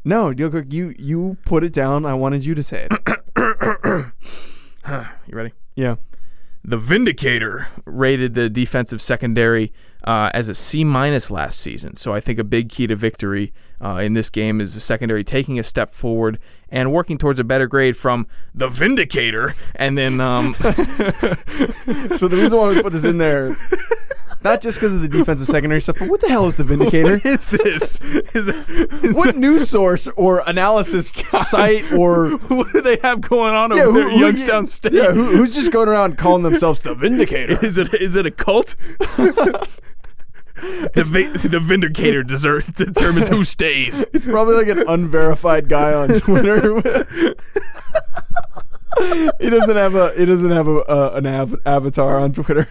no, 0.05 0.29
you 0.31 0.65
you 0.69 0.95
you 0.99 1.37
put 1.47 1.65
it 1.65 1.73
down. 1.73 2.05
I 2.05 2.13
wanted 2.15 2.45
you 2.45 2.55
to 2.55 2.63
say 2.63 2.87
it. 2.91 2.93
You 5.27 5.37
ready? 5.37 5.53
yeah. 5.77 5.97
The 6.63 6.77
Vindicator 6.77 7.69
rated 7.87 8.35
the 8.35 8.51
defensive 8.51 9.01
secondary 9.01 9.73
uh, 10.05 10.31
as 10.35 10.49
a 10.49 10.55
C 10.55 10.85
minus 10.85 11.31
last 11.31 11.61
season. 11.61 11.97
So 11.97 12.15
I 12.15 12.21
think 12.21 12.39
a 12.39 12.45
big 12.45 12.69
key 12.69 12.87
to 12.87 12.97
victory 12.97 13.53
uh, 13.83 13.97
in 13.97 14.15
this 14.15 14.29
game 14.31 14.61
is 14.61 14.75
the 14.75 14.81
secondary 14.81 15.25
taking 15.25 15.59
a 15.59 15.63
step 15.63 15.91
forward 15.93 16.39
and 16.69 16.93
working 16.93 17.19
towards 17.19 17.41
a 17.41 17.45
better 17.45 17.67
grade 17.67 17.97
from 17.97 18.27
the 18.55 18.69
Vindicator. 18.69 19.55
And 19.75 19.97
then 19.97 20.21
um, 20.21 20.55
So 20.61 22.29
the 22.29 22.39
reason 22.39 22.59
why 22.59 22.69
we 22.69 22.83
put 22.83 22.93
this 22.93 23.05
in 23.05 23.19
there, 23.19 23.57
not 24.43 24.61
just 24.61 24.79
because 24.79 24.95
of 24.95 25.03
the 25.03 25.09
defensive 25.09 25.47
secondary 25.47 25.81
stuff, 25.81 25.97
but 25.99 26.09
what 26.09 26.21
the 26.21 26.29
hell 26.29 26.47
is 26.47 26.57
the 26.57 26.65
Vindicator? 26.65 27.15
what 27.19 27.27
is 27.27 27.49
this? 27.49 28.01
Is, 28.01 28.49
is 29.05 29.15
what 29.15 29.37
news 29.37 29.69
source 29.69 30.09
or 30.17 30.43
analysis 30.47 31.11
site 31.33 31.91
or 31.93 32.31
what 32.49 32.73
do 32.73 32.81
they 32.81 32.97
have 33.03 33.21
going 33.21 33.55
on 33.55 33.77
yeah, 33.77 33.83
over 33.85 33.93
who- 33.93 34.01
there 34.09 34.11
who- 34.11 34.21
Youngstown 34.21 34.67
State? 34.67 34.93
Yeah, 34.95 35.13
who, 35.13 35.25
who's 35.25 35.55
just 35.55 35.73
going 35.73 35.89
around 35.89 36.19
calling 36.19 36.43
themselves 36.43 36.81
the 36.81 36.95
Vindicator? 36.95 37.65
Is 37.65 37.79
it 37.79 37.93
is 37.95 38.17
it 38.17 38.27
a 38.27 38.31
cult? 38.31 38.75
the 38.99 39.69
vi- 41.07 41.31
the 41.49 41.61
Vindicator 41.61 42.23
determines 42.23 43.29
who 43.29 43.45
stays. 43.45 44.05
It's 44.13 44.27
probably 44.27 44.57
like 44.57 44.69
an 44.69 44.85
unverified 44.89 45.69
guy 45.69 45.93
on 45.95 46.09
Twitter. 46.11 46.81
he 49.41 49.51
doesn't 49.51 49.77
have 49.77 49.95
a 49.95 50.13
he 50.17 50.27
doesn't 50.27 50.51
have 50.51 50.69
a 50.69 50.79
uh, 50.81 51.13
an 51.15 51.27
av- 51.27 51.57
avatar 51.65 52.19
on 52.21 52.33
Twitter. 52.33 52.67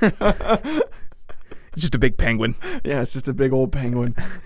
It's 1.80 1.84
just 1.86 1.96
a 1.96 1.98
big 1.98 2.18
penguin. 2.18 2.56
yeah, 2.84 3.02
it's 3.04 3.13
just 3.13 3.30
a 3.30 3.34
big 3.34 3.54
old 3.54 3.72
penguin. 3.72 4.13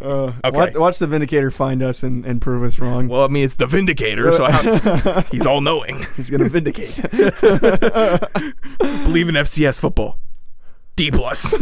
uh, 0.00 0.32
Okay. 0.42 0.50
watch, 0.50 0.74
watch 0.74 0.98
the 0.98 1.06
Vindicator 1.06 1.50
find 1.50 1.82
us 1.82 2.02
and, 2.02 2.24
and 2.24 2.40
prove 2.40 2.62
us 2.62 2.78
wrong. 2.78 3.06
Well, 3.06 3.22
I 3.22 3.28
mean, 3.28 3.44
it's 3.44 3.56
the 3.56 3.66
Vindicator, 3.66 4.32
so 4.32 4.46
how, 4.46 5.20
he's 5.30 5.44
all 5.44 5.60
knowing. 5.60 6.06
He's 6.16 6.30
gonna 6.30 6.48
vindicate. 6.48 7.02
Believe 8.80 9.28
in 9.28 9.34
FCS 9.34 9.78
football. 9.78 10.18
D 10.96 11.10
plus. 11.10 11.54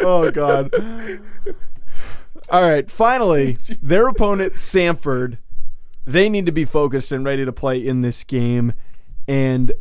oh 0.00 0.30
God. 0.32 0.72
All 2.48 2.62
right. 2.62 2.88
Finally, 2.88 3.58
their 3.82 4.06
opponent 4.06 4.52
Samford. 4.52 5.38
They 6.08 6.30
need 6.30 6.46
to 6.46 6.52
be 6.52 6.64
focused 6.64 7.12
and 7.12 7.22
ready 7.22 7.44
to 7.44 7.52
play 7.52 7.86
in 7.86 8.00
this 8.00 8.24
game, 8.24 8.72
and 9.28 9.72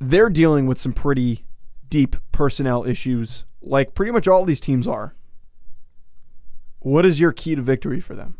they're 0.00 0.30
dealing 0.30 0.64
with 0.64 0.78
some 0.78 0.94
pretty 0.94 1.44
deep 1.90 2.16
personnel 2.32 2.86
issues, 2.86 3.44
like 3.60 3.92
pretty 3.92 4.12
much 4.12 4.26
all 4.26 4.46
these 4.46 4.58
teams 4.58 4.88
are. 4.88 5.14
What 6.78 7.04
is 7.04 7.20
your 7.20 7.32
key 7.32 7.54
to 7.54 7.60
victory 7.60 8.00
for 8.00 8.14
them? 8.14 8.38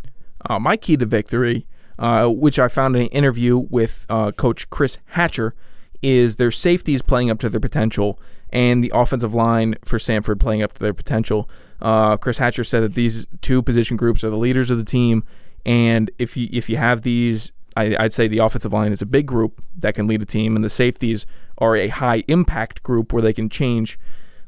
Uh, 0.48 0.59
my 0.59 0.79
key 0.79 0.96
to 0.96 1.05
victory, 1.05 1.66
uh, 1.98 2.29
which 2.29 2.59
I 2.59 2.68
found 2.68 2.96
in 2.96 3.02
an 3.02 3.09
interview 3.09 3.59
with 3.59 4.07
uh, 4.09 4.33
Coach 4.33 4.70
Chris 4.70 4.96
Hatcher, 5.09 5.55
is 6.00 6.37
their 6.37 6.50
safeties 6.50 7.02
playing 7.02 7.29
up 7.29 7.38
to 7.40 7.50
their 7.50 7.61
potential 7.61 8.18
and 8.48 8.83
the 8.83 8.92
offensive 8.94 9.35
line 9.35 9.74
for 9.85 9.98
Samford 9.98 10.40
playing 10.40 10.62
up 10.62 10.72
to 10.72 10.81
their 10.81 10.94
potential. 10.94 11.50
Uh, 11.83 12.16
Chris 12.16 12.38
Hatcher 12.38 12.64
said 12.64 12.83
that 12.83 12.94
these 12.94 13.26
two 13.42 13.61
position 13.61 13.98
groups 13.98 14.24
are 14.24 14.31
the 14.31 14.38
leaders 14.38 14.70
of 14.70 14.79
the 14.79 14.85
team, 14.85 15.22
and 15.66 16.11
if 16.18 16.35
you 16.35 16.48
if 16.50 16.70
you 16.70 16.79
have 16.79 17.02
these, 17.02 17.52
I, 17.76 17.94
I'd 17.98 18.14
say 18.14 18.26
the 18.26 18.38
offensive 18.38 18.72
line 18.72 18.92
is 18.92 19.02
a 19.02 19.07
big 19.07 19.26
group 19.26 19.62
that 19.76 19.94
can 19.94 20.07
lead 20.07 20.22
a 20.22 20.26
team, 20.26 20.57
and 20.57 20.64
the 20.64 20.70
safeties 20.70 21.26
are 21.59 21.76
a 21.76 21.88
high 21.88 22.24
impact 22.29 22.83
group 22.83 23.12
where 23.12 23.20
they 23.20 23.35
can 23.35 23.50
change 23.50 23.98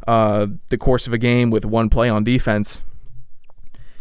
uh, 0.07 0.47
the 0.71 0.79
course 0.79 1.07
of 1.07 1.13
a 1.13 1.19
game 1.19 1.51
with 1.51 1.67
one 1.67 1.91
play 1.91 2.09
on 2.09 2.25
defense 2.25 2.81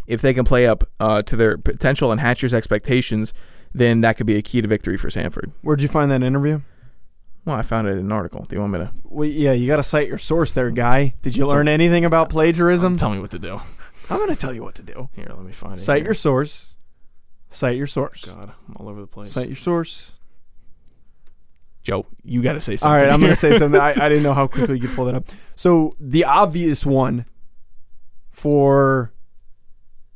if 0.08 0.22
they 0.22 0.34
can 0.34 0.44
play 0.44 0.66
up 0.66 0.84
uh, 0.98 1.22
to 1.22 1.36
their 1.36 1.58
potential 1.58 2.10
and 2.10 2.20
Hatcher's 2.20 2.54
expectations, 2.54 3.34
then 3.72 4.00
that 4.00 4.16
could 4.16 4.26
be 4.26 4.36
a 4.36 4.42
key 4.42 4.60
to 4.62 4.66
victory 4.66 4.96
for 4.96 5.08
Samford. 5.08 5.52
Where'd 5.60 5.82
you 5.82 5.88
find 5.88 6.10
that 6.10 6.22
interview? 6.22 6.62
Well, 7.44 7.54
I 7.54 7.62
found 7.62 7.86
it 7.86 7.92
in 7.92 7.98
an 7.98 8.12
article. 8.12 8.44
Do 8.48 8.56
you 8.56 8.60
want 8.60 8.72
me 8.72 8.78
to 8.80 8.90
Well, 9.04 9.28
yeah, 9.28 9.52
you 9.52 9.66
got 9.66 9.76
to 9.76 9.82
cite 9.82 10.08
your 10.08 10.18
source 10.18 10.52
there, 10.54 10.70
guy. 10.70 11.14
Did 11.22 11.36
you 11.36 11.46
learn 11.46 11.68
anything 11.68 12.04
about 12.04 12.30
plagiarism? 12.30 12.96
tell 12.96 13.10
me 13.10 13.20
what 13.20 13.30
to 13.30 13.38
do? 13.38 13.60
I'm 14.10 14.16
going 14.16 14.30
to 14.30 14.36
tell 14.36 14.54
you 14.54 14.62
what 14.62 14.74
to 14.76 14.82
do. 14.82 15.10
Here, 15.14 15.26
let 15.28 15.44
me 15.44 15.52
find 15.52 15.74
it. 15.74 15.80
Cite 15.80 15.98
here. 15.98 16.06
your 16.06 16.14
source. 16.14 16.74
Cite 17.50 17.76
your 17.76 17.86
source. 17.86 18.24
God, 18.24 18.52
I'm 18.68 18.76
all 18.76 18.88
over 18.88 19.00
the 19.00 19.06
place. 19.06 19.32
Cite 19.32 19.48
your 19.48 19.56
source. 19.56 20.12
Joe, 21.82 22.06
you 22.22 22.42
got 22.42 22.52
to 22.52 22.60
say 22.60 22.72
All 22.74 22.78
something. 22.78 23.00
right, 23.02 23.10
I'm 23.10 23.20
going 23.20 23.32
to 23.32 23.36
say 23.36 23.56
something. 23.56 23.80
I, 23.80 23.90
I 24.04 24.08
didn't 24.08 24.22
know 24.22 24.34
how 24.34 24.46
quickly 24.46 24.74
you 24.78 24.86
could 24.86 24.94
pull 24.96 25.06
that 25.06 25.14
up. 25.14 25.24
So 25.54 25.94
the 25.98 26.24
obvious 26.24 26.84
one 26.84 27.24
for 28.30 29.12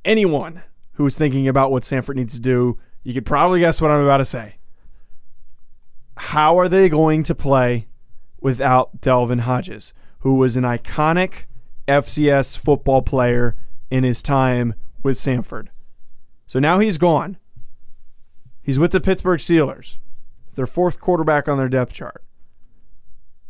anyone 0.05 0.63
who's 0.93 1.17
thinking 1.17 1.49
about 1.49 1.71
what 1.71 1.83
Samford 1.85 2.17
needs 2.17 2.35
to 2.35 2.41
do, 2.41 2.79
you 3.03 3.15
could 3.15 3.25
probably 3.25 3.61
guess 3.61 3.81
what 3.81 3.91
I'm 3.91 4.03
about 4.05 4.19
to 4.19 4.25
say. 4.25 4.57
How 6.17 6.59
are 6.59 6.69
they 6.69 6.89
going 6.89 7.23
to 7.25 7.35
play 7.35 7.87
without 8.41 9.01
Devlin 9.01 9.41
Hodges, 9.41 9.95
who 10.19 10.37
was 10.37 10.57
an 10.57 10.65
iconic 10.65 11.45
FCS 11.89 12.59
football 12.59 13.01
player 13.03 13.57
in 13.91 14.05
his 14.05 14.23
time 14.23 14.75
with 15.03 15.17
Samford? 15.17 15.69
So 16.53 16.59
now 16.59 16.81
he's 16.81 16.99
gone. 16.99 17.39
He's 18.61 18.79
with 18.79 18.93
the 18.93 19.01
Pittsburgh 19.01 19.41
Steelers. 19.41 19.97
Their 20.55 20.67
fourth 20.67 21.01
quarterback 21.01 21.49
on 21.49 21.57
their 21.57 21.71
depth 21.71 21.95
chart. 21.95 22.23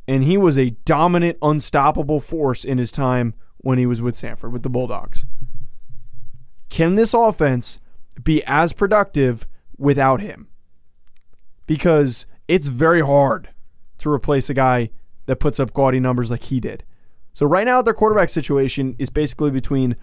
And 0.07 0.23
he 0.23 0.38
was 0.38 0.57
a 0.57 0.77
dominant, 0.85 1.37
unstoppable 1.43 2.21
force 2.21 2.65
in 2.65 2.79
his 2.79 2.93
time 2.93 3.35
when 3.59 3.77
he 3.77 3.87
was 3.87 4.01
with 4.01 4.15
Samford, 4.15 4.53
with 4.53 4.62
the 4.62 4.71
Bulldogs. 4.71 5.27
Can 6.69 6.95
this 6.95 7.12
offense 7.12 7.81
be 8.23 8.41
as 8.47 8.73
productive 8.73 9.49
without 9.77 10.21
him? 10.21 10.47
Because 11.67 12.27
it's 12.47 12.69
very 12.69 13.01
hard 13.01 13.49
to 13.99 14.12
replace 14.12 14.49
a 14.49 14.55
guy 14.55 14.91
that 15.27 15.41
puts 15.41 15.59
up 15.59 15.73
gaudy 15.73 15.99
numbers 15.99 16.31
like 16.31 16.45
he 16.45 16.61
did. 16.61 16.85
So 17.35 17.47
right 17.47 17.67
now 17.67 17.83
their 17.83 17.95
quarterback 17.95 18.29
situation 18.29 18.95
is 19.01 19.11
basically 19.11 19.51
between 19.51 19.97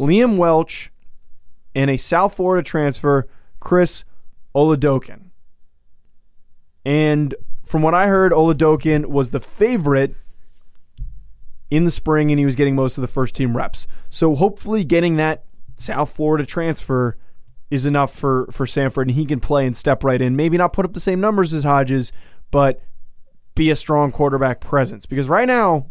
Liam 0.00 0.36
Welch 0.36 0.90
and 1.74 1.90
a 1.90 1.96
South 1.96 2.34
Florida 2.34 2.62
transfer, 2.62 3.28
Chris 3.60 4.04
Oladokun. 4.54 5.30
And 6.84 7.34
from 7.64 7.82
what 7.82 7.94
I 7.94 8.06
heard, 8.06 8.32
Oladokun 8.32 9.06
was 9.06 9.30
the 9.30 9.40
favorite 9.40 10.16
in 11.70 11.84
the 11.84 11.90
spring 11.90 12.30
and 12.30 12.38
he 12.38 12.44
was 12.44 12.56
getting 12.56 12.74
most 12.74 12.98
of 12.98 13.02
the 13.02 13.08
first 13.08 13.34
team 13.34 13.56
reps. 13.56 13.86
So 14.08 14.34
hopefully 14.34 14.84
getting 14.84 15.16
that 15.16 15.44
South 15.76 16.10
Florida 16.10 16.44
transfer 16.44 17.16
is 17.70 17.86
enough 17.86 18.12
for, 18.12 18.48
for 18.50 18.66
Samford 18.66 19.02
and 19.02 19.12
he 19.12 19.24
can 19.24 19.38
play 19.38 19.66
and 19.66 19.76
step 19.76 20.02
right 20.02 20.20
in. 20.20 20.34
Maybe 20.34 20.58
not 20.58 20.72
put 20.72 20.84
up 20.84 20.94
the 20.94 21.00
same 21.00 21.20
numbers 21.20 21.54
as 21.54 21.62
Hodges, 21.62 22.10
but 22.50 22.82
be 23.54 23.70
a 23.70 23.76
strong 23.76 24.10
quarterback 24.10 24.60
presence. 24.60 25.06
Because 25.06 25.28
right 25.28 25.46
now, 25.46 25.86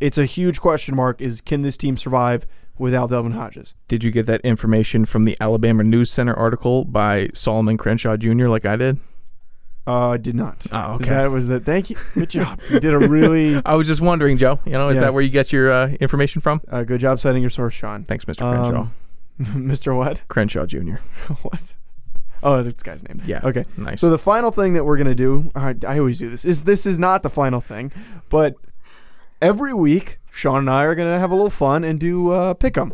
it's 0.00 0.18
a 0.18 0.26
huge 0.26 0.60
question 0.60 0.94
mark 0.94 1.20
is 1.20 1.40
can 1.40 1.62
this 1.62 1.76
team 1.76 1.96
survive 1.96 2.46
without 2.78 3.10
Devlin 3.10 3.32
Hodges? 3.32 3.74
Did 3.86 4.04
you 4.04 4.10
get 4.10 4.26
that 4.26 4.40
information 4.42 5.04
from 5.04 5.24
the 5.24 5.36
Alabama 5.40 5.82
News 5.84 6.10
Center 6.10 6.34
article 6.34 6.84
by 6.84 7.28
Solomon 7.34 7.76
Crenshaw 7.76 8.16
Jr. 8.16 8.48
like 8.48 8.64
I 8.66 8.76
did? 8.76 8.98
Uh, 9.86 10.10
I 10.10 10.16
did 10.18 10.34
not. 10.34 10.66
Oh, 10.70 10.94
okay. 10.94 11.08
that 11.08 11.30
was 11.30 11.48
that? 11.48 11.64
Thank 11.64 11.88
you. 11.88 11.96
Good 12.14 12.28
job. 12.30 12.60
You 12.70 12.78
did 12.78 12.92
a 12.92 12.98
really 12.98 13.60
I 13.66 13.74
was 13.74 13.86
just 13.86 14.02
wondering, 14.02 14.36
Joe. 14.36 14.60
You 14.66 14.72
know, 14.72 14.90
is 14.90 14.96
Yeah. 14.96 15.00
that 15.02 15.14
where 15.14 15.22
you 15.22 15.30
get 15.30 15.50
your 15.52 15.72
uh, 15.72 15.88
information 16.00 16.42
from? 16.42 16.60
uh, 16.68 16.82
good 16.82 17.00
job 17.00 17.18
citing 17.18 17.42
your 17.42 17.48
source, 17.50 17.72
Sean. 17.74 18.04
Thanks, 18.04 18.24
Mr. 18.26 18.38
Crenshaw. 18.38 18.80
Um, 18.82 18.92
Mr. 19.40 19.96
What? 19.96 20.20
Crenshaw 20.28 20.66
Jr. 20.66 20.96
what? 21.42 21.74
Oh, 22.42 22.62
that's 22.62 22.74
this 22.74 22.82
guy's 22.82 23.02
name. 23.02 23.22
Yeah. 23.26 23.40
Okay. 23.42 23.64
Nice. 23.76 24.00
So 24.00 24.10
the 24.10 24.18
final 24.18 24.50
thing 24.50 24.74
that 24.74 24.84
we're 24.84 24.96
gonna 24.98 25.14
do, 25.14 25.50
I, 25.54 25.74
I 25.86 25.98
always 25.98 26.18
do 26.18 26.28
this, 26.30 26.44
is 26.44 26.64
this 26.64 26.84
is 26.86 26.98
not 26.98 27.22
the 27.22 27.30
final 27.30 27.60
thing, 27.60 27.90
but 28.28 28.54
every 29.40 29.72
week 29.74 30.18
Sean 30.38 30.58
and 30.60 30.70
I 30.70 30.84
are 30.84 30.94
gonna 30.94 31.18
have 31.18 31.32
a 31.32 31.34
little 31.34 31.50
fun 31.50 31.82
and 31.82 31.98
do 31.98 32.30
uh, 32.30 32.54
pick 32.54 32.78
'em. 32.78 32.92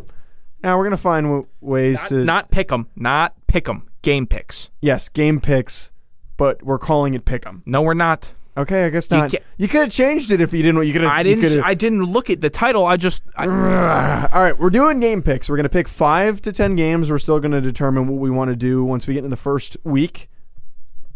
Now 0.63 0.79
we're 0.79 0.85
gonna 0.85 0.97
find 0.97 1.25
w- 1.27 1.45
ways 1.61 1.99
not, 2.01 2.07
to 2.09 2.15
not 2.25 2.49
pick 2.51 2.71
'em, 2.71 2.87
not 2.95 3.35
pick 3.45 3.69
'em. 3.69 3.83
Game 4.01 4.25
picks. 4.25 4.71
yes 4.81 5.09
game 5.09 5.39
picks, 5.39 5.91
but 6.37 6.63
we're 6.63 6.79
calling 6.79 7.13
it 7.13 7.23
pick 7.23 7.45
'em. 7.45 7.61
No, 7.67 7.83
we're 7.83 7.93
not. 7.93 8.33
Okay, 8.57 8.85
I 8.85 8.89
guess 8.89 9.11
not. 9.11 9.29
can't- 9.31 9.43
You, 9.57 9.67
could 9.67 9.81
have 9.81 9.91
changed 9.91 10.31
it 10.31 10.39
if 10.41 10.53
you 10.53 10.63
didn't. 10.63 10.83
You 10.87 10.93
could 10.93 11.01
have. 11.03 11.11
I 11.11 11.21
didn't. 11.23 11.61
I 11.63 11.73
didn't 11.75 12.03
look 12.05 12.29
at 12.31 12.39
the 12.41 12.49
title. 12.49 12.85
I 12.85 12.95
just. 12.97 13.21
I, 13.35 13.45
All 13.45 14.41
right, 14.41 14.57
we're 14.57 14.69
doing 14.69 14.99
game 15.01 15.21
picks. 15.21 15.49
We're 15.49 15.57
going 15.57 15.63
to 15.65 15.69
pick 15.69 15.87
five 15.89 16.41
to 16.43 16.51
ten 16.53 16.75
games. 16.77 17.11
We're 17.11 17.19
still 17.19 17.39
going 17.41 17.51
to 17.51 17.59
determine 17.61 18.07
what 18.07 18.17
we 18.19 18.29
want 18.29 18.49
to 18.51 18.55
do 18.55 18.83
once 18.83 19.07
we 19.07 19.13
get 19.13 19.19
into 19.25 19.29
the 19.29 19.35
first 19.35 19.75
week. 19.83 20.29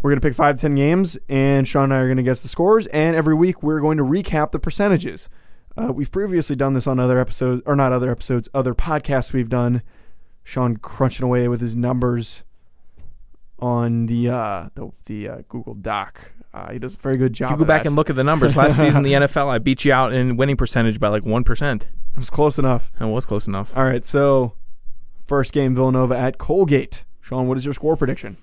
We're 0.01 0.11
going 0.11 0.19
to 0.19 0.27
pick 0.27 0.35
five 0.35 0.55
to 0.57 0.61
10 0.61 0.75
games, 0.75 1.17
and 1.29 1.65
Sean 1.67 1.85
and 1.85 1.93
I 1.93 1.97
are 1.99 2.07
going 2.07 2.17
to 2.17 2.23
guess 2.23 2.41
the 2.41 2.47
scores. 2.49 2.87
And 2.87 3.15
every 3.15 3.35
week, 3.35 3.63
we're 3.63 3.79
going 3.79 3.97
to 3.97 4.03
recap 4.03 4.51
the 4.51 4.59
percentages. 4.59 5.29
Uh, 5.79 5.91
we've 5.93 6.11
previously 6.11 6.55
done 6.55 6.73
this 6.73 6.87
on 6.87 6.99
other 6.99 7.19
episodes, 7.19 7.61
or 7.65 7.75
not 7.75 7.91
other 7.91 8.11
episodes, 8.11 8.49
other 8.53 8.73
podcasts 8.73 9.31
we've 9.33 9.49
done. 9.49 9.81
Sean 10.43 10.77
crunching 10.77 11.23
away 11.23 11.47
with 11.47 11.61
his 11.61 11.75
numbers 11.75 12.43
on 13.59 14.07
the 14.07 14.29
uh, 14.29 14.69
the, 14.75 14.91
the 15.05 15.29
uh, 15.29 15.37
Google 15.47 15.75
Doc. 15.75 16.31
Uh, 16.53 16.71
he 16.71 16.79
does 16.79 16.95
a 16.95 16.97
very 16.97 17.17
good 17.17 17.33
job. 17.33 17.51
You 17.51 17.57
go 17.57 17.65
back 17.65 17.83
that. 17.83 17.89
and 17.89 17.95
look 17.95 18.09
at 18.09 18.15
the 18.15 18.23
numbers. 18.23 18.55
Last 18.55 18.79
season, 18.79 19.03
the 19.03 19.13
NFL, 19.13 19.47
I 19.47 19.59
beat 19.59 19.85
you 19.85 19.93
out 19.93 20.11
in 20.11 20.37
winning 20.37 20.57
percentage 20.57 20.99
by 20.99 21.07
like 21.09 21.23
one 21.23 21.43
percent. 21.43 21.87
It 22.13 22.17
was 22.17 22.29
close 22.29 22.57
enough. 22.57 22.91
It 22.99 23.05
was 23.05 23.25
close 23.25 23.47
enough. 23.47 23.71
All 23.75 23.83
right, 23.83 24.03
so 24.03 24.53
first 25.23 25.53
game 25.53 25.75
Villanova 25.75 26.17
at 26.17 26.37
Colgate. 26.37 27.05
Sean, 27.21 27.47
what 27.47 27.57
is 27.57 27.65
your 27.65 27.73
score 27.73 27.95
prediction? 27.95 28.37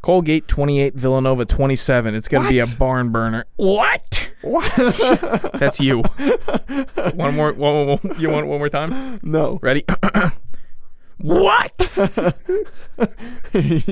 Colgate 0.00 0.48
28, 0.48 0.94
Villanova 0.94 1.44
27. 1.44 2.14
It's 2.14 2.26
going 2.26 2.44
to 2.44 2.48
be 2.48 2.58
a 2.58 2.66
barn 2.78 3.10
burner. 3.10 3.44
What? 3.56 4.29
What? 4.42 5.50
That's 5.54 5.80
you. 5.80 6.02
one 7.14 7.34
more. 7.34 7.52
One, 7.52 7.86
one, 7.86 7.98
one, 8.02 8.20
you 8.20 8.30
want 8.30 8.46
one 8.46 8.58
more 8.58 8.68
time? 8.68 9.20
no. 9.22 9.58
Ready? 9.62 9.84
what? 11.18 11.90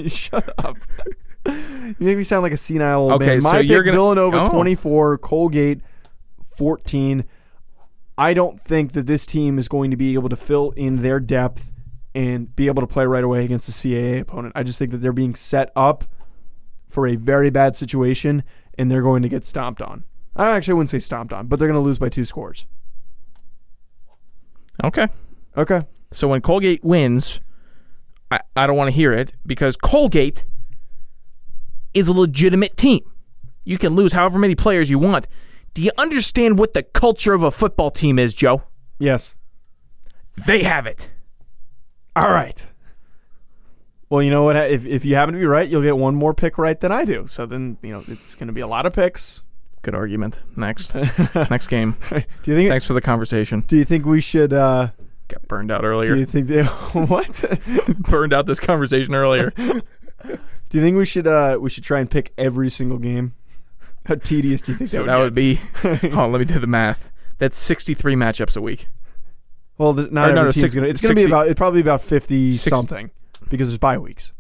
Shut 0.07 0.49
up. 0.59 0.77
You 1.47 1.95
make 2.01 2.19
me 2.19 2.25
sound 2.25 2.43
like 2.43 2.53
a 2.53 2.57
senile 2.57 3.01
old 3.01 3.13
Okay, 3.13 3.27
man. 3.27 3.41
so 3.43 3.53
My 3.53 3.61
you're 3.61 3.83
gonna- 3.83 3.97
Villanova 3.97 4.43
Oh. 4.47 4.51
24, 4.51 5.19
Colgate 5.19 5.81
14. 6.57 7.25
I 8.17 8.35
don't 8.35 8.61
think 8.61 8.93
that 8.93 9.07
this 9.07 9.25
team 9.27 9.59
is 9.59 9.69
going 9.69 9.91
to 9.91 9.97
be 9.97 10.15
able 10.15 10.29
to 10.29 10.37
fill 10.37 10.73
in 10.73 11.03
their 11.03 11.21
depth 11.21 11.71
and 12.15 12.55
be 12.57 12.67
able 12.67 12.83
to 12.83 12.87
play 12.87 13.07
right 13.07 13.23
away 13.23 13.45
against 13.45 13.69
a 13.69 13.73
CAA 13.73 14.21
opponent. 14.21 14.53
I 14.57 14.63
just 14.63 14.79
think 14.79 14.91
that 14.91 14.99
they're 14.99 15.13
being 15.13 15.35
set 15.37 15.71
up 15.77 16.05
for 16.89 17.07
a 17.07 17.17
very 17.17 17.51
bad 17.51 17.77
situation 17.77 18.43
and 18.77 18.91
they're 18.91 19.03
going 19.03 19.23
to 19.23 19.29
get 19.29 19.47
stomped 19.47 19.81
on. 19.81 20.05
I 20.39 20.51
actually 20.51 20.75
wouldn't 20.75 20.91
say 20.91 21.01
stomped 21.01 21.33
on, 21.33 21.49
but 21.49 21.59
they're 21.59 21.69
going 21.69 21.81
to 21.81 21.85
lose 21.85 21.99
by 21.99 22.09
two 22.09 22.25
scores. 22.25 22.67
Okay. 24.83 25.09
Okay. 25.57 25.83
So 26.13 26.29
when 26.29 26.41
Colgate 26.41 26.85
wins, 26.85 27.41
I, 28.31 28.41
I 28.55 28.67
don't 28.67 28.77
want 28.77 28.89
to 28.89 28.95
hear 28.95 29.13
it 29.13 29.33
because 29.45 29.77
Colgate 29.77 30.45
is 31.93 32.09
a 32.09 32.13
legitimate 32.13 32.77
team. 32.77 33.01
You 33.65 33.77
can 33.79 33.95
lose 33.97 34.13
however 34.13 34.39
many 34.39 34.55
players 34.55 34.89
you 34.89 34.99
want. 34.99 35.27
Do 35.75 35.83
you 35.83 35.91
understand 35.99 36.59
what 36.59 36.73
the 36.73 36.83
culture 36.83 37.35
of 37.35 37.43
a 37.43 37.51
football 37.51 37.91
team 37.91 38.19
is, 38.19 38.33
Joe? 38.33 38.63
Yes. 38.99 39.37
They 40.47 40.63
have 40.63 40.87
it. 40.87 41.11
All 42.15 42.31
right. 42.31 42.65
Well, 44.09 44.23
you 44.23 44.31
know 44.31 44.45
what? 44.45 44.57
If, 44.57 44.87
if 44.87 45.05
you 45.05 45.17
happen 45.17 45.35
to 45.35 45.41
be 45.41 45.47
right, 45.47 45.69
you'll 45.69 45.83
get 45.83 45.99
one 45.99 46.15
more 46.15 46.33
pick 46.33 46.57
right 46.57 46.79
than 46.79 46.93
I 46.93 47.05
do. 47.05 47.27
So 47.27 47.45
then, 47.45 47.77
you 47.83 47.91
know, 47.91 48.05
it's 48.09 48.35
going 48.35 48.47
to 48.47 48.53
be 48.53 48.61
a 48.61 48.67
lot 48.67 48.87
of 48.87 48.93
picks. 48.93 49.43
Good 49.83 49.95
argument. 49.95 50.43
Next. 50.57 50.95
Next 51.35 51.69
game. 51.69 51.97
do 52.11 52.51
you 52.51 52.57
think? 52.57 52.69
Thanks 52.71 52.87
for 52.87 52.95
the 52.95 53.01
conversation. 53.01 53.61
Do 53.61 53.77
you 53.77 53.85
think 53.85 54.05
we 54.07 54.21
should? 54.21 54.53
uh 54.53 54.91
Got 55.29 55.47
burned 55.47 55.71
out 55.71 55.85
earlier. 55.85 56.15
Do 56.15 56.21
you 56.21 56.25
think 56.27 56.49
they, 56.49 56.63
what? 56.95 57.45
burned 57.99 58.33
out 58.33 58.47
this 58.47 58.61
conversation 58.61 59.15
earlier. 59.15 59.51
do 59.57 59.83
you 60.73 60.81
think 60.83 60.97
we 60.97 61.05
should? 61.05 61.27
uh 61.27 61.59
We 61.61 61.71
should 61.71 61.85
try 61.85 62.01
and 62.01 62.11
pick 62.11 62.33
every 62.39 62.71
single 62.71 62.99
game. 62.99 63.35
How 64.07 64.15
tedious 64.17 64.63
do 64.63 64.73
you 64.73 64.79
think 64.79 64.89
so 64.91 64.99
that 64.99 65.07
that 65.07 65.17
would 65.17 65.25
would 65.25 65.35
be. 65.35 65.61
Oh, 66.15 66.29
let 66.29 66.39
me 66.39 66.45
do 66.47 66.59
the 66.59 66.67
math. 66.67 67.11
That's 67.39 67.57
63 67.59 68.15
matchups 68.15 68.57
a 68.57 68.61
week. 68.63 68.89
Well, 69.77 69.95
th- 69.95 70.11
not 70.11 70.29
Or 70.29 70.31
every 70.31 70.35
no, 70.35 70.45
no, 70.47 70.51
team's 70.51 70.61
six- 70.63 70.75
gonna. 70.75 70.87
It's 70.89 71.03
gonna 71.03 71.15
be 71.15 71.25
about. 71.25 71.47
It's 71.49 71.59
probably 71.59 71.81
about 71.81 72.01
fifty 72.03 72.57
Six- 72.57 72.75
something 72.75 73.11
because 73.49 73.69
there's 73.69 73.79
bye 73.79 73.97
weeks. 73.99 74.33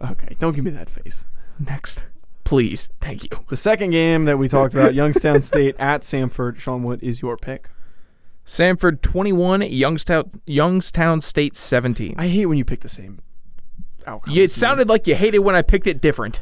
Okay, 0.00 0.36
don't 0.40 0.54
give 0.54 0.64
me 0.64 0.70
that 0.72 0.90
face. 0.90 1.24
Next. 1.58 2.02
Please. 2.52 2.90
Thank 3.00 3.24
you. 3.24 3.30
The 3.48 3.56
second 3.56 3.92
game 3.92 4.26
that 4.26 4.36
we 4.36 4.46
talked 4.46 4.74
about, 4.74 4.92
Youngstown 4.92 5.40
State 5.40 5.74
at 5.78 6.02
Samford. 6.02 6.58
Sean, 6.58 6.82
what 6.82 7.02
is 7.02 7.22
your 7.22 7.38
pick? 7.38 7.70
Samford 8.44 9.00
21, 9.00 9.62
Youngstown 9.62 10.30
Youngstown 10.44 11.22
State 11.22 11.56
17. 11.56 12.14
I 12.18 12.28
hate 12.28 12.44
when 12.44 12.58
you 12.58 12.66
pick 12.66 12.80
the 12.80 12.90
same 12.90 13.22
outcome. 14.06 14.34
Yeah, 14.34 14.42
it 14.42 14.52
sounded 14.52 14.90
like 14.90 15.06
you 15.06 15.14
hated 15.14 15.38
when 15.38 15.54
I 15.54 15.62
picked 15.62 15.86
it 15.86 16.02
different. 16.02 16.40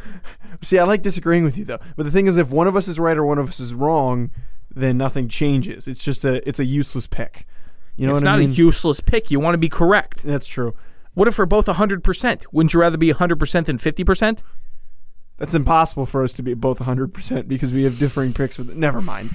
See, 0.62 0.78
I 0.78 0.84
like 0.84 1.00
disagreeing 1.00 1.44
with 1.44 1.56
you 1.56 1.64
though. 1.64 1.80
But 1.96 2.02
the 2.02 2.10
thing 2.12 2.26
is, 2.26 2.36
if 2.36 2.50
one 2.50 2.66
of 2.66 2.76
us 2.76 2.86
is 2.86 2.98
right 3.00 3.16
or 3.16 3.24
one 3.24 3.38
of 3.38 3.48
us 3.48 3.58
is 3.58 3.72
wrong, 3.72 4.30
then 4.70 4.98
nothing 4.98 5.28
changes. 5.28 5.88
It's 5.88 6.04
just 6.04 6.26
a 6.26 6.46
it's 6.46 6.58
a 6.58 6.66
useless 6.66 7.06
pick. 7.06 7.46
You 7.96 8.06
know 8.06 8.10
it's 8.10 8.18
what 8.20 8.26
not 8.26 8.36
I 8.36 8.40
mean? 8.40 8.50
a 8.50 8.52
useless 8.52 9.00
pick. 9.00 9.30
You 9.30 9.40
want 9.40 9.54
to 9.54 9.58
be 9.58 9.70
correct. 9.70 10.24
That's 10.24 10.46
true. 10.46 10.74
What 11.14 11.26
if 11.26 11.38
we're 11.38 11.46
both 11.46 11.64
100%? 11.64 12.44
Wouldn't 12.52 12.74
you 12.74 12.80
rather 12.80 12.98
be 12.98 13.14
100% 13.14 13.64
than 13.64 13.78
50%? 13.78 14.40
That's 15.38 15.54
impossible 15.54 16.04
for 16.04 16.22
us 16.24 16.32
to 16.34 16.42
be 16.42 16.54
both 16.54 16.80
100% 16.80 17.48
because 17.48 17.72
we 17.72 17.84
have 17.84 17.98
differing 17.98 18.32
picks. 18.32 18.58
With 18.58 18.74
Never 18.74 19.00
mind. 19.00 19.30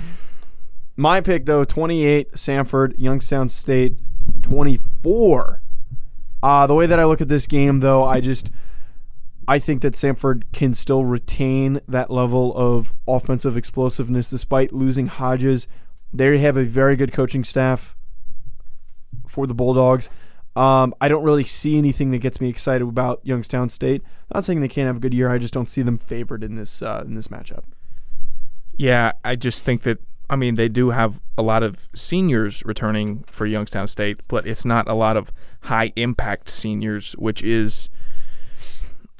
My 0.95 1.21
pick, 1.21 1.45
though, 1.45 1.63
28, 1.63 2.33
Samford, 2.33 2.93
Youngstown 2.97 3.49
State, 3.49 3.95
24. 4.43 5.61
Uh, 6.43 6.67
the 6.67 6.75
way 6.75 6.85
that 6.85 6.99
I 6.99 7.05
look 7.05 7.21
at 7.21 7.29
this 7.29 7.47
game, 7.47 7.79
though, 7.79 8.03
I 8.03 8.21
just. 8.21 8.51
I 9.45 9.59
think 9.59 9.81
that 9.81 9.93
Samford 9.93 10.43
can 10.53 10.73
still 10.73 11.03
retain 11.03 11.81
that 11.85 12.09
level 12.09 12.55
of 12.55 12.93
offensive 13.05 13.57
explosiveness 13.57 14.29
despite 14.29 14.71
losing 14.71 15.07
Hodges. 15.07 15.67
They 16.13 16.37
have 16.37 16.55
a 16.55 16.63
very 16.63 16.95
good 16.95 17.11
coaching 17.11 17.43
staff 17.43 17.93
for 19.27 19.45
the 19.45 19.53
Bulldogs. 19.53 20.09
Um, 20.55 20.93
I 21.01 21.07
don't 21.07 21.23
really 21.23 21.43
see 21.43 21.77
anything 21.77 22.11
that 22.11 22.19
gets 22.19 22.39
me 22.39 22.47
excited 22.47 22.87
about 22.87 23.21
Youngstown 23.23 23.69
State. 23.69 24.03
not 24.33 24.43
saying 24.43 24.61
they 24.61 24.67
can't 24.67 24.87
have 24.87 24.97
a 24.97 24.99
good 24.99 25.13
year. 25.13 25.29
I 25.29 25.39
just 25.39 25.53
don't 25.53 25.67
see 25.67 25.81
them 25.81 25.97
favored 25.97 26.43
in 26.43 26.55
this 26.55 26.81
uh, 26.81 27.03
in 27.05 27.15
this 27.15 27.27
matchup. 27.27 27.63
Yeah, 28.77 29.13
I 29.23 29.35
just 29.35 29.63
think 29.63 29.81
that 29.83 29.99
I 30.29 30.35
mean 30.35 30.55
they 30.55 30.67
do 30.67 30.91
have 30.91 31.19
a 31.37 31.41
lot 31.41 31.63
of 31.63 31.89
seniors 31.95 32.63
returning 32.65 33.23
for 33.23 33.45
Youngstown 33.45 33.87
State, 33.87 34.21
but 34.27 34.47
it's 34.47 34.63
not 34.63 34.87
a 34.87 34.93
lot 34.93 35.17
of 35.17 35.31
high 35.61 35.91
impact 35.95 36.49
seniors, 36.49 37.13
which 37.13 37.41
is 37.41 37.89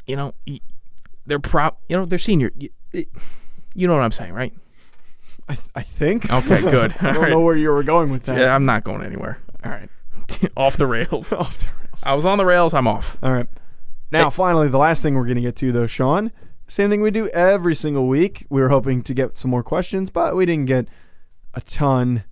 you 0.06 0.16
know 0.16 0.36
they're 1.26 1.40
prop 1.40 1.82
you 1.90 1.98
know 1.98 2.06
they're 2.06 2.20
senior. 2.20 2.52
You 3.76 3.88
know 3.88 3.96
what 3.96 4.04
I'm 4.04 4.12
saying, 4.12 4.34
right? 4.34 4.54
I, 5.50 5.56
th- 5.56 5.68
I 5.76 5.82
think. 5.82 6.32
Okay, 6.32 6.62
good. 6.62 6.96
I 7.02 7.14
don't 7.14 7.24
right. 7.24 7.30
know 7.32 7.42
where 7.42 7.56
you 7.56 7.70
were 7.70 7.84
going 7.84 8.12
with 8.12 8.24
that. 8.26 8.38
Yeah, 8.38 8.56
I'm 8.56 8.66
not 8.66 8.84
going 8.84 9.04
anywhere. 9.04 9.40
All 9.66 9.72
right. 9.72 9.90
off 10.58 10.78
the 10.78 10.88
rails. 10.88 11.32
Off 11.34 11.60
the 11.60 11.66
rails. 11.66 12.04
I 12.06 12.14
was 12.14 12.26
on 12.26 12.38
the 12.38 12.46
rails. 12.46 12.74
I'm 12.74 12.88
off. 12.88 13.18
All 13.22 13.32
right. 13.32 13.48
Now, 14.12 14.30
finally, 14.30 14.68
the 14.68 14.78
last 14.78 15.02
thing 15.02 15.16
we're 15.16 15.26
going 15.26 15.36
to 15.36 15.42
get 15.42 15.56
to, 15.58 15.72
though, 15.72 15.88
Sean. 15.88 16.32
Same 16.68 16.90
thing 16.90 17.02
we 17.02 17.12
do 17.12 17.28
every 17.30 17.76
single 17.76 18.08
week. 18.08 18.46
We 18.50 18.62
were 18.62 18.70
hoping 18.70 19.04
to 19.04 19.14
get 19.14 19.38
some 19.38 19.52
more 19.52 19.64
questions, 19.64 20.10
but 20.10 20.36
we 20.36 20.46
didn't 20.46 20.66
get 20.66 20.88
a 21.54 21.62
ton 21.62 22.24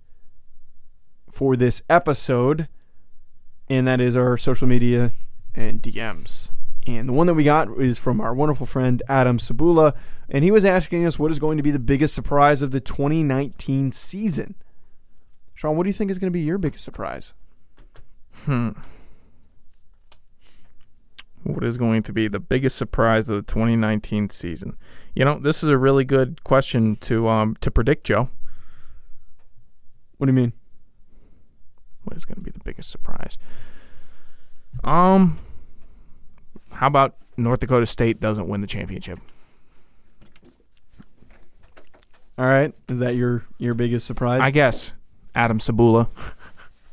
for 1.30 1.56
this 1.56 1.82
episode. 1.88 2.68
And 3.68 3.86
that 3.86 4.00
is 4.00 4.16
our 4.16 4.36
social 4.36 4.66
media 4.66 5.12
and 5.54 5.82
DMs. 5.82 6.50
And 6.86 7.08
the 7.08 7.12
one 7.12 7.26
that 7.26 7.34
we 7.34 7.44
got 7.44 7.68
is 7.78 7.98
from 7.98 8.20
our 8.20 8.34
wonderful 8.34 8.66
friend 8.66 9.02
Adam 9.08 9.38
Sabula. 9.38 9.94
And 10.28 10.44
he 10.44 10.50
was 10.50 10.64
asking 10.64 11.04
us 11.04 11.18
what 11.18 11.30
is 11.30 11.38
going 11.38 11.56
to 11.56 11.62
be 11.62 11.70
the 11.70 11.78
biggest 11.78 12.14
surprise 12.14 12.62
of 12.62 12.70
the 12.70 12.80
2019 12.80 13.92
season. 13.92 14.54
Sean, 15.54 15.76
what 15.76 15.84
do 15.84 15.88
you 15.88 15.94
think 15.94 16.10
is 16.10 16.18
going 16.18 16.32
to 16.32 16.36
be 16.36 16.40
your 16.40 16.58
biggest 16.58 16.84
surprise? 16.84 17.34
Hmm. 18.44 18.70
What 21.44 21.64
is 21.64 21.76
going 21.76 22.02
to 22.04 22.12
be 22.12 22.28
the 22.28 22.38
biggest 22.38 22.76
surprise 22.76 23.28
of 23.28 23.36
the 23.36 23.52
2019 23.52 24.30
season? 24.30 24.76
You 25.14 25.24
know, 25.24 25.38
this 25.38 25.62
is 25.62 25.68
a 25.68 25.76
really 25.76 26.04
good 26.04 26.44
question 26.44 26.96
to 26.96 27.28
um 27.28 27.56
to 27.60 27.70
predict, 27.70 28.04
Joe. 28.04 28.28
What 30.18 30.26
do 30.26 30.32
you 30.32 30.36
mean? 30.36 30.52
What 32.04 32.16
is 32.16 32.24
going 32.24 32.36
to 32.36 32.42
be 32.42 32.50
the 32.50 32.60
biggest 32.60 32.90
surprise? 32.90 33.38
Um, 34.84 35.38
how 36.70 36.86
about 36.86 37.16
North 37.36 37.60
Dakota 37.60 37.86
State 37.86 38.20
doesn't 38.20 38.48
win 38.48 38.60
the 38.60 38.66
championship? 38.66 39.18
All 42.38 42.46
right. 42.46 42.72
Is 42.88 42.98
that 43.00 43.14
your 43.14 43.44
your 43.58 43.74
biggest 43.74 44.06
surprise? 44.06 44.40
I 44.42 44.50
guess 44.50 44.94
Adam 45.34 45.58
Sabula. 45.58 46.08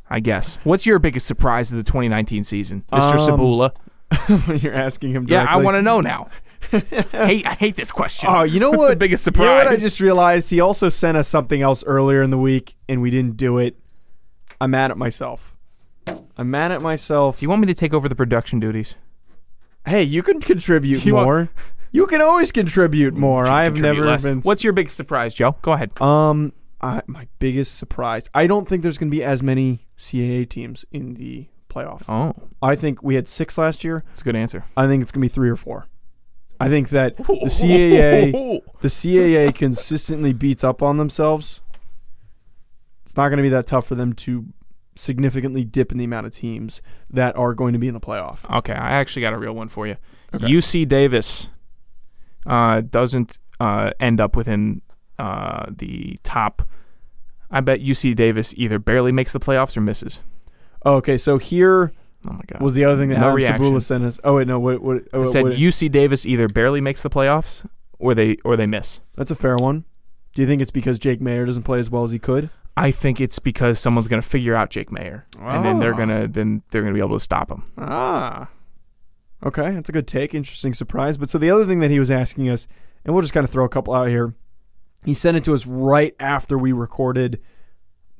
I 0.09 0.19
guess. 0.19 0.55
What's 0.63 0.85
your 0.85 0.99
biggest 0.99 1.27
surprise 1.27 1.71
of 1.71 1.77
the 1.77 1.83
2019 1.83 2.43
season, 2.43 2.83
Mr. 2.91 3.19
Um, 3.29 3.39
Sabula? 3.39 3.71
you're 4.63 4.73
asking 4.73 5.11
him 5.11 5.25
Yeah, 5.29 5.45
I 5.47 5.57
want 5.57 5.75
to 5.75 5.81
know 5.83 6.01
now. 6.01 6.29
hate, 6.71 7.45
I 7.45 7.53
hate 7.53 7.75
this 7.75 7.91
question. 7.91 8.27
Oh, 8.31 8.41
you 8.43 8.59
know 8.59 8.69
What's 8.71 8.79
what? 8.79 8.89
the 8.89 8.95
biggest 8.95 9.23
surprise. 9.23 9.43
You 9.45 9.49
know 9.51 9.55
what 9.57 9.67
I 9.67 9.75
just 9.77 9.99
realized? 9.99 10.49
He 10.49 10.59
also 10.59 10.89
sent 10.89 11.15
us 11.15 11.27
something 11.27 11.61
else 11.61 11.83
earlier 11.85 12.21
in 12.23 12.31
the 12.31 12.37
week, 12.37 12.75
and 12.89 13.01
we 13.01 13.11
didn't 13.11 13.37
do 13.37 13.59
it. 13.59 13.77
I'm 14.59 14.71
mad 14.71 14.91
at 14.91 14.97
myself. 14.97 15.55
I'm 16.37 16.49
mad 16.49 16.71
at 16.71 16.81
myself. 16.81 17.37
Do 17.39 17.45
you 17.45 17.49
want 17.49 17.61
me 17.61 17.67
to 17.67 17.73
take 17.75 17.93
over 17.93 18.09
the 18.09 18.15
production 18.15 18.59
duties? 18.59 18.95
hey, 19.87 20.03
you 20.03 20.21
can 20.21 20.39
contribute 20.41 21.05
you 21.05 21.15
want- 21.15 21.25
more. 21.25 21.49
you 21.91 22.05
can 22.07 22.21
always 22.21 22.51
contribute 22.51 23.13
more. 23.15 23.47
I 23.47 23.63
have 23.63 23.79
never 23.79 24.05
less. 24.05 24.23
been. 24.23 24.41
What's 24.41 24.63
your 24.63 24.73
biggest 24.73 24.95
surprise, 24.97 25.33
Joe? 25.33 25.55
Go 25.61 25.71
ahead. 25.73 25.99
um 26.01 26.53
I, 26.81 27.01
my 27.07 27.27
biggest 27.39 27.77
surprise? 27.77 28.29
I 28.33 28.47
don't 28.47 28.67
think 28.67 28.83
there's 28.83 28.97
going 28.97 29.09
to 29.11 29.15
be 29.15 29.23
as 29.23 29.41
many 29.43 29.87
CAA 29.99 30.47
teams 30.47 30.85
in 30.91 31.13
the 31.15 31.47
playoff. 31.69 32.03
Oh, 32.09 32.49
I 32.61 32.75
think 32.75 33.03
we 33.03 33.15
had 33.15 33.27
six 33.27 33.57
last 33.57 33.83
year. 33.83 34.03
that's 34.07 34.21
a 34.21 34.23
good 34.23 34.35
answer. 34.35 34.65
I 34.75 34.87
think 34.87 35.03
it's 35.03 35.11
going 35.11 35.21
to 35.21 35.25
be 35.25 35.33
three 35.33 35.49
or 35.49 35.55
four. 35.55 35.87
I 36.59 36.67
think 36.67 36.89
that 36.89 37.15
the 37.17 37.23
CAA 37.23 38.31
the 38.81 38.87
CAA 38.87 39.53
consistently 39.53 40.33
beats 40.33 40.63
up 40.63 40.81
on 40.81 40.97
themselves. 40.97 41.61
It's 43.05 43.15
not 43.15 43.29
going 43.29 43.37
to 43.37 43.43
be 43.43 43.49
that 43.49 43.67
tough 43.67 43.87
for 43.87 43.95
them 43.95 44.13
to 44.13 44.47
significantly 44.95 45.63
dip 45.63 45.91
in 45.91 45.97
the 45.97 46.03
amount 46.03 46.25
of 46.25 46.33
teams 46.33 46.81
that 47.09 47.35
are 47.37 47.53
going 47.53 47.73
to 47.73 47.79
be 47.79 47.87
in 47.87 47.93
the 47.93 47.99
playoff. 47.99 48.49
Okay, 48.57 48.73
I 48.73 48.91
actually 48.91 49.21
got 49.21 49.33
a 49.33 49.37
real 49.37 49.53
one 49.53 49.69
for 49.69 49.87
you. 49.87 49.95
UC 50.33 50.87
Davis 50.87 51.47
uh, 52.45 52.81
doesn't 52.81 53.39
uh, 53.59 53.91
end 53.99 54.19
up 54.19 54.35
within 54.35 54.81
uh, 55.17 55.65
the 55.69 56.17
top. 56.23 56.61
I 57.51 57.61
bet 57.61 57.79
UC 57.81 58.15
Davis 58.15 58.53
either 58.57 58.77
barely 58.79 59.11
makes 59.11 59.33
the 59.33 59.39
playoffs 59.39 59.75
or 59.75 59.81
misses. 59.81 60.19
Okay, 60.85 61.17
so 61.17 61.37
here 61.37 61.91
Oh 62.27 62.33
my 62.33 62.41
god! 62.47 62.61
was 62.61 62.73
the 62.73 62.83
other 62.85 62.97
thing 62.97 63.09
that 63.09 63.19
No 63.19 63.29
Adam. 63.37 63.41
Sabula 63.61 63.81
sent 63.81 64.03
us. 64.03 64.19
Oh 64.23 64.35
wait, 64.35 64.47
no, 64.47 64.59
what? 64.59 64.81
What? 64.81 64.97
I 65.13 65.17
oh, 65.17 65.25
said 65.25 65.43
what- 65.43 65.53
UC 65.53 65.89
Davis 65.91 66.25
either 66.25 66.47
barely 66.47 66.81
makes 66.81 67.01
the 67.03 67.09
playoffs 67.09 67.65
or 67.97 68.13
they 68.13 68.37
or 68.45 68.55
they 68.57 68.65
miss. 68.67 68.99
that's 69.15 69.31
a 69.31 69.35
fair 69.35 69.55
one. 69.55 69.85
Do 70.33 70.41
you 70.41 70.47
think 70.47 70.61
it's 70.61 70.71
because 70.71 70.99
Jake 70.99 71.19
Maier 71.21 71.45
doesn't 71.45 71.63
play 71.63 71.79
as 71.79 71.89
well 71.89 72.03
as 72.03 72.11
he 72.11 72.19
could? 72.19 72.49
I 72.77 72.91
think 72.91 73.19
it's 73.19 73.39
because 73.39 73.77
someone's 73.79 74.07
going 74.07 74.21
to 74.21 74.27
figure 74.27 74.55
out 74.55 74.69
Jake 74.69 74.89
Maier, 74.89 75.23
and 75.39 75.65
then 75.65 75.79
they're 75.79 75.93
Ah. 75.93 75.97
gonna 75.97 76.27
then 76.27 76.61
they're 76.71 76.81
gonna 76.81 76.93
be 76.93 76.99
able 77.01 77.17
to 77.17 77.23
stop 77.23 77.51
him. 77.51 77.63
Ah. 77.77 78.47
Okay, 79.43 79.71
that's 79.71 79.89
a 79.89 79.91
good 79.93 80.07
take. 80.07 80.33
Interesting 80.35 80.73
surprise. 80.73 81.17
But 81.17 81.29
so 81.29 81.37
the 81.37 81.49
other 81.49 81.65
thing 81.65 81.79
that 81.79 81.91
he 81.91 81.99
was 81.99 82.11
asking 82.11 82.49
us, 82.49 82.67
and 83.05 83.13
we'll 83.13 83.21
just 83.21 83.33
kind 83.33 83.43
of 83.45 83.49
throw 83.49 83.65
a 83.65 83.69
couple 83.69 83.93
out 83.93 84.07
here. 84.09 84.33
He 85.05 85.13
sent 85.13 85.37
it 85.37 85.43
to 85.45 85.53
us 85.53 85.65
right 85.65 86.15
after 86.19 86.57
we 86.57 86.71
recorded 86.71 87.39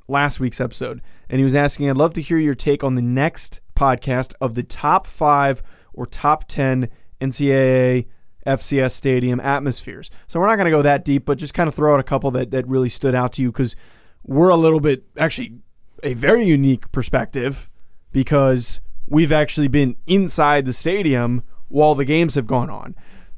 last 0.08 0.40
week's 0.40 0.60
episode. 0.60 1.00
And 1.28 1.38
he 1.38 1.44
was 1.44 1.54
asking, 1.54 1.88
I'd 1.88 1.96
love 1.96 2.14
to 2.14 2.22
hear 2.22 2.38
your 2.38 2.54
take 2.54 2.82
on 2.82 2.94
the 2.94 3.02
next 3.02 3.60
podcast 3.74 4.34
of 4.40 4.54
the 4.54 4.62
top 4.62 5.06
five 5.06 5.62
or 5.92 6.06
top 6.06 6.44
10 6.48 6.88
NCAA 7.20 8.06
FCS 8.46 8.92
stadium 8.92 9.40
atmospheres. 9.40 10.10
So 10.26 10.40
we're 10.40 10.46
not 10.46 10.56
going 10.56 10.66
to 10.66 10.70
go 10.70 10.82
that 10.82 11.04
deep, 11.04 11.24
but 11.24 11.38
just 11.38 11.54
kind 11.54 11.68
of 11.68 11.74
throw 11.74 11.94
out 11.94 12.00
a 12.00 12.04
couple 12.04 12.30
that, 12.32 12.50
that 12.50 12.66
really 12.66 12.88
stood 12.88 13.14
out 13.14 13.32
to 13.34 13.42
you 13.42 13.52
because 13.52 13.76
we're 14.24 14.48
a 14.48 14.56
little 14.56 14.80
bit, 14.80 15.04
actually, 15.18 15.58
a 16.02 16.14
very 16.14 16.44
unique 16.44 16.90
perspective 16.92 17.68
because 18.12 18.80
we've 19.06 19.32
actually 19.32 19.68
been 19.68 19.96
inside 20.06 20.66
the 20.66 20.72
stadium 20.72 21.42
while 21.68 21.94
the 21.94 22.04
games 22.04 22.34
have 22.34 22.46
gone 22.46 22.70
on. 22.70 22.94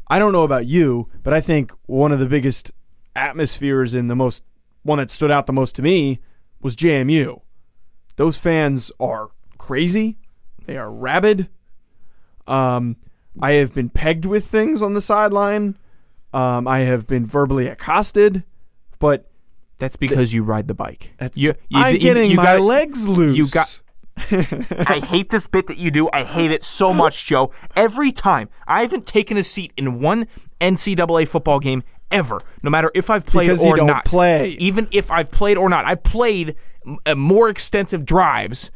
I 0.09 0.19
don't 0.19 0.33
know 0.33 0.43
about 0.43 0.67
you, 0.67 1.09
but 1.23 1.33
I 1.33 1.41
think 1.41 1.73
one 1.87 2.13
of 2.13 2.19
the 2.19 2.27
biggest 2.27 2.73
atmospheres 3.15 3.95
and 3.95 4.11
the 4.11 4.17
most 4.17 4.45
one 4.83 4.99
that 4.99 5.11
stood 5.11 5.31
out 5.31 5.47
the 5.47 5.53
most 5.53 5.75
to 5.77 5.83
me 5.83 6.21
was 6.61 6.75
JMU. 6.77 7.41
Those 8.17 8.39
fans 8.39 8.91
are 9.01 9.29
crazy. 9.59 10.19
They 10.67 10.77
are 10.77 10.91
rabid. 10.91 11.49
Um, 12.47 12.97
I 13.41 13.53
have 13.53 13.75
been 13.75 13.89
pegged 13.89 14.25
with 14.25 14.47
things 14.47 14.83
on 14.83 14.95
the 14.95 15.01
sideline. 15.01 15.77
Um, 16.33 16.67
I 16.67 16.81
have 16.81 17.07
been 17.07 17.27
verbally 17.27 17.67
accosted, 17.69 18.43
but 18.99 19.31
That's 19.79 19.97
because 19.97 20.33
you 20.33 20.43
ride 20.45 20.69
the 20.69 20.75
bike. 20.75 21.13
that's 21.19 21.37
you, 21.39 21.55
you, 21.69 21.79
I'm 21.79 21.95
you- 21.95 22.01
getting 22.01 22.31
you 22.31 22.37
my 22.37 22.45
gotta- 22.45 22.63
legs 22.63 23.07
loose. 23.07 23.37
you 23.37 23.47
got- 23.49 23.81
I 24.31 25.01
hate 25.07 25.31
this 25.31 25.47
bit 25.47 25.67
that 25.67 25.79
you 25.79 25.91
do. 25.91 26.09
I 26.13 26.25
hate 26.25 26.51
it 26.51 26.63
so 26.65 26.93
much, 26.93 27.25
Joe. 27.25 27.53
Every 27.77 28.13
time. 28.13 28.49
I 28.67 28.83
haven't 28.83 29.07
taken 29.07 29.37
a 29.37 29.43
seat 29.43 29.73
in 29.77 30.01
one 30.01 30.27
NCAA 30.61 31.27
football 31.29 31.61
game 31.61 31.83
ever, 32.11 32.41
no 32.63 32.71
matter 32.71 32.91
if 32.95 33.11
I've 33.11 33.27
played 33.27 33.47
Because 33.49 33.61
or 33.65 33.69
you 33.71 33.77
don't 33.77 33.87
not. 33.87 34.05
play. 34.05 34.51
Even 34.59 34.89
if 34.91 35.11
I've 35.11 35.31
played 35.31 35.57
or 35.57 35.69
not. 35.69 35.85
I've 35.85 36.03
played 36.03 36.57
uh, 37.07 37.15
more 37.15 37.49
extensive 37.49 38.05
drives 38.05 38.71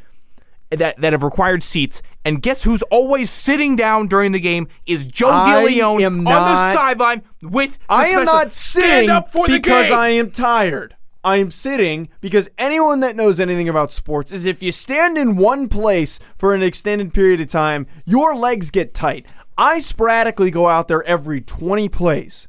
that, 0.71 1.01
that 1.01 1.13
have 1.13 1.23
required 1.23 1.63
seats. 1.63 2.03
And 2.25 2.43
guess 2.43 2.65
who's 2.65 2.83
always 2.83 3.31
sitting 3.31 3.77
down 3.77 4.09
during 4.09 4.33
the 4.33 4.41
game 4.41 4.67
is 4.85 5.07
Joe 5.07 5.29
I 5.31 5.65
DeLeone 5.69 6.05
on 6.07 6.25
not- 6.25 6.45
the 6.45 6.75
sideline 6.75 7.23
with 7.43 7.73
the 7.75 7.79
I 7.89 8.07
am 8.09 8.25
not 8.25 8.53
sitting 8.53 8.89
Stand 8.91 9.11
up 9.11 9.31
for 9.31 9.47
the 9.47 9.53
because 9.55 9.89
game. 9.89 9.99
I 9.99 10.09
am 10.11 10.31
tired. 10.31 10.97
I 11.27 11.39
am 11.39 11.51
sitting 11.51 12.09
because 12.21 12.49
anyone 12.57 13.01
that 13.01 13.17
knows 13.17 13.41
anything 13.41 13.69
about 13.69 13.91
sports 13.91 14.31
is 14.31 14.47
if 14.47 14.63
you 14.63 14.71
stand 14.71 15.19
in 15.19 15.35
one 15.35 15.69
place 15.69 16.21
for 16.37 16.55
an 16.55 16.63
extended 16.63 17.13
period 17.13 17.41
of 17.41 17.49
time, 17.49 17.89
your 18.05 18.37
legs 18.37 18.71
get 18.71 18.95
tight. 18.95 19.27
I 19.59 19.81
sporadically 19.81 20.53
go 20.53 20.69
out 20.69 20.87
there 20.87 21.03
every 21.03 21.41
20 21.41 21.89
plays. 21.89 22.47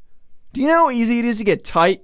Do 0.54 0.62
you 0.62 0.68
know 0.68 0.76
how 0.76 0.92
easy 0.92 1.18
it 1.18 1.26
is 1.26 1.40
to 1.40 1.44
get 1.44 1.66
tight? 1.66 2.04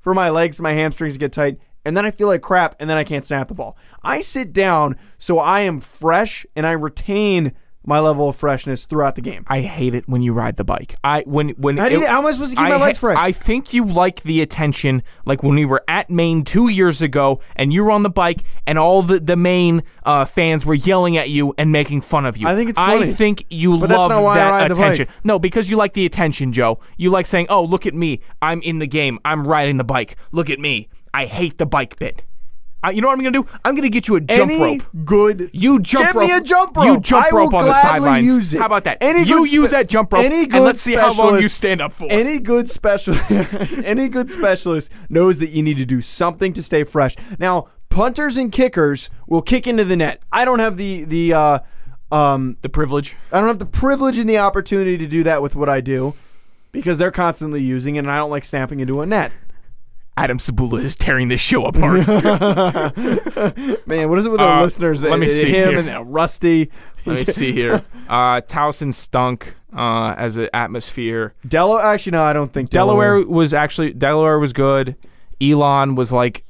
For 0.00 0.12
my 0.12 0.30
legs, 0.30 0.60
my 0.60 0.72
hamstrings 0.72 1.12
to 1.12 1.18
get 1.20 1.32
tight, 1.32 1.60
and 1.84 1.96
then 1.96 2.04
I 2.04 2.10
feel 2.10 2.26
like 2.26 2.42
crap, 2.42 2.74
and 2.80 2.90
then 2.90 2.96
I 2.96 3.04
can't 3.04 3.24
snap 3.24 3.46
the 3.46 3.54
ball. 3.54 3.76
I 4.02 4.20
sit 4.20 4.52
down 4.52 4.96
so 5.16 5.38
I 5.38 5.60
am 5.60 5.78
fresh 5.78 6.44
and 6.56 6.66
I 6.66 6.72
retain 6.72 7.52
my 7.84 7.98
level 7.98 8.28
of 8.28 8.36
freshness 8.36 8.84
throughout 8.84 9.14
the 9.14 9.22
game. 9.22 9.44
I 9.48 9.60
hate 9.60 9.94
it 9.94 10.06
when 10.08 10.22
you 10.22 10.32
ride 10.32 10.56
the 10.56 10.64
bike. 10.64 10.94
I 11.02 11.22
when 11.26 11.50
when 11.50 11.76
How, 11.78 11.88
do 11.88 11.94
you, 11.96 12.02
it- 12.02 12.08
how 12.08 12.18
am 12.18 12.26
I 12.26 12.32
supposed 12.32 12.52
to 12.52 12.56
keep 12.58 12.68
my 12.68 12.76
legs 12.76 12.98
ha- 12.98 13.00
fresh? 13.00 13.18
I 13.18 13.32
think 13.32 13.72
you 13.72 13.84
like 13.86 14.22
the 14.22 14.42
attention, 14.42 15.02
like 15.24 15.42
when 15.42 15.54
we 15.54 15.64
were 15.64 15.82
at 15.88 16.10
Maine 16.10 16.44
two 16.44 16.68
years 16.68 17.00
ago, 17.02 17.40
and 17.56 17.72
you 17.72 17.82
were 17.84 17.90
on 17.90 18.02
the 18.02 18.10
bike, 18.10 18.44
and 18.66 18.78
all 18.78 19.02
the 19.02 19.18
the 19.18 19.36
Maine 19.36 19.82
uh, 20.04 20.24
fans 20.24 20.66
were 20.66 20.74
yelling 20.74 21.16
at 21.16 21.30
you 21.30 21.54
and 21.58 21.72
making 21.72 22.02
fun 22.02 22.26
of 22.26 22.36
you. 22.36 22.46
I 22.48 22.54
think 22.54 22.70
it's 22.70 22.78
I 22.78 23.12
think 23.12 23.46
you 23.50 23.78
But 23.78 23.90
love 23.90 24.10
I 24.10 24.34
that 24.36 24.50
ride 24.50 24.70
the 24.70 24.74
bike. 24.74 24.92
attention. 24.94 25.08
No, 25.24 25.38
because 25.38 25.70
you 25.70 25.76
like 25.76 25.94
the 25.94 26.04
attention, 26.06 26.52
Joe. 26.52 26.80
You 26.96 27.10
like 27.10 27.26
saying, 27.26 27.46
"Oh, 27.48 27.64
look 27.64 27.86
at 27.86 27.94
me! 27.94 28.20
I'm 28.42 28.60
in 28.62 28.78
the 28.78 28.86
game. 28.86 29.18
I'm 29.24 29.46
riding 29.48 29.76
the 29.78 29.84
bike. 29.84 30.16
Look 30.32 30.50
at 30.50 30.58
me." 30.58 30.88
I 31.12 31.24
hate 31.26 31.58
the 31.58 31.66
bike 31.66 31.98
bit. 31.98 32.22
I, 32.82 32.90
you 32.92 33.02
know 33.02 33.08
what 33.08 33.12
I'm 33.18 33.22
gonna 33.24 33.42
do? 33.42 33.46
I'm 33.64 33.74
gonna 33.74 33.88
get 33.90 34.08
you 34.08 34.16
a 34.16 34.20
jump 34.20 34.50
Any 34.50 34.78
rope. 34.78 34.82
good 35.04 35.50
You 35.52 35.80
jump 35.80 36.06
Give 36.06 36.14
rope. 36.16 36.24
Give 36.26 36.30
me 36.30 36.36
a 36.36 36.40
jump 36.40 36.76
rope. 36.76 36.86
You 36.86 37.00
jump 37.00 37.26
I 37.26 37.36
rope 37.36 37.52
on 37.54 37.64
the 37.66 37.74
sidelines. 37.74 38.24
use 38.26 38.54
it. 38.54 38.58
How 38.60 38.66
about 38.66 38.84
that? 38.84 38.98
Any 39.02 39.20
you 39.20 39.40
good 39.44 39.52
use 39.52 39.66
spe- 39.68 39.72
that 39.72 39.88
jump 39.88 40.12
rope, 40.12 40.24
any 40.24 40.42
and 40.44 40.50
good 40.50 40.62
let's 40.62 40.80
see 40.80 40.94
how 40.94 41.08
long 41.08 41.40
you 41.40 41.48
specialist- 41.48 41.56
stand 41.56 41.80
up 41.82 41.92
for. 41.92 42.06
Any 42.10 42.38
good 42.38 42.70
special, 42.70 43.14
any 43.84 44.08
good 44.08 44.30
specialist 44.30 44.90
knows 45.08 45.38
that 45.38 45.50
you 45.50 45.62
need 45.62 45.76
to 45.76 45.84
do 45.86 46.00
something 46.00 46.52
to 46.54 46.62
stay 46.62 46.84
fresh. 46.84 47.16
Now, 47.38 47.68
punters 47.90 48.36
and 48.36 48.50
kickers 48.50 49.10
will 49.26 49.42
kick 49.42 49.66
into 49.66 49.84
the 49.84 49.96
net. 49.96 50.22
I 50.32 50.44
don't 50.46 50.58
have 50.60 50.76
the 50.78 51.04
the 51.04 51.34
uh, 51.34 51.58
um, 52.10 52.56
the 52.62 52.68
privilege. 52.68 53.14
I 53.30 53.40
don't 53.40 53.48
have 53.48 53.58
the 53.58 53.66
privilege 53.66 54.16
and 54.18 54.28
the 54.28 54.38
opportunity 54.38 54.96
to 54.98 55.06
do 55.06 55.22
that 55.24 55.42
with 55.42 55.54
what 55.54 55.68
I 55.68 55.80
do 55.82 56.14
because 56.72 56.96
they're 56.98 57.10
constantly 57.10 57.62
using 57.62 57.96
it, 57.96 58.00
and 58.00 58.10
I 58.10 58.16
don't 58.16 58.30
like 58.30 58.44
snapping 58.44 58.80
into 58.80 59.00
a 59.02 59.06
net. 59.06 59.32
Adam 60.20 60.36
Sabula 60.38 60.82
is 60.84 60.96
tearing 60.96 61.28
this 61.28 61.40
show 61.40 61.64
apart. 61.64 62.06
Man, 63.86 64.08
what 64.08 64.18
is 64.18 64.26
it 64.26 64.30
with 64.30 64.40
our 64.40 64.60
Uh, 64.60 64.62
listeners? 64.62 65.02
let 65.02 65.18
me 65.18 65.26
Uh, 65.26 65.30
see 65.30 65.48
him 65.50 65.70
here. 65.70 65.78
and 65.78 65.88
uh, 65.90 66.04
Rusty. 66.04 66.70
Let 67.06 67.16
me 67.16 67.24
see 67.24 67.52
here. 67.52 67.82
Uh, 68.08 68.40
Towson 68.42 68.92
stunk 68.92 69.54
uh, 69.74 70.14
as 70.18 70.36
an 70.36 70.48
atmosphere. 70.52 71.32
Delaware. 71.48 71.82
Actually, 71.82 72.12
no, 72.12 72.22
I 72.22 72.32
don't 72.34 72.52
think 72.52 72.68
Delaware 72.70 73.24
was 73.24 73.54
actually 73.54 73.92
Delaware 73.94 74.38
was 74.38 74.52
good. 74.52 74.96
Elon 75.40 75.94
was 75.94 76.12
like 76.12 76.44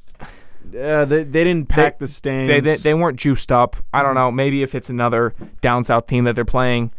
Yeah, 0.72 1.04
they, 1.04 1.22
they 1.22 1.44
didn't 1.44 1.68
pack 1.68 2.00
the 2.00 2.08
stands. 2.08 2.48
they, 2.48 2.58
they 2.60 2.76
they 2.76 2.94
weren't 2.94 3.18
juiced 3.18 3.52
up. 3.52 3.76
I 3.92 4.02
don't 4.02 4.16
know. 4.16 4.32
Maybe 4.32 4.62
if 4.64 4.74
it's 4.74 4.90
another 4.90 5.32
down 5.60 5.84
south 5.84 6.06
team 6.08 6.24
that 6.24 6.34
they're 6.34 6.44
playing. 6.44 6.90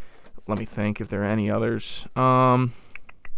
Let 0.47 0.57
me 0.57 0.65
think 0.65 1.01
if 1.01 1.10
there 1.10 1.23
are 1.23 1.25
any 1.25 1.51
others. 1.51 2.05
Um, 2.15 2.73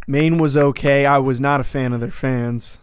Maine 0.07 0.37
was 0.37 0.55
okay. 0.55 1.05
I 1.07 1.17
was 1.17 1.39
not 1.41 1.59
a 1.59 1.63
fan 1.63 1.93
of 1.93 1.99
their 1.99 2.11
fans. 2.11 2.79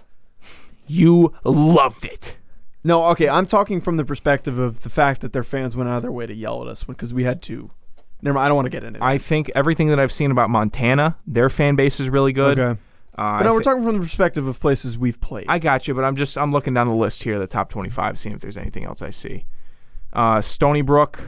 You 0.90 1.32
loved 1.44 2.04
it. 2.04 2.34
No, 2.82 3.04
okay, 3.08 3.28
I'm 3.28 3.46
talking 3.46 3.80
from 3.80 3.96
the 3.98 4.04
perspective 4.04 4.58
of 4.58 4.82
the 4.82 4.88
fact 4.90 5.20
that 5.20 5.32
their 5.32 5.44
fans 5.44 5.76
went 5.76 5.90
out 5.90 5.96
of 5.96 6.02
their 6.02 6.12
way 6.12 6.26
to 6.26 6.34
yell 6.34 6.62
at 6.62 6.68
us 6.68 6.82
because 6.84 7.12
we 7.12 7.24
had 7.24 7.42
to. 7.42 7.70
Never 8.22 8.34
mind, 8.34 8.46
I 8.46 8.48
don't 8.48 8.56
want 8.56 8.66
to 8.66 8.70
get 8.70 8.84
into 8.84 8.98
that. 9.00 9.04
I 9.06 9.18
think 9.18 9.50
everything 9.54 9.88
that 9.88 10.00
I've 10.00 10.12
seen 10.12 10.30
about 10.30 10.50
Montana, 10.50 11.16
their 11.26 11.48
fan 11.50 11.76
base 11.76 12.00
is 12.00 12.08
really 12.10 12.32
good. 12.32 12.58
Okay. 12.58 12.80
Uh, 13.18 13.38
But 13.38 13.44
no, 13.44 13.54
we're 13.54 13.62
talking 13.62 13.82
from 13.84 13.96
the 13.96 14.00
perspective 14.02 14.46
of 14.46 14.58
places 14.60 14.96
we've 14.96 15.20
played. 15.20 15.46
I 15.48 15.58
got 15.58 15.86
you, 15.88 15.94
but 15.94 16.04
I'm 16.04 16.16
just 16.16 16.38
I'm 16.38 16.52
looking 16.52 16.72
down 16.74 16.86
the 16.86 16.94
list 16.94 17.22
here, 17.22 17.38
the 17.38 17.46
top 17.46 17.68
25, 17.70 18.18
seeing 18.18 18.34
if 18.34 18.40
there's 18.40 18.56
anything 18.56 18.84
else 18.84 19.02
I 19.02 19.10
see. 19.10 19.44
Uh, 20.12 20.40
Stony 20.40 20.82
Brook, 20.82 21.20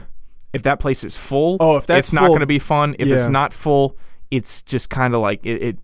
if 0.53 0.63
that 0.63 0.79
place 0.79 1.03
is 1.03 1.15
full, 1.15 1.57
Oh, 1.59 1.77
if 1.77 1.85
that's 1.87 2.07
it's 2.09 2.13
not 2.13 2.21
full- 2.21 2.29
going 2.29 2.39
to 2.39 2.45
be 2.47 2.59
fun. 2.59 2.95
If 2.99 3.07
it's 3.09 3.23
Yeah. 3.25 3.29
not 3.29 3.53
full, 3.53 3.97
it's 4.31 4.61
just 4.63 4.89
kind 4.89 5.13
of 5.13 5.21
like 5.21 5.45
it, 5.45 5.61
it. 5.61 5.77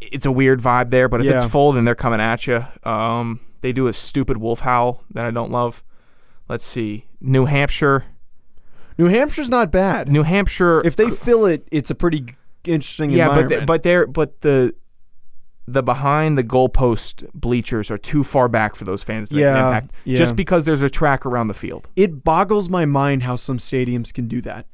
It's 0.00 0.26
a 0.26 0.32
weird 0.32 0.60
vibe 0.60 0.90
there, 0.90 1.08
but 1.08 1.20
if 1.20 1.26
Yeah. 1.26 1.42
it's 1.42 1.50
full, 1.50 1.72
then 1.72 1.84
they're 1.84 1.94
coming 1.94 2.20
at 2.20 2.46
you. 2.46 2.64
Um, 2.84 3.40
they 3.62 3.72
do 3.72 3.86
a 3.86 3.92
stupid 3.92 4.36
wolf 4.36 4.60
howl 4.60 5.02
that 5.12 5.24
I 5.24 5.30
don't 5.30 5.50
love. 5.50 5.82
Let's 6.48 6.64
see, 6.64 7.06
New 7.20 7.46
Hampshire. 7.46 8.04
New 8.98 9.08
Hampshire's 9.08 9.48
not 9.50 9.70
bad. 9.72 10.08
New 10.08 10.22
Hampshire. 10.22 10.80
if 10.84 10.96
they 10.96 11.10
fill 11.10 11.44
it, 11.46 11.66
it's 11.72 11.90
a 11.90 11.94
pretty 11.94 12.24
interesting 12.64 13.10
yeah, 13.10 13.26
but 13.28 13.30
environment. 13.38 13.60
they, 13.62 13.64
but 13.66 13.82
they're 13.82 14.06
but 14.06 14.40
the 14.42 14.74
the 15.68 15.82
behind 15.82 16.38
the 16.38 16.44
goalpost 16.44 17.28
bleachers 17.34 17.90
are 17.90 17.98
too 17.98 18.22
far 18.22 18.48
back 18.48 18.76
for 18.76 18.84
those 18.84 19.02
fans 19.02 19.28
to 19.30 19.34
make 19.34 19.44
an 19.44 19.56
impact. 19.56 19.92
yeah. 20.04 20.14
Just 20.16 20.36
because 20.36 20.64
there's 20.64 20.80
a 20.82 20.88
track 20.88 21.26
around 21.26 21.48
the 21.48 21.54
field. 21.54 21.88
it 21.96 22.22
boggles 22.22 22.68
my 22.68 22.84
mind 22.86 23.24
how 23.24 23.34
some 23.34 23.58
stadiums 23.58 24.12
can 24.14 24.28
do 24.28 24.40
that. 24.42 24.66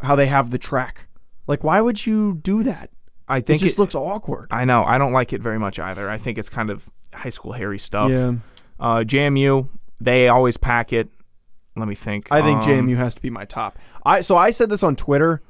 How 0.00 0.16
they 0.16 0.26
have 0.28 0.50
the 0.50 0.56
track. 0.58 1.08
Like, 1.46 1.62
why 1.62 1.82
would 1.82 2.06
you 2.06 2.36
do 2.42 2.62
that? 2.62 2.88
I 3.30 3.40
think 3.40 3.60
It 3.60 3.64
just 3.64 3.78
it- 3.78 3.80
looks 3.80 3.94
awkward. 3.94 4.48
I 4.50 4.64
know. 4.64 4.84
I 4.84 4.98
don't 4.98 5.12
like 5.12 5.32
it 5.32 5.40
very 5.40 5.58
much 5.58 5.78
either. 5.78 6.10
I 6.10 6.18
think 6.18 6.36
it's 6.38 6.48
kind 6.48 6.68
of 6.70 6.88
high 7.14 7.28
school 7.30 7.52
hairy 7.52 7.78
stuff. 7.78 8.10
Yeah. 8.10 8.34
Uh, 8.78 8.98
JMU, 9.04 9.68
they 10.00 10.28
always 10.28 10.56
pack 10.56 10.92
it. 10.92 11.08
Let 11.76 11.86
me 11.88 11.94
think. 11.94 12.28
I 12.30 12.42
think 12.42 12.62
Um, 12.62 12.68
JMU 12.68 12.96
has 12.96 13.14
to 13.14 13.22
be 13.22 13.30
my 13.30 13.44
top. 13.44 13.78
I 14.04 14.20
so 14.22 14.36
I 14.36 14.50
said 14.50 14.68
this 14.70 14.82
on 14.82 14.96
Twitter. 14.96 15.42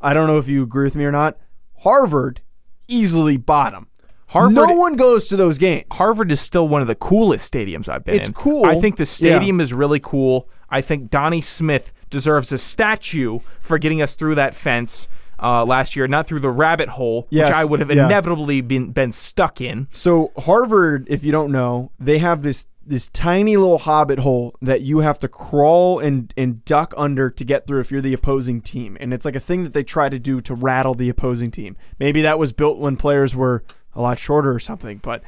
I 0.00 0.14
don't 0.14 0.26
know 0.26 0.38
if 0.38 0.48
you 0.48 0.62
agree 0.62 0.84
with 0.84 0.96
me 0.96 1.04
or 1.04 1.12
not. 1.12 1.36
Harvard 1.80 2.40
easily 2.88 3.36
bottom. 3.36 3.88
Harvard 4.28 4.54
no 4.54 4.72
one 4.74 4.96
goes 4.96 5.28
to 5.28 5.36
those 5.36 5.56
games. 5.58 5.84
Harvard 5.92 6.32
is 6.32 6.40
still 6.40 6.66
one 6.66 6.80
of 6.82 6.88
the 6.88 6.94
coolest 6.96 7.52
stadiums 7.52 7.88
I've 7.88 8.04
been 8.04 8.16
It's 8.16 8.28
in. 8.28 8.34
cool. 8.34 8.64
I 8.66 8.80
think 8.80 8.96
the 8.96 9.06
stadium 9.06 9.60
is 9.60 9.72
really 9.72 10.00
cool. 10.00 10.48
I 10.68 10.80
think 10.80 11.10
Donnie 11.10 11.40
Smith 11.40 11.92
deserves 12.10 12.50
a 12.50 12.58
statue 12.58 13.38
for 13.60 13.78
getting 13.78 14.02
us 14.02 14.14
through 14.14 14.34
that 14.36 14.54
fence 14.54 15.06
uh, 15.42 15.64
last 15.64 15.96
year, 15.96 16.06
not 16.08 16.26
through 16.26 16.40
the 16.40 16.50
rabbit 16.50 16.88
hole, 16.90 17.26
Yes, 17.30 17.48
which 17.48 17.56
I 17.56 17.64
would 17.64 17.80
have 17.80 17.90
yeah. 17.90 18.06
inevitably 18.06 18.60
been 18.60 18.92
been 18.92 19.12
stuck 19.12 19.60
in. 19.60 19.88
So 19.92 20.32
Harvard, 20.38 21.06
if 21.08 21.22
you 21.24 21.32
don't 21.32 21.52
know, 21.52 21.90
they 21.98 22.18
have 22.18 22.42
this 22.42 22.66
this 22.88 23.08
tiny 23.08 23.56
little 23.56 23.78
hobbit 23.78 24.20
hole 24.20 24.54
that 24.62 24.80
you 24.80 25.00
have 25.00 25.18
to 25.18 25.28
crawl 25.28 25.98
and 25.98 26.32
and 26.36 26.64
duck 26.64 26.94
under 26.96 27.28
to 27.30 27.44
get 27.44 27.66
through 27.66 27.80
if 27.80 27.90
you're 27.90 28.00
the 28.00 28.14
opposing 28.14 28.60
team. 28.60 28.96
And 29.00 29.12
it's 29.12 29.24
like 29.24 29.34
a 29.36 29.40
thing 29.40 29.64
that 29.64 29.72
they 29.72 29.82
try 29.82 30.08
to 30.08 30.18
do 30.18 30.40
to 30.42 30.54
rattle 30.54 30.94
the 30.94 31.08
opposing 31.08 31.50
team. 31.50 31.76
Maybe 31.98 32.22
that 32.22 32.38
was 32.38 32.52
built 32.52 32.78
when 32.78 32.96
players 32.96 33.34
were 33.34 33.64
a 33.94 34.00
lot 34.00 34.18
shorter 34.18 34.52
or 34.52 34.60
something, 34.60 34.98
but 35.02 35.22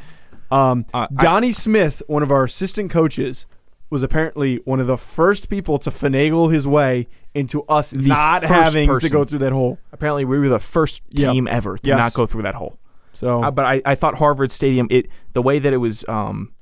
um, 0.51 0.87
Uh, 0.95 1.07
I- 1.11 1.23
Donnie 1.23 1.53
Smith, 1.53 2.01
one 2.07 2.23
of 2.23 2.31
our 2.31 2.45
assistant 2.45 2.91
coaches, 2.91 3.45
was 3.91 4.03
apparently 4.03 4.57
one 4.65 4.81
of 4.81 4.87
the 4.87 4.99
first 4.99 5.49
people 5.49 5.79
to 5.79 5.91
finagle 5.91 6.53
his 6.53 6.67
way 6.67 7.09
into 7.35 7.63
us 7.65 7.95
not 7.95 8.43
first 8.43 8.53
having 8.53 8.99
to 8.99 9.09
go 9.09 9.25
through 9.25 9.39
that 9.39 9.53
hole. 9.53 9.79
Apparently, 9.93 10.25
we 10.25 10.39
were 10.39 10.49
the 10.49 10.59
first 10.59 11.03
Yep. 11.11 11.33
team 11.33 11.49
ever 11.49 11.79
to 11.79 11.87
Yes. 11.89 12.03
not 12.03 12.15
go 12.15 12.27
through 12.27 12.43
that 12.43 12.55
hole. 12.55 12.79
So 13.13 13.43
Uh, 13.45 13.51
but 13.51 13.65
I, 13.67 13.83
I 13.87 13.95
thought 13.95 14.17
Harvard 14.17 14.51
Stadium, 14.51 14.87
it 14.91 15.09
the 15.33 15.43
way 15.43 15.59
that 15.59 15.73
it 15.73 15.79
was 15.79 16.05
um, 16.09 16.53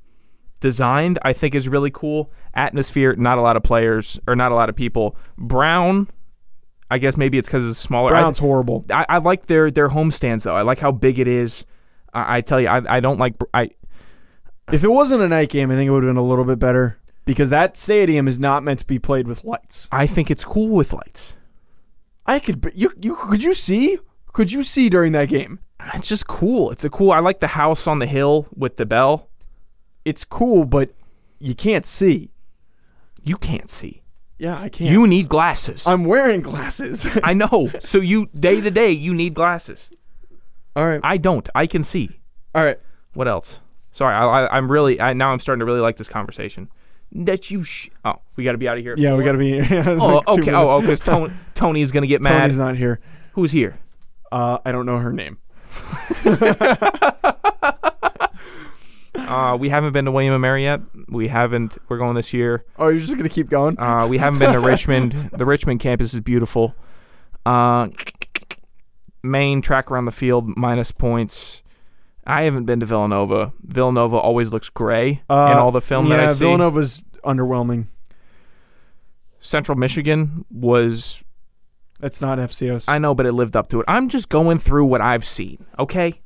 designed, 0.61 1.18
I 1.22 1.33
think 1.33 1.55
is 1.55 1.68
really 1.68 1.91
cool. 1.91 2.31
Atmosphere, 2.55 3.14
not 3.16 3.39
a 3.39 3.43
lot 3.43 3.57
of 3.57 3.62
players 3.62 4.18
or 4.27 4.35
not 4.37 4.53
a 4.53 4.55
lot 4.55 4.68
of 4.68 4.77
people. 4.77 5.16
Brown, 5.37 6.09
I 6.91 6.99
guess 6.99 7.16
maybe 7.16 7.37
it's 7.39 7.49
because 7.49 7.68
it's 7.68 7.79
smaller. 7.81 8.14
I- 8.14 8.20
Brown's 8.20 8.39
horrible. 8.39 8.85
I, 8.91 9.05
I 9.09 9.18
like 9.18 9.47
their 9.47 9.70
their 9.70 9.89
home 9.89 10.11
stands 10.11 10.45
though. 10.45 10.55
I 10.57 10.62
like 10.62 10.79
how 10.79 10.93
big 10.93 11.18
it 11.18 11.29
is. 11.29 11.66
I, 12.14 12.37
I 12.37 12.41
tell 12.41 12.61
you, 12.61 12.68
I, 12.68 12.97
I 12.97 13.01
don't 13.01 13.18
like 13.18 13.35
I 13.53 13.70
If 14.72 14.83
it 14.85 14.89
wasn't 14.89 15.22
a 15.22 15.29
night 15.29 15.51
game, 15.51 15.70
I 15.70 15.74
think 15.74 15.89
it 15.89 15.91
would 15.91 16.03
have 16.05 16.09
been 16.11 16.16
a 16.16 16.22
little 16.27 16.45
bit 16.45 16.59
better 16.59 16.99
because 17.27 17.51
that 17.51 17.77
stadium 17.77 18.27
is 18.27 18.41
not 18.41 18.62
meant 18.62 18.79
to 18.79 18.87
be 18.87 18.99
played 18.99 19.29
with 19.29 19.45
lights. 19.45 19.89
I 19.93 20.07
think 20.07 20.31
it's 20.31 20.45
cool 20.45 20.74
with 20.74 20.95
lights. 20.95 21.35
I 22.24 22.39
could 22.39 22.72
you 22.74 22.91
you 22.99 23.14
could 23.16 23.43
you 23.43 23.53
see? 23.53 23.99
Could 24.33 24.53
you 24.53 24.62
see 24.62 24.89
during 24.89 25.12
that 25.12 25.29
game? 25.29 25.61
It's 25.95 26.09
just 26.09 26.27
cool. 26.27 26.70
It's 26.70 26.85
a 26.85 26.91
cool. 26.91 27.12
I 27.12 27.18
like 27.18 27.41
the 27.41 27.49
house 27.49 27.87
on 27.87 27.99
the 27.99 28.07
hill 28.07 28.47
with 28.57 28.77
the 28.77 28.87
bell. 28.87 29.29
It's 30.05 30.24
cool, 30.24 30.64
but 30.64 30.91
you 31.39 31.55
can't 31.55 31.85
see. 31.85 32.31
You 33.22 33.37
can't 33.37 33.68
see. 33.68 34.03
Yeah, 34.39 34.59
I 34.59 34.68
can't. 34.68 34.91
You 34.91 35.07
need 35.07 35.29
glasses. 35.29 35.87
I'm 35.87 36.05
wearing 36.05 36.43
glasses. 36.43 37.07
I 37.22 37.35
know. 37.35 37.70
So 37.81 37.99
you 37.99 38.27
day 38.35 38.61
to 38.61 38.70
day 38.70 38.91
you 38.91 39.14
need 39.14 39.35
glasses. 39.35 39.91
All 40.74 40.87
right. 40.87 41.01
I 41.03 41.16
don't. 41.16 41.49
I 41.55 41.66
can 41.66 41.83
see. 41.83 42.20
All 42.55 42.64
right. 42.64 42.79
What 43.14 43.29
else? 43.29 43.61
Sorry, 43.93 44.14
I, 44.14 44.24
I, 44.24 44.57
I'm 44.57 44.70
really 44.70 45.01
I, 45.01 45.14
now 45.14 45.33
I'm 45.33 45.41
starting 45.41 45.61
to 45.61 45.64
really 45.64 45.81
like 45.81 45.97
this 45.97 46.09
conversation. 46.09 46.68
That 47.25 47.51
you 47.51 47.64
sh- 47.64 47.89
oh 48.05 48.17
we 48.37 48.45
got 48.45 48.53
to 48.53 48.59
be 48.59 48.69
out 48.69 48.77
of 48.77 48.83
here. 48.85 48.95
Yeah, 48.99 49.14
we 49.14 49.25
got 49.25 49.33
to 49.33 49.39
be 49.39 49.61
here. 49.62 49.85
Oh 50.01 50.17
like 50.17 50.29
okay. 50.29 50.53
Oh 50.53 50.81
because 50.81 51.01
Tony 51.01 51.33
Tony's 51.55 51.91
gonna 51.93 52.07
get 52.07 52.23
mad. 52.23 52.41
Tony's 52.43 52.59
not 52.59 52.77
here. 52.77 53.01
Who's 53.33 53.53
here? 53.53 53.79
Uh, 54.31 54.59
I 54.64 54.73
don't 54.73 54.87
know 54.87 54.99
her 54.99 55.12
name. 55.12 55.39
Uh, 59.14 59.57
we 59.59 59.71
haven't 59.71 59.93
been 59.93 60.05
to 60.05 60.11
William 60.12 60.35
and 60.35 60.43
Mary 60.43 60.62
yet. 60.64 60.81
We 61.09 61.29
haven't. 61.29 61.79
We're 61.89 61.97
going 61.99 62.14
this 62.14 62.33
year. 62.35 62.64
Oh, 62.79 62.89
you're 62.89 63.01
just 63.01 63.17
gonna 63.17 63.31
keep 63.31 63.49
going? 63.49 63.79
Uh, 63.81 64.07
we 64.07 64.19
haven't 64.19 64.39
been 64.39 64.53
to 64.53 64.61
Richmond. 64.61 65.31
The 65.33 65.47
Richmond 65.47 65.81
campus 65.81 66.12
is 66.14 66.21
beautiful. 66.21 66.75
Uh, 67.45 67.89
main 69.23 69.62
track 69.62 69.91
around 69.91 70.05
the 70.05 70.12
field 70.12 70.55
minus 70.57 70.93
points. 70.93 71.62
I 72.27 72.43
haven't 72.43 72.64
been 72.67 72.79
to 72.81 72.87
Villanova. 72.87 73.53
Villanova 73.62 74.17
always 74.17 74.53
looks 74.53 74.69
gray 74.69 75.23
Uh, 75.31 75.51
in 75.53 75.59
all 75.59 75.73
the 75.73 75.81
film 75.81 76.07
yeah, 76.09 76.19
that 76.19 76.25
I 76.31 76.33
see. 76.33 76.45
Villanova's 76.45 77.03
underwhelming. 77.27 77.89
Central 79.41 79.77
Michigan 79.79 80.45
was 80.51 81.22
That's 82.01 82.20
not 82.20 82.39
FCS. 82.39 82.89
I 82.89 82.99
know, 82.99 83.14
but 83.14 83.27
it 83.27 83.33
lived 83.33 83.57
up 83.57 83.68
to 83.68 83.81
it. 83.81 83.85
I'm 83.89 84.09
just 84.09 84.29
going 84.29 84.59
through 84.59 84.87
what 84.87 85.01
I've 85.01 85.24
seen. 85.24 85.64
Okay. 85.79 86.20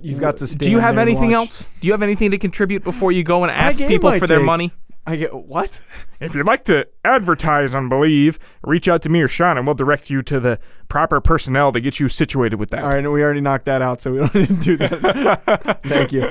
You've 0.00 0.20
got 0.20 0.38
to. 0.38 0.46
Stay. 0.46 0.66
Do 0.66 0.70
you 0.70 0.78
have 0.78 0.96
anything 0.96 1.32
else? 1.32 1.66
Do 1.80 1.86
you 1.86 1.92
have 1.92 2.02
anything 2.02 2.30
to 2.30 2.38
contribute 2.38 2.82
before 2.82 3.12
you 3.12 3.22
go 3.22 3.42
and 3.42 3.52
ask 3.52 3.78
people 3.78 4.10
my 4.10 4.18
for 4.18 4.26
their 4.26 4.40
money? 4.40 4.72
I 5.04 5.16
get 5.16 5.34
what? 5.34 5.80
If 6.20 6.34
you'd 6.34 6.46
like 6.46 6.64
to 6.66 6.86
advertise 7.04 7.74
on 7.74 7.90
Bleav, 7.90 8.38
reach 8.62 8.88
out 8.88 9.02
to 9.02 9.08
me 9.08 9.20
or 9.20 9.26
Sean, 9.26 9.58
and 9.58 9.66
we'll 9.66 9.74
direct 9.74 10.10
you 10.10 10.22
to 10.22 10.38
the 10.38 10.60
proper 10.88 11.20
personnel 11.20 11.72
to 11.72 11.80
get 11.80 11.98
you 11.98 12.08
situated 12.08 12.60
with 12.60 12.70
that. 12.70 12.84
All 12.84 12.90
right, 12.90 13.02
we 13.10 13.20
already 13.20 13.40
knocked 13.40 13.64
that 13.64 13.82
out, 13.82 14.00
so 14.00 14.12
we 14.12 14.18
don't 14.18 14.34
need 14.36 14.48
to 14.48 14.54
do 14.54 14.76
that. 14.76 15.80
Thank 15.84 16.12
you. 16.12 16.22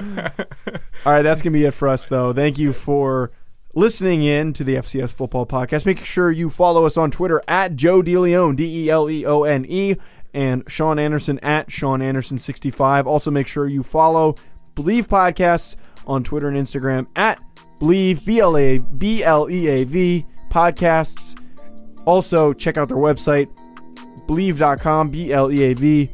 All 1.06 1.12
right, 1.12 1.22
that's 1.22 1.42
gonna 1.42 1.54
be 1.54 1.66
it 1.66 1.74
for 1.74 1.90
us, 1.90 2.06
though. 2.06 2.32
Thank 2.32 2.58
you 2.58 2.72
for 2.72 3.32
listening 3.74 4.24
in 4.24 4.54
to 4.54 4.64
the 4.64 4.76
FCS 4.76 5.14
Football 5.14 5.46
Podcast. 5.46 5.86
Make 5.86 6.04
sure 6.06 6.32
you 6.32 6.50
follow 6.50 6.86
us 6.86 6.98
on 6.98 7.12
Twitter 7.12 7.42
at 7.48 7.76
Joe 7.76 8.02
DeLeone, 8.02 8.56
D 8.56 8.86
E 8.86 8.90
L 8.90 9.10
E 9.10 9.26
O 9.26 9.44
N 9.44 9.66
E, 9.68 9.96
and 10.34 10.64
Sean 10.68 11.00
Anderson 11.00 11.40
at 11.40 11.72
Sean 11.72 12.02
Anderson 12.02 12.38
sixty 12.38 12.72
five. 12.72 13.08
Also, 13.08 13.32
make 13.32 13.48
sure 13.48 13.68
you 13.68 13.84
follow 13.84 14.36
Bleav 14.76 15.08
Podcasts 15.08 15.76
on 16.08 16.24
Twitter 16.24 16.48
and 16.48 16.58
Instagram 16.58 17.08
at 17.16 17.42
Bleav 17.80 18.24
B 18.26 18.40
L 18.40 18.58
A 18.58 18.80
B 18.80 19.24
L 19.24 19.50
E 19.50 19.68
A 19.68 19.84
V 19.84 20.26
Podcasts. 20.50 21.38
Also, 22.06 22.54
check 22.54 22.78
out 22.78 22.90
their 22.90 22.98
website 22.98 23.50
bleav.com, 24.28 25.10
B 25.10 25.34
L 25.34 25.52
E 25.52 25.64
A 25.64 25.74
V. 25.74 26.10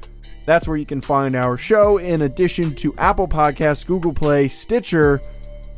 That's 0.45 0.68
where 0.68 0.78
you 0.78 0.86
can 0.86 1.01
find 1.01 1.36
our 1.36 1.58
show 1.58 1.97
in 1.97 2.22
addition 2.22 2.74
to 2.76 2.95
Apple 2.95 3.28
Podcasts, 3.28 3.86
Google 3.86 4.14
Play, 4.14 4.47
Stitcher, 4.47 5.20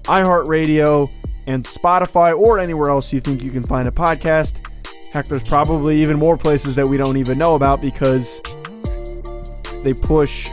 iHeartRadio, 0.03 1.09
and 1.47 1.63
Spotify, 1.63 2.37
or 2.37 2.59
anywhere 2.59 2.89
else 2.89 3.11
you 3.11 3.19
think 3.19 3.43
you 3.43 3.51
can 3.51 3.63
find 3.63 3.87
a 3.87 3.91
podcast. 3.91 4.65
Heck, 5.11 5.27
there's 5.27 5.43
probably 5.43 6.01
even 6.01 6.19
more 6.19 6.37
places 6.37 6.75
that 6.75 6.87
we 6.87 6.97
don't 6.97 7.17
even 7.17 7.37
know 7.37 7.55
about 7.55 7.81
because 7.81 8.41
they 9.83 9.93
push 9.93 10.47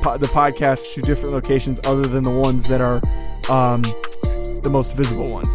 po- 0.00 0.16
the 0.16 0.28
podcast 0.28 0.94
to 0.94 1.02
different 1.02 1.32
locations 1.32 1.80
other 1.84 2.06
than 2.06 2.22
the 2.22 2.30
ones 2.30 2.66
that 2.68 2.80
are 2.80 3.02
um, 3.50 3.82
the 4.62 4.70
most 4.70 4.94
visible 4.94 5.28
ones. 5.28 5.48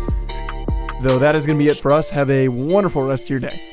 Though 1.01 1.19
that 1.19 1.35
is 1.35 1.45
going 1.45 1.57
to 1.57 1.63
be 1.63 1.69
it 1.69 1.79
for 1.79 1.91
us. 1.91 2.09
Have 2.11 2.29
a 2.29 2.47
wonderful 2.47 3.01
rest 3.03 3.25
of 3.25 3.29
your 3.31 3.39
day. 3.39 3.72